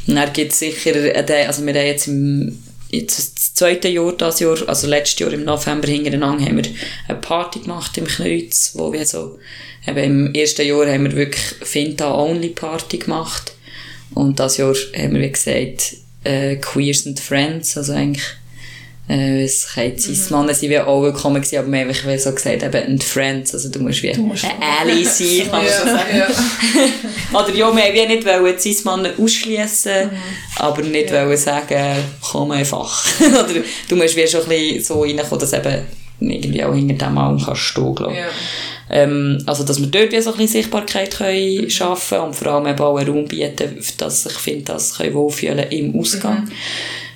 [0.07, 4.39] Und dann gibt es sicher, also wir haben jetzt im jetzt das zweite Jahr, das
[4.39, 6.71] Jahr, also letztes Jahr im November hintereinander haben wir
[7.09, 9.39] eine Party gemacht im Kreuz, wo wir so,
[9.85, 13.56] eben im ersten Jahr haben wir wirklich Finta-Only-Party gemacht
[14.13, 18.23] und das Jahr haben wir, wie gesagt, äh, Queers and Friends, also eigentlich
[19.09, 22.75] äh, es können Cis-Männer sind wie auch willkommen gewesen, aber wir haben so gesagt, eben
[22.87, 26.17] and Friends, also du musst wie musst- ein Ally sein, kann man so sagen.
[26.17, 26.27] ja.
[27.39, 30.09] Oder ja, wir wollten nicht wollen Cis-Männer ausschliessen,
[30.57, 33.05] aber nicht wollen sagen, komm einfach.
[33.21, 35.83] Oder du musst wie schon ein bisschen so reinkommen, dass eben
[36.19, 38.19] irgendwie auch hinter dem allem kannst stehen, glaube ich.
[38.19, 38.27] Ja.
[38.89, 42.67] Ähm, also, dass wir dort wie so ein bisschen Sichtbarkeit können schaffen und vor allem
[42.67, 46.49] eben auch einen Raum bieten, dass ich finde, dass sie wohlfühlen im Ausgang.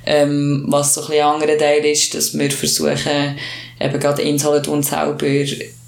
[0.06, 3.38] Ähm, was so ein bisschen anderer Teil ist, dass wir versuchen,
[3.80, 5.28] eben gerade in Solothurn selber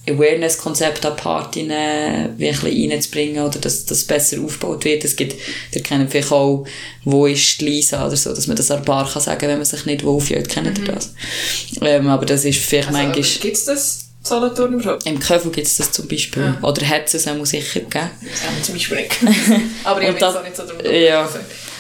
[0.07, 5.05] Awareness-Konzept an Partien äh, bisschen reinzubringen oder dass das besser aufgebaut wird.
[5.05, 5.35] Es gibt,
[5.73, 6.65] ihr kennt vielleicht auch,
[7.05, 9.65] wo ist Lisa oder so, dass man das an der Bar kann sagen, wenn man
[9.65, 10.49] sich nicht wohlfühlt.
[10.49, 11.13] Kennt ihr das?
[11.81, 13.23] Ähm, aber das ist vielleicht Also, manchmal...
[13.23, 15.05] Gibt es das Solothurn überhaupt?
[15.05, 16.43] Im Köfel gibt es das zum Beispiel.
[16.43, 16.57] Ja.
[16.67, 18.09] Oder hat es es auch sicher gegeben.
[18.21, 19.11] Das haben wir zum Beispiel nicht.
[19.83, 21.27] Aber ich habe jetzt auch nicht so darüber ja.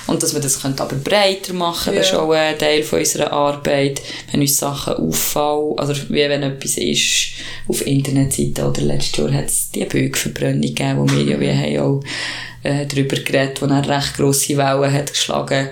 [0.05, 2.19] Und dass wir das könnte aber breiter machen, das ist Ja.
[2.19, 4.01] auch ein Teil von unserer Arbeit.
[4.29, 7.29] Wenn uns Sachen auffallen, also wie wenn etwas ist
[7.69, 11.79] auf Internetseiten, oder letztes Jahr hat es die Bögenverbrennung gegeben, wo wir ja wie haben
[11.79, 12.03] auch
[12.63, 15.69] äh, darüber geredet, wo eine recht grosse Wellen hat geschlagen.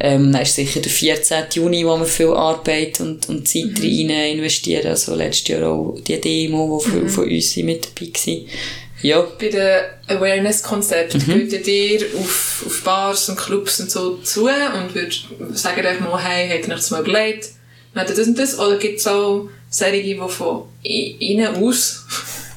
[0.00, 1.44] Ähm, dann ist sicher der 14.
[1.52, 4.88] Juni, wo wir viel Arbeit und, und Zeit rein investieren.
[4.88, 8.46] Also letztes Jahr auch die Demo, wo viele von uns mit dabei waren.
[9.02, 11.48] Ja, Bei den Awareness-Konzepten Mhm.
[11.48, 16.18] geht ihr auf, auf Bars und Clubs und so zu und würdet sagen euch mal,
[16.24, 17.50] hey, habt ihr euch das mal überlegt?
[17.92, 18.58] Macht ihr das und das?
[18.58, 22.04] Oder gibt es auch solche, die von innen aus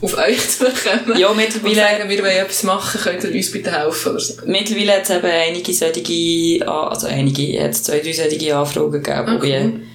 [0.01, 1.17] auf euch zukommen?
[1.17, 4.11] Ja, Und mittlerweile- sagen, wir wollen etwas machen, könnt ihr uns bitte helfen?
[4.11, 4.33] Oder so?
[4.45, 9.27] Mittlerweile hat es eben einige solche, also einige, hat es zwei, drei solche Anfragen gegeben,
[9.27, 9.71] wo Okay.
[9.73, 9.87] wie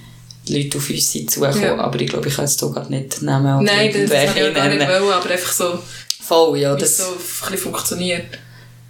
[0.48, 1.62] die Leute auf uns sind zugekommen.
[1.62, 1.78] Ja.
[1.78, 4.46] Aber ich glaube, ich kann es hier gerade nicht nehmen Nein, das, das habe ich
[4.48, 5.78] auch gar nicht wollen, aber einfach so,
[6.24, 6.74] Voll, ja.
[6.76, 8.24] Das, so ein bisschen funktioniert.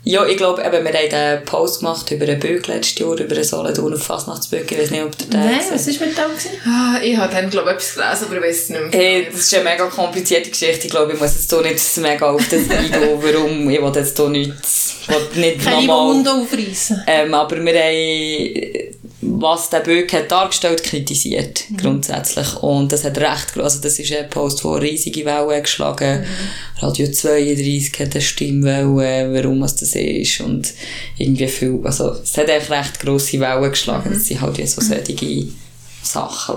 [0.05, 3.35] Ja, ich glaube, eben, wir haben einen Post gemacht über einen Böck letztes Jahr, über
[3.35, 4.71] einen Solothurn auf Fastnachtsböck.
[4.73, 6.31] Ich weiß nicht, ob der Nein, gesehen was war mit dem?
[6.31, 6.51] gewesen?
[6.67, 9.01] Ah, ich habe dann, glaube ich, etwas gelesen, aber ich weiß es nicht mehr.
[9.01, 10.87] Hey, das ist eine mega komplizierte Geschichte.
[10.87, 13.71] Ich glaube, ich muss jetzt hier nicht mega auf das eingehen, warum.
[13.71, 16.15] Ich will jetzt hier nichts, ich will nicht Keine nochmal...
[16.15, 17.05] Wunde aufreißen.
[17.07, 18.92] Ähm, aber wir haben,
[19.23, 22.57] was der Böck hat dargestellt, kritisiert, grundsätzlich.
[22.57, 26.25] Und das hat recht, also das ist ein Post, der riesige Wellen geschlagen.
[26.81, 30.41] Radio 32 hat eine Stimmwelle, warum es das ist.
[30.41, 30.73] Und
[31.19, 34.11] irgendwie viel, also es hat echt recht grosse Wellen geschlagen.
[34.13, 35.47] Das sind halt wie so solche
[36.03, 36.57] Sachen,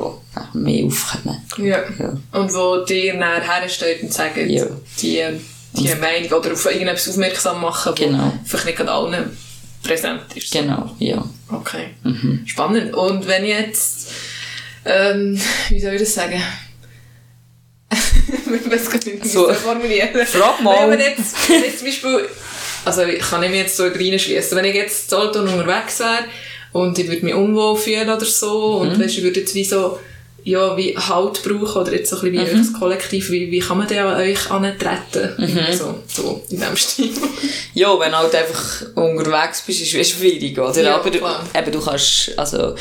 [0.53, 1.38] die mehr aufkommen.
[1.59, 1.84] Ja.
[1.99, 2.18] Ja.
[2.39, 4.66] Und wo dir dann herstellt und sagt, Ja.
[4.99, 5.22] die,
[5.74, 8.34] die Meinung oder auf irgendetwas aufmerksam machen, Genau.
[8.43, 9.38] vielleicht nicht allen
[9.84, 10.51] präsent ist.
[10.51, 11.24] Genau, ja.
[11.52, 11.89] Okay.
[12.46, 12.93] Spannend.
[12.96, 14.10] Und wenn jetzt,
[14.86, 15.39] ähm,
[15.70, 16.41] wie soll ich das sagen?
[17.91, 19.54] ich weiß gar nicht, wie So.
[19.54, 20.89] formulieren Frag mal.
[20.89, 22.30] Wenn jetzt, wenn jetzt zum Beispiel,
[22.84, 26.26] also ich kann ich mich jetzt so reinschließen, wenn ich jetzt in Solothurn unterwegs wäre
[26.72, 28.89] und ich würde mich unwohl fühlen oder so Mhm.
[28.91, 30.00] und weißt, ich würde jetzt wie so
[30.46, 32.62] ja, wie Halt brauchen oder jetzt so ein bisschen wie Mhm.
[32.62, 35.34] euch Kollektiv, wie, wie kann man denn an euch antreten?
[35.38, 35.60] Mhm.
[35.76, 37.10] So, so in dem Stil.
[37.74, 40.82] Ja, wenn du halt einfach unterwegs bist, ist es schwierig, oder?
[40.84, 41.43] Ja, Aber klar.
[41.54, 42.76] eben, du kannst, also,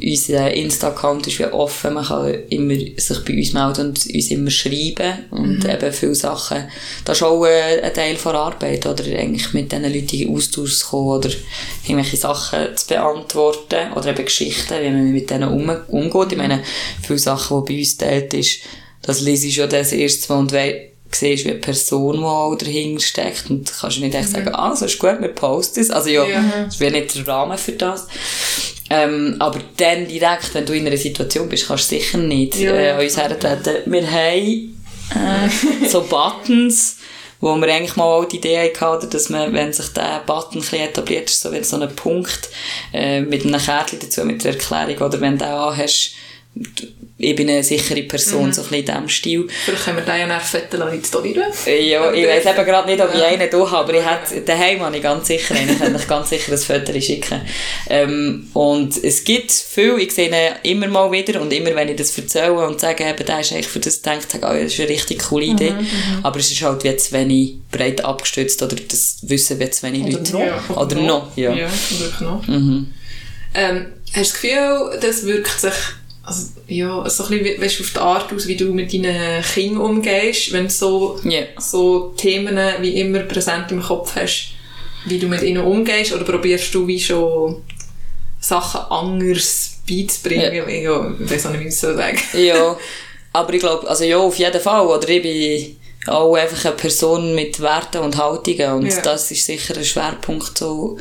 [0.00, 4.50] unser Insta-Account ist wie offen, man kann immer sich bei uns melden und uns immer
[4.50, 5.70] schreiben und Mhm.
[5.70, 6.64] eben viele Sachen.
[7.04, 9.04] Das ist auch ein Teil von Arbeit, oder?
[9.04, 11.30] Eigentlich mit diesen Leuten in Austausch zu kommen oder
[11.84, 16.32] irgendwelche Sachen zu beantworten oder eben Geschichten, wie man mit denen um, umgeht.
[16.32, 16.62] Ich meine,
[17.08, 18.60] viele Sachen, die bei uns teilt ist,
[19.02, 22.54] das lese ich schon das erste Mal und wei- siehst, wie eine Person, die auch
[22.54, 23.48] dahinter steckt.
[23.48, 25.90] Und kannst du nicht echt sagen, ah, so ist gut, wir posten es.
[25.90, 26.44] Also ja, Ja.
[26.66, 28.06] das wäre nicht der Rahmen für das.
[28.90, 32.98] Ähm, aber dann direkt, wenn du in einer Situation bist, kannst du sicher nicht Ja,
[32.98, 33.90] äh, uns hertreten.
[33.90, 34.78] Wir haben
[35.14, 36.96] äh, so Buttons,
[37.40, 40.80] wo wir eigentlich mal auch die Idee hatten, dass man, wenn sich der Button ein
[40.80, 42.50] etabliert ist, so wie so ein Punkt
[42.92, 46.10] äh, mit einem Kärtchen dazu, mit der Erklärung, oder wenn du den anhast,
[47.20, 49.46] ich bin eine sichere Person, so ein bisschen in diesem Stil.
[49.64, 51.42] Vielleicht können wir den ja nachher fetteln in die Story tun.
[51.66, 52.28] Ja, ich Ja.
[52.28, 55.02] weiss eben gerade nicht, ob ich einen da habe, aber ich hätte, daheim habe ich
[55.02, 55.70] ganz sicher einen.
[55.70, 57.40] Ich könnte ganz sicher ein Foto schicken.
[57.90, 61.96] Ähm, und es gibt viel, ich sehe ihn immer mal wieder und immer, wenn ich
[61.96, 64.72] das erzähle und sage, eben, der ist eigentlich für das gedacht, sage ich, oh, das
[64.72, 65.74] ist eine richtig coole Idee.
[66.22, 70.12] Aber es ist halt wie zu wenig breit abgestützt oder das wissen wie zu wenig
[70.12, 70.32] Leute.
[70.32, 70.76] noch.
[70.76, 71.52] Oder noch, ja.
[71.52, 72.46] Ja, wirklich noch.
[72.46, 72.92] Mhm.
[73.54, 75.72] Ähm, hast du das Gefühl, das wirkt sich
[76.28, 79.42] also, ja, so ein bisschen, weißt, du, auf die Art aus, wie du mit deinen
[79.42, 81.42] Kindern umgehst, wenn du so, Ja.
[81.58, 84.50] so Themen wie immer präsent im Kopf hast,
[85.06, 87.62] wie du mit ihnen umgehst, oder probierst du wie schon
[88.40, 90.54] Sachen anders beizubringen?
[90.54, 90.68] Ja.
[90.68, 91.12] Ja.
[91.24, 92.76] Ich weiß auch nicht, wie ich es so sagen Ja,
[93.32, 94.86] aber ich glaube, also ja, auf jeden Fall.
[94.86, 95.76] Oder ich bin
[96.06, 99.00] auch einfach eine Person mit Werten und Haltungen und Ja.
[99.02, 100.98] das ist sicher ein Schwerpunkt, so,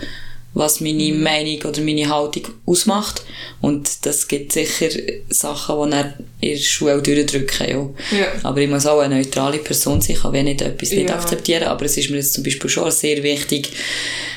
[0.53, 3.23] was meine Meinung oder meine Haltung ausmacht.
[3.61, 4.89] Und das gibt sicher
[5.29, 7.67] Sachen, die dann in der Schule durchdrücken.
[8.11, 8.17] Ja.
[8.17, 8.27] Ja.
[8.43, 11.15] Aber ich muss auch eine neutrale Person sein, ich kann wenn nicht etwas nicht Ja.
[11.15, 13.71] akzeptieren, aber es ist mir jetzt zum Beispiel schon sehr wichtig,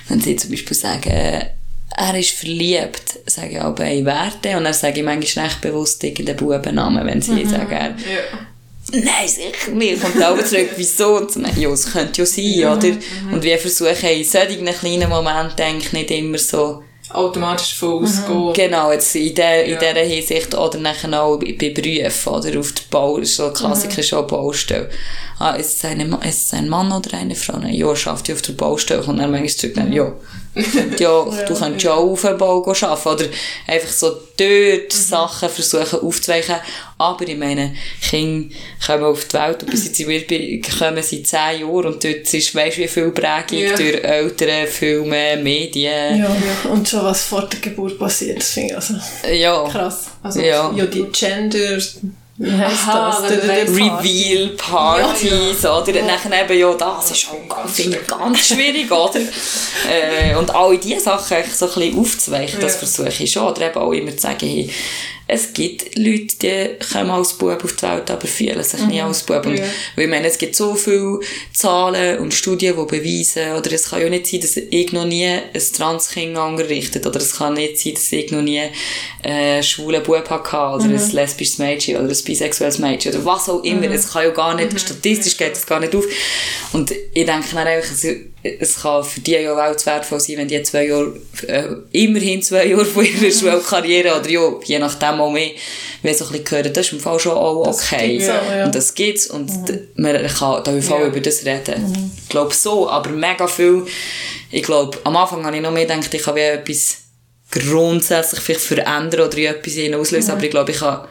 [0.08, 1.10] wenn sie zum Beispiel sagen,
[1.96, 6.02] er ist verliebt, sage ich aber in Werte und dann sage ich manchmal recht bewusst
[6.04, 7.96] irgendeinen Bubennamen, wenn sie sagen, er, Ja.
[8.92, 10.02] Nein, sicher nicht.
[10.02, 11.16] Und dann zurück, wieso?
[11.18, 12.96] Und so, ja, es könnte ja sein, oder?
[13.32, 18.52] Und wir versuchen in solchen kleinen Momenten nicht immer so, Automatisch voll ausgehen.
[18.52, 19.78] genau, jetzt in, der, in Ja.
[19.78, 24.26] dieser Hinsicht, oder nachher auch bei Berufen, oder auf der Bau, so Klassiker ist auch
[24.28, 24.88] Baustelle.
[25.40, 27.58] Ah, ist es, eine, ist es ein Mann oder eine Frau?
[27.66, 29.02] Ja, schafft die auf der Baustelle.
[29.02, 30.12] Und dann manchmal zurück, dann, ja.
[30.98, 33.08] ja, du könntest ja auf dem Bau arbeiten.
[33.08, 33.24] Oder
[33.66, 36.56] einfach so dort Sachen versuchen aufzuweichen.
[36.98, 41.22] Aber ich meine, Kinder kommen auf die Welt und bis jetzt wir bei- kommen sie
[41.22, 43.76] zehn Jahre und dort ist, weisst du, wie viel Prägung Ja.
[43.76, 46.18] durch Eltern, Filme, Medien.
[46.18, 46.36] Ja,
[46.70, 48.94] und schon was vor der Geburt passiert, das finde ich also
[49.32, 49.68] Ja.
[49.70, 50.06] krass.
[50.22, 50.72] Also, Ja.
[50.74, 50.86] ja.
[50.86, 51.78] die Gender,
[52.42, 53.22] wie heisst Aha, das?
[53.30, 54.08] wenn du Der- der weißt, Party.
[54.08, 56.02] Reveal Partys, oder?
[56.02, 59.20] Nachher eben, ja, das ist auch ganz, finde ich ganz schwierig, oder?
[59.90, 62.78] äh, und alle diese Sachen so ein bisschen aufzuweichen, das Ja.
[62.78, 63.42] versuche ich schon.
[63.46, 64.70] Oder eben auch immer zu sagen, hey,
[65.30, 69.22] es gibt Leute, die kommen als Bub auf die Welt, aber fühlen sich nie als
[69.22, 69.46] Bub.
[69.46, 69.64] Und, Ja.
[69.94, 71.20] Weil ich meine, es gibt so viele
[71.52, 75.26] Zahlen und Studien, die beweisen, oder es kann ja nicht sein, dass ich noch nie
[75.26, 75.42] ein
[75.76, 78.62] Transkind unterrichtet, oder es kann nicht sein, dass ich noch nie
[79.22, 83.62] einen schwulen Bub hatte, oder ein lesbisches Mädchen, oder ein bisexuelles Mädchen, oder was auch
[83.62, 83.90] immer.
[83.90, 86.04] Es kann ja gar nicht, statistisch geht es gar nicht auf.
[86.72, 87.94] Und ich denke dann einfach,
[88.42, 91.12] es, es kann für die ja auch zu wertvoll sein, wenn die zwei Jahre,
[91.46, 95.50] äh, immerhin zwei Jahre von ihrer Schulkarriere, oder ja, je nachdem auch mehr,
[96.02, 98.12] wenn so ein bisschen hören, das ist im Fall schon auch okay.
[98.12, 98.64] gibt's auch, ja.
[98.64, 99.50] Und das gibt's und
[99.96, 101.06] man kann da im Fall Ja.
[101.06, 102.12] über das reden.
[102.22, 103.84] Ich glaube so, aber mega viel.
[104.50, 106.96] Ich glaube, am Anfang habe ich noch mehr gedacht, ich kann wie etwas
[107.50, 111.06] grundsätzlich vielleicht verändern oder in etwas auslösen, aber ich glaube, ich kann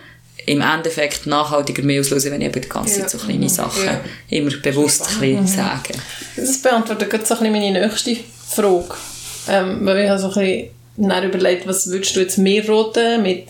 [0.50, 4.02] im Endeffekt nachhaltiger mehr auslösen, wenn ich eben die ganze Zeit so kleine Sachen Ja.
[4.30, 5.94] immer bewusst ein bisschen sage.
[6.36, 8.18] Das beantwortet gerade so ein bisschen meine nächste
[8.50, 8.96] Frage.
[9.48, 13.22] Ähm, weil ich habe so ein bisschen dann überlegt, was würdest du jetzt mehr roten
[13.22, 13.46] mit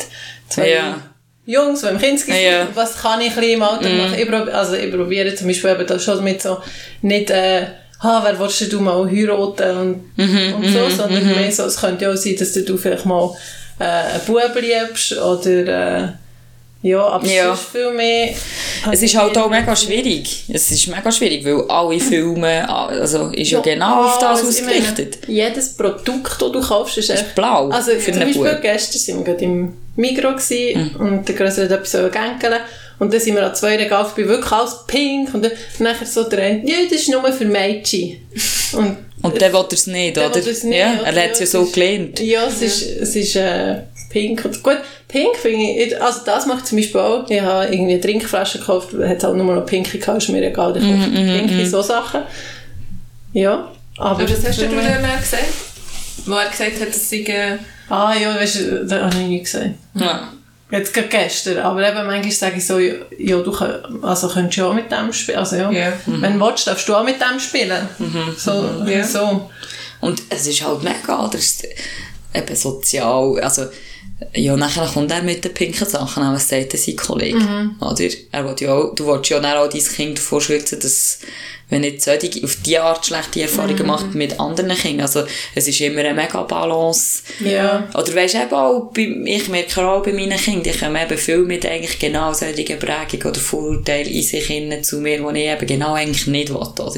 [0.50, 0.98] zwei Ja.
[1.46, 2.66] Jungs, die im Kindsgesicht Ja.
[2.66, 2.70] Mhm.
[2.76, 4.16] was kann ich im Alter machen?
[4.20, 6.58] Ich, prob also ich probiere zum Beispiel eben das schon mit so,
[7.02, 7.66] nicht, äh,
[8.04, 12.06] ha, wer willst du mal heiraten und, Mhm, und so, sondern mehr so, es könnte
[12.06, 13.32] ja auch sein, dass du vielleicht mal
[13.80, 16.08] äh, einen Bub liebst oder, äh,
[16.82, 17.54] ja, aber Ja.
[17.54, 18.30] es ist viel mehr...
[18.92, 20.46] Es ist halt auch mega schwierig.
[20.48, 24.78] Es ist mega schwierig, weil alle Filme, also ist ja, genau auf das ich meine,
[24.80, 25.18] ausgerichtet.
[25.28, 28.62] jedes Produkt, das du kaufst, ist, echt blau Also für zum Beispiel Bub.
[28.62, 32.60] gestern sind wir gerade im Migros gewesen und der Größere hat etwas gänkeln
[33.00, 36.24] und dann sind wir an zwei Regal vorbei, wirklich alles pink und dann nachher so
[36.30, 38.18] der eine, ja, das ist nur für Mädchen.
[38.74, 40.38] Und, Und der will es nicht, Der oder?
[40.40, 41.06] es nicht, ja, oder?
[41.14, 42.20] er hat es ja Ja, so es gelernt.
[42.20, 43.78] ja, es ist, es ist äh,
[44.10, 44.46] pink.
[44.46, 44.78] Und gut,
[45.08, 48.90] pink finde ich, also das macht zum Beispiel auch, ich habe irgendwie eine Trinkflasche gekauft,
[48.94, 52.22] hat halt nur noch pinke gehabt, ist mir egal, ich kaufe pinke, so Sachen.
[53.34, 54.22] Ja, aber...
[54.22, 55.44] Aber was hast du denn dann gesagt?
[56.26, 57.26] Wo er gesagt hat, dass sie...
[57.26, 57.58] Äh,
[57.92, 59.74] Ah ja, weißt du, das habe ich nie gesehen.
[59.96, 60.32] Ja.
[60.72, 63.52] Jetzt gerade gestern, aber eben manchmal sage ich so, ja, ja du
[64.04, 65.94] also könntest du auch mit dem spielen, also ja, Ja.
[66.06, 67.90] wenn du willst, darfst du auch mit dem spielen.
[68.38, 69.04] So, Ja.
[69.04, 69.50] so.
[70.02, 71.66] Und es ist halt mega, das ist
[72.36, 73.66] eben sozial, also
[74.34, 77.38] ja, nachher kommt er mit den pinken Sachen an, was sagt sein Kollege,
[77.80, 78.04] oder?
[78.32, 81.20] Er will ja auch, du willst ja auch dein Kind davor schützen, dass
[81.70, 85.80] wenn nicht solche, auf die Art schlechte Erfahrungen macht mit anderen Kindern, also es ist
[85.82, 87.22] immer eine mega Balance.
[87.46, 87.88] Ja.
[87.94, 91.40] Oder weisst eben auch, bei, ich merke auch bei meinen Kindern, die kommen eben viel
[91.40, 95.68] mit eigentlich genau solchen Prägungen oder Vorurteilen in sich hinein zu mir, die ich eben
[95.68, 96.92] genau eigentlich nicht will, oder?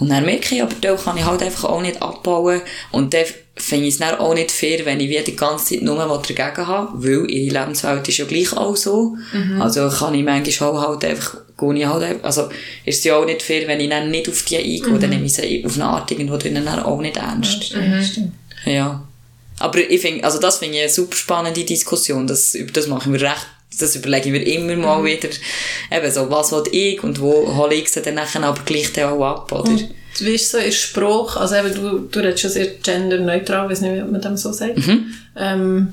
[0.00, 3.24] Und dann merke ich, aber da kann ich halt einfach auch nicht abbauen und dann
[3.58, 6.28] finde ich es dann auch nicht fair, wenn ich wieder die ganze Zeit nur was
[6.28, 9.16] dagegen habe, weil ihre Lebenswelt ist ja gleich auch so.
[9.60, 12.42] Also kann ich manchmal auch halt einfach, gehe ich halt einfach, also
[12.84, 15.24] ist es ja auch nicht fair, wenn ich dann nicht auf die eingehe, dann nehme
[15.24, 17.74] ich sie auf eine Art irgendwo drinnen auch nicht ernst.
[18.66, 19.02] Ja.
[19.58, 22.26] Aber ich finde, also das finde ich eine super spannende Diskussion.
[22.26, 23.46] Das, das machen wir recht,
[23.78, 25.30] das überlegen wir immer mal wieder.
[25.90, 29.14] Eben so, was will ich und wo hole ich sie dann nachher aber gleich dann
[29.14, 29.70] auch ab, oder?
[30.24, 33.94] Wie ist so ihr Spruch, also eben, du, du redest schon sehr genderneutral, weiß nicht,
[33.94, 34.78] wie man dem so sagt.
[35.38, 35.88] Ähm,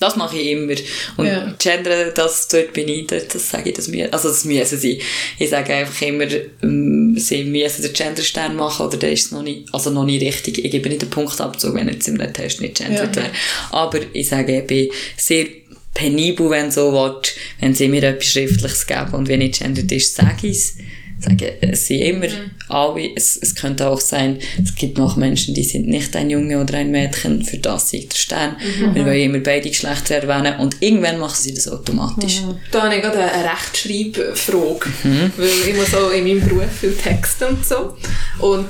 [0.00, 0.74] Das mache ich immer.
[1.16, 1.54] Und Ja.
[1.58, 5.00] Gender, das, dort bin ich, das, das sage ich, das müssen, also das müssen sie.
[5.38, 6.24] Ich sage einfach immer,
[6.62, 10.64] ähm, sie müssen den Genderstern machen oder der ist noch nicht, also noch nicht richtig.
[10.64, 13.22] Ich gebe nicht den Punktabzug, wenn jetzt im Test nicht gendert Ja.
[13.22, 13.32] wäre.
[13.72, 15.46] Aber ich sage, ich bin sehr
[15.94, 17.16] penibel, wenn so will,
[17.60, 20.76] wenn sie mir etwas Schriftliches geben und wenn nicht gendert ist, sage ich es.
[21.20, 22.26] Sage, es sind immer
[22.68, 26.60] alle, es, es könnte auch sein, es gibt noch Menschen, die sind nicht ein Junge
[26.60, 28.56] oder ein Mädchen, für das sei der Stern.
[28.94, 32.42] Wir wollen immer beide Geschlechter erwähnen und irgendwann machen sie das automatisch.
[32.70, 35.32] Da habe ich gerade eine Rechtschreibfrage, Mhm.
[35.36, 37.96] weil ich muss auch in meinem Beruf viel Texte und so.
[38.38, 38.66] Und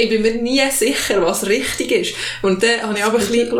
[0.00, 2.14] ich bin mir nie sicher, was richtig ist.
[2.42, 3.50] Und dann habe ich aber ein bisschen,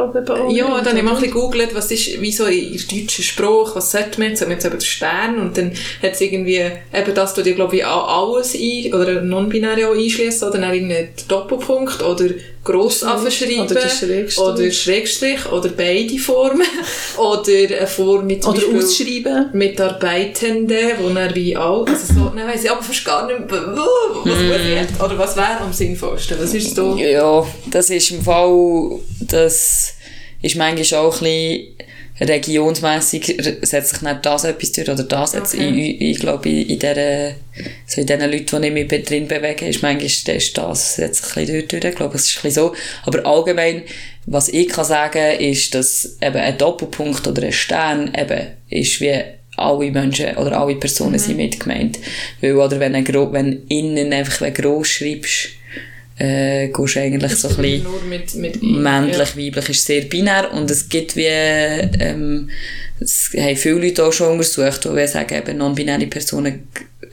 [0.51, 3.77] ja, dann habe ich mal ein bisschen gegoogelt, was ist, wie so in deutschen Spruch,
[3.77, 5.73] was sollte man jetzt, sollte man jetzt eben den Stern, und dann
[6.03, 6.63] hat es irgendwie,
[6.93, 10.75] eben das tut dir, glaube ich, auch alles ein, oder non-binäre auch einschließen, oder dann
[10.75, 12.27] irgendwie Doppelpunkt, oder
[12.63, 14.39] Grossaffen schreiben, Oder Schrägstrich.
[14.39, 16.67] oder Schrägstrich, oder beide Formen,
[17.17, 19.51] oder eine Form mit Oder Beispiel ausschreiben.
[19.53, 23.63] Mitarbeitende, wo er wie auch, also so, dann weiss ich aber fast gar nicht, mehr,
[24.25, 24.53] was Mm.
[24.53, 26.97] ich jetzt, oder was wäre am sinnvollsten, was ist so?
[26.97, 29.95] Ja, das ist im Fall, das
[30.43, 31.80] ist manchmal auch ein bisschen
[32.21, 35.55] regionsmässig setzt sich nicht das etwas durch oder das jetzt.
[35.55, 35.69] Okay.
[35.69, 37.31] Ich, ich, ich glaube, in, in dieser,
[37.87, 41.37] so in Leuten, die ich mich drin bewege, ist manchmal das, ist das setzt sich
[41.37, 42.75] ein bisschen durch, ich glaube, es ist ein bisschen so.
[43.05, 43.83] Aber allgemein,
[44.27, 49.15] was ich kann sagen, ist, dass eben ein Doppelpunkt oder ein Stern eben ist wie
[49.57, 51.99] alle Menschen oder alle Personen sind mitgemeint.
[52.41, 55.51] Weil, oder wenn, ein wenn innen einfach, wenn gross schreibst,
[56.21, 60.71] äh, gehst eigentlich so ein bisschen Nur mit, mit männlich, weiblich ist sehr binär und
[60.71, 62.51] es gibt wie, ähm,
[63.01, 66.69] es haben viele Leute auch schon untersucht, die sagen, eben non-binäre Personen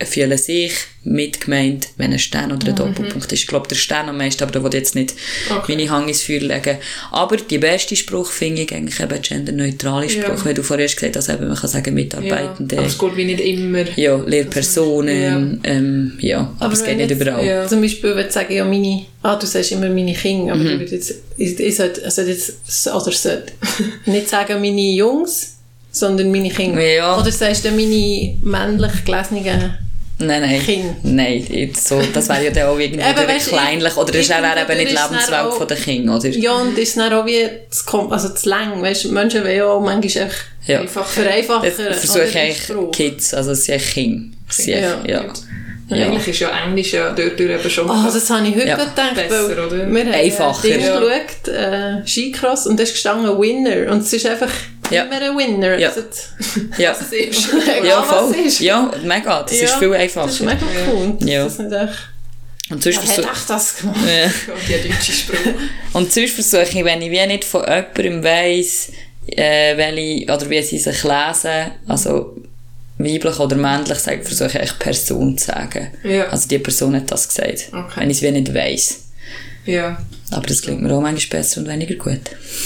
[0.05, 3.39] fühlen sich mitgemeint, wenn ein Stern oder ein Doppelpunkt ist.
[3.41, 5.15] Ich glaube, der Stern am meisten, aber da will ich jetzt nicht
[5.49, 5.75] Okay.
[5.75, 6.77] meine Hand ins Feuer legen.
[7.11, 10.45] Aber die beste Spruch finde ich eigentlich eben genderneutrale Spruch, Ja.
[10.45, 13.15] weil du vorher hast gesagt hast, eben, man kann sagen Mitarbeitende, Ja, aber es geht
[13.17, 13.85] wie nicht immer.
[13.95, 17.45] ja, Lehrpersonen, ähm, ja, aber, es geht nicht jetzt- überall.
[17.45, 17.67] ja.
[17.67, 20.61] Zum Beispiel, wenn ich sage, ja, meine, ah, du sagst immer meine Kinder, Mhm.
[20.61, 22.53] aber ich, würde jetzt, ich, ich sollte, ich sollte jetzt,
[22.87, 23.53] oder sollte
[24.05, 25.55] nicht sagen meine Jungs,
[25.91, 26.81] sondern meine Kinder.
[26.81, 27.19] Ja.
[27.19, 29.73] Oder sagst du meine männlich gelesenen
[30.19, 30.61] Nein, nein.
[30.63, 30.95] Kind.
[31.03, 34.61] Nein, jetzt so, das wäre ja dann auch irgendwie Eben, du, kleinlich, oder das wäre
[34.61, 36.29] eben nicht dann Lebenswelt auch- von den Kindern, oder?
[36.29, 38.81] Ja, und ist dann auch wie zu, also zu lang.
[38.81, 40.79] Weißt Menschen wollen ja auch manchmal einfach Ja.
[40.81, 41.71] Einfach vereinfachen.
[41.77, 42.91] Das versuche ich eigentlich.
[42.91, 44.35] Kids, also es sind Kinder.
[44.49, 45.03] Sind Ja.
[45.05, 45.25] ja.
[45.89, 46.05] Ja.
[46.07, 48.75] Eigentlich ist ja Englisch ja dort eben schon Ah, das habe ich heute Ja.
[48.75, 49.15] gedacht.
[49.15, 49.89] Besser, oder?
[49.89, 50.67] Wir haben Einfacher.
[50.67, 50.99] äh, Ding Ja.
[50.99, 53.89] geschaut, äh, Skicross, und da ist gestanden Winner.
[53.91, 54.49] Und es ist einfach
[54.89, 55.03] Ja.
[55.03, 55.77] immer ein Winner.
[55.77, 55.91] Ja.
[56.77, 56.91] Ja.
[56.99, 57.49] was ist.
[57.83, 58.35] Ja, was voll.
[58.45, 58.59] ist.
[58.59, 59.43] Ja, mega.
[59.43, 60.43] Das ist Ja, viel Das ist einfacher.
[60.45, 61.17] mega cool.
[61.21, 61.43] Ja.
[61.43, 63.97] Das nicht echt, Und sonst hat echt das gemacht?
[64.07, 64.29] ja.
[64.81, 65.37] Die deutsche Spruch.
[65.93, 68.91] Und sonst versuche ich, wenn ich wie nicht von jemandem weiss,
[69.27, 72.35] äh, welche, oder wie sie sich lesen, also
[72.97, 75.91] weiblich oder männlich, sage, versuche ich Person zu sagen.
[76.03, 76.29] Ja.
[76.29, 77.69] Also die Person hat das gesagt.
[77.71, 78.01] Okay.
[78.01, 79.03] Wenn ich es wie nicht weiss.
[79.65, 79.97] Ja.
[80.29, 82.19] Aber das klingt mir auch manchmal besser und weniger gut.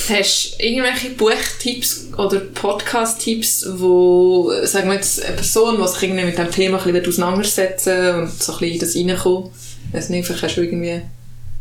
[0.09, 6.23] Hast du irgendwelche Buchtipps oder Podcast-Tipps, wo, sagen wir jetzt, eine Person, die sich irgendwie
[6.25, 9.51] mit dem Thema ein bisschen auseinandersetzen und so ein bisschen in das reinkommen?
[9.89, 11.01] Ich weiß nicht, vielleicht hast du irgendwie...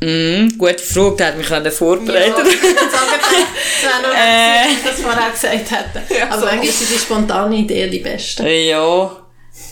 [0.02, 2.34] Mm, gute Frage, da hat mich gerade vorbereitet.
[3.82, 4.72] Das wäre noch Äh.
[4.72, 4.76] äh.
[4.84, 6.14] das vorher gesagt hätten.
[6.18, 6.46] Ja, Aber so.
[6.46, 8.46] eigentlich sind die spontanen Ideen die besten.
[8.46, 9.16] Ja.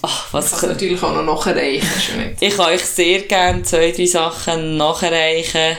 [0.03, 2.49] Ach, was Kannst du natürlich auch noch nachreichen, ist ja.
[2.49, 5.77] Ich kann euch sehr gerne zwei, drei Sachen nachreichen.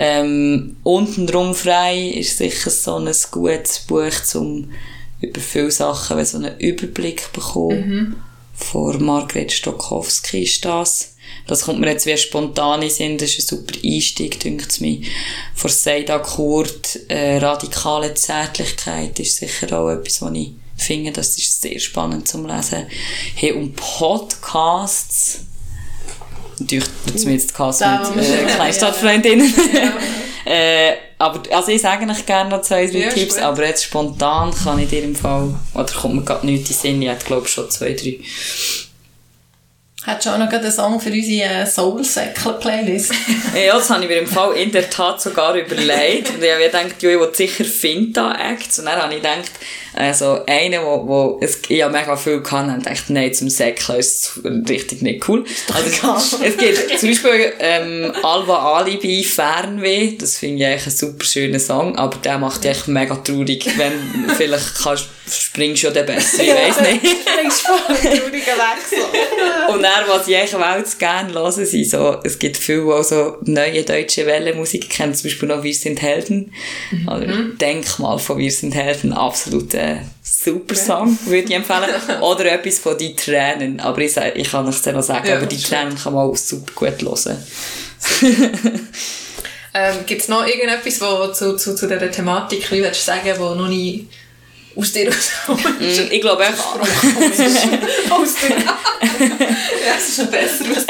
[0.00, 4.70] Ähm, Untenrum frei ist sicher so ein gutes Buch, um
[5.20, 8.22] über viele Sachen so einen Überblick bekommen.
[8.54, 11.14] Von Margret Stokowski ist das.
[11.48, 15.00] Das kommt mir jetzt wie spontan in Sinn, das ist ein super Einstieg, denkt mir.
[15.54, 21.60] Von Seida Kurt, äh, radikale Zärtlichkeit ist sicher auch etwas, was ich finde, das ist
[21.60, 22.86] sehr spannend zum Lesen.
[23.34, 25.40] Hey, und Podcasts,
[26.60, 28.54] natürlich tut mir jetzt Da, mit äh, ja.
[28.54, 29.54] Kleinstadtfreundinnen.
[30.44, 34.52] äh, aber, also ich sage eigentlich gerne noch zwei, drei Ja, Tipps, aber jetzt spontan
[34.54, 37.26] kann ich dir im Fall, oder kommt mir gerade nichts in den Sinn, ich hätte
[37.26, 38.18] glaube schon zwei, drei.
[40.08, 43.12] Hättest du auch noch einen Song für unsere äh, Soul-Säckler-Playlist?
[43.54, 46.30] Ja, das habe ich mir im Fall in der Tat sogar überlegt.
[46.30, 48.78] Und ich habe gedacht, ja, ich will sicher Finta-Acts.
[48.78, 49.50] Und dann habe ich gedacht,
[49.94, 53.98] also einer, wo, wo es, ich habe mega viel kann, und dachte, nein, zum Säckeln
[53.98, 55.44] ist es richtig nicht cool.
[55.74, 61.24] Also, es gibt zum Beispiel ähm, Alba Alibi Fernweh, das finde ich eigentlich ein super
[61.24, 63.68] schöner Song, aber der macht dich echt mega traurig.
[63.76, 67.02] Wenn, vielleicht kannst, springst du ja dann besser, ich weiß nicht.
[67.36, 69.04] Bringst voll einen traurigen Wechsel.
[69.68, 73.82] Und dann, was ich auch gerne hören, sind so, es gibt viele, die so neue
[73.82, 76.52] deutsche Wellenmusik kennen, zum Beispiel noch Wir sind Helden.
[77.06, 77.26] Oder
[77.60, 81.90] Denkmal von Wir sind Helden, absolut äh, super Song, würde ich empfehlen.
[82.20, 85.46] Oder etwas von Die Tränen, aber ich, ich kann es dir noch sagen, Ja, aber
[85.46, 87.36] Die Tränen kann man auch super gut hören.
[89.74, 93.34] Ähm, Gibt es noch irgendetwas, wo zu, zu, zu dieser Thematik, wie willst du sagen,
[93.38, 94.08] wo noch nie?
[95.48, 98.54] Mm, Ich glaube echt, dir
[99.86, 100.64] Ja, es ist noch besser.
[100.74, 100.86] Was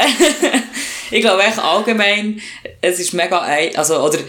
[1.11, 2.39] ich glaube echt allgemein,
[2.81, 4.19] es ist mega, ein- also, oder,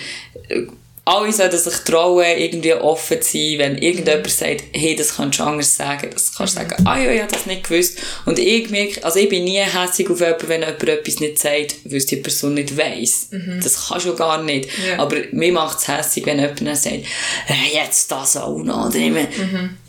[1.05, 5.45] alle sollten sich trauen, irgendwie offen zu sein, wenn irgendjemand sagt, hey, das kannst du
[5.45, 7.99] anders sagen, das kannst du sagen, ah ja, ich habe das nicht gewusst.
[8.27, 11.77] Und ich merke, also ich bin nie hässig auf jemanden, wenn jemand etwas nicht sagt,
[11.85, 13.29] weil es die Person nicht weiss.
[13.63, 14.69] Das kannst du gar nicht.
[14.89, 14.99] Ja.
[14.99, 18.89] Aber mir macht es hässig, wenn jemand dann sagt, äh, jetzt das auch noch.
[18.89, 19.29] Oder meine,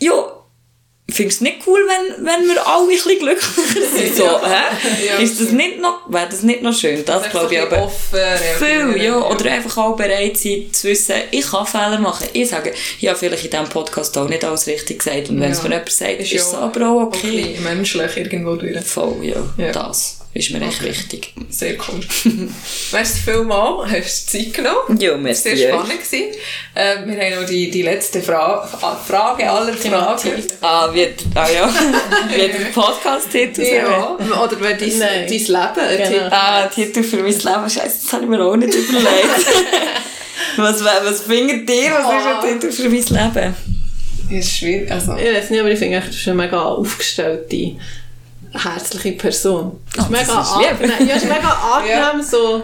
[0.00, 0.41] Ja,
[1.12, 4.16] findest du nicht cool, wenn, wenn wir alle ein bisschen glücklicher sind?
[4.16, 5.06] So, hä?
[5.06, 7.04] Ja, Ist das nicht noch, wäre das nicht noch schön?
[7.04, 7.84] Das glaube ich aber.
[7.84, 8.18] offen.
[8.58, 9.16] Viel, ja.
[9.16, 12.26] Oder einfach auch bereit sein zu wissen, ich kann Fehler machen.
[12.32, 15.30] Ich sage, ich habe vielleicht in diesem Podcast auch nicht alles richtig gesagt.
[15.30, 15.64] Und wenn es Ja.
[15.64, 17.56] mir jemand sagt, ist, ja es aber auch okay.
[17.62, 18.80] menschlich irgendwo durch.
[18.84, 19.36] Voll, ja.
[19.56, 19.72] Ja.
[19.72, 21.34] Das ist mir echt wichtig.
[21.50, 22.00] Sehr cool.
[22.92, 24.98] Merci vielmals, hast du Zeit genommen.
[24.98, 26.34] Ja, merci Sehr spannend gewesen.
[26.74, 30.30] Äh, wir haben noch die, die letzte Fra Fra- Frage aller Fragen.
[30.62, 31.68] Ah, wie, ah ja,
[32.30, 36.08] wie der Podcast-Titel Ja, oder wenn dein, dein Leben ein Genau.
[36.08, 39.46] Titel Ah, Titel für mein Leben, scheiße, das habe ich mir auch nicht überlegt.
[40.56, 42.40] was, was findet ihr, was ist Ah.
[42.42, 43.54] ein Titel für mein Leben?
[44.30, 44.90] ist schwierig.
[44.90, 47.72] Also, Ich weiß nicht, aber ich finde, echt, du bist eine mega aufgestellte,
[48.52, 49.80] herzliche Person.
[49.96, 51.08] Das ist Oh, mega angenehm.
[51.08, 52.62] Ja, ist mega angenehm, so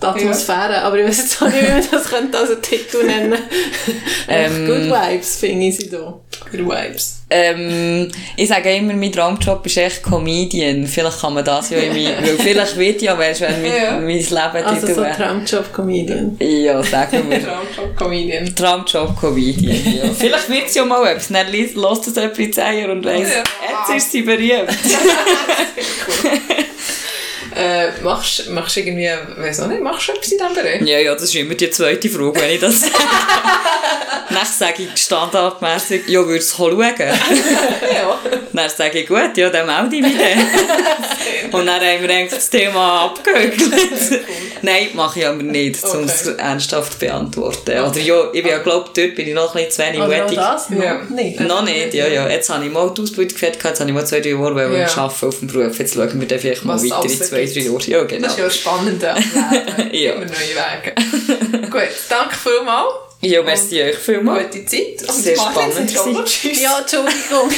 [0.00, 0.82] die Atmosphäre.
[0.82, 3.38] Aber ich weiß jetzt auch nicht, wie man das könnte als Titel nennen
[4.28, 4.66] Ähm.
[4.66, 6.14] Good Vibes, finde ich sie da.
[6.50, 7.14] Good Vibes.
[7.30, 10.86] Ähm, ich sage immer, mein Traumjob ist echt Comedian.
[10.86, 13.92] Vielleicht kann man das ja in mein, weil vielleicht wird ja, weißt, wenn mein, Ja.
[13.92, 14.30] mein Leben
[14.64, 15.04] Also so.
[15.04, 16.36] Traumjob-Comedian.
[16.40, 17.42] Ja, sagen wir.
[17.42, 18.54] Traumjob Comedian.
[18.54, 20.10] Traumjob Comedian, ja.
[20.18, 21.28] Vielleicht wird es ja mal etwas.
[21.28, 21.76] Dann lässt
[22.08, 23.42] es jemand in und weiss, Ja.
[23.88, 24.68] jetzt ist sie berühmt.
[27.58, 30.80] Äh, machst, machst du irgendwie, weiß auch nicht, machst du etwas in diesem Bereich?
[30.82, 32.82] Ja, ja, das ist immer die zweite Frage, wenn ich das
[34.30, 36.78] Dann sage ich standardmässig, ja, würdest du schauen?
[36.98, 38.18] Ja.
[38.52, 41.52] Dann sage ich, gut, ja, dann melde ich mich dann.
[41.60, 44.20] Und dann haben wir eigentlich das Thema abgehökelt.
[44.62, 47.70] Nein, mache ich aber nicht, um es ernsthaft zu beantworten.
[47.70, 50.22] Oder ja, ich bin ja, glaube dort bin ich noch ein bisschen zu wenig auch
[50.22, 50.36] mutig.
[50.36, 51.00] das noch Ja.
[51.08, 51.40] nicht.
[51.40, 52.28] Noch nicht, ja, ja.
[52.28, 54.54] Jetzt habe ich mal die Ausbildung fertig gehabt, jetzt habe ich mal zwei, drei Jahre
[54.54, 54.86] wollen Ja.
[54.96, 55.78] arbeiten auf dem Beruf.
[55.78, 57.84] Jetzt schauen wir dann vielleicht mal Was weiter in zwei, drei Jahre.
[57.86, 58.22] Ja, genau.
[58.28, 59.90] Das ist ja spannend am Leben.
[59.92, 60.12] Ja.
[60.12, 61.70] Immer neue Wege.
[61.70, 62.92] Gut, danke vielmals.
[63.20, 64.44] Ja, merci euch vielmals.
[64.54, 65.02] Gute Zeit.
[65.08, 65.90] Und Sehr spannend.
[66.24, 66.60] Tschüss.
[66.62, 67.50] Ja, Entschuldigung.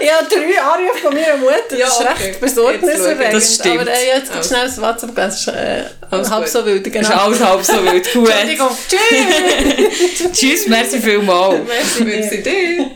[0.00, 1.78] ich habe drei Anrufe von meiner Mutter.
[1.78, 3.32] Ja, Das ist recht besorgniserregend.
[3.34, 3.80] Das stimmt.
[3.80, 4.48] Aber äh, jetzt also.
[4.48, 5.14] schnell das WhatsApp.
[5.14, 6.52] Das ist äh, Alles halb gut.
[6.52, 6.84] so wild.
[6.86, 7.08] Das Genau.
[7.08, 8.12] ist alles halb so wild.
[8.12, 8.28] Gut.
[8.28, 8.68] Entschuldigung.
[8.88, 10.32] Tschüss.
[10.32, 11.60] Tschüss, merci vielmals.
[11.66, 12.90] Merci, merci dir.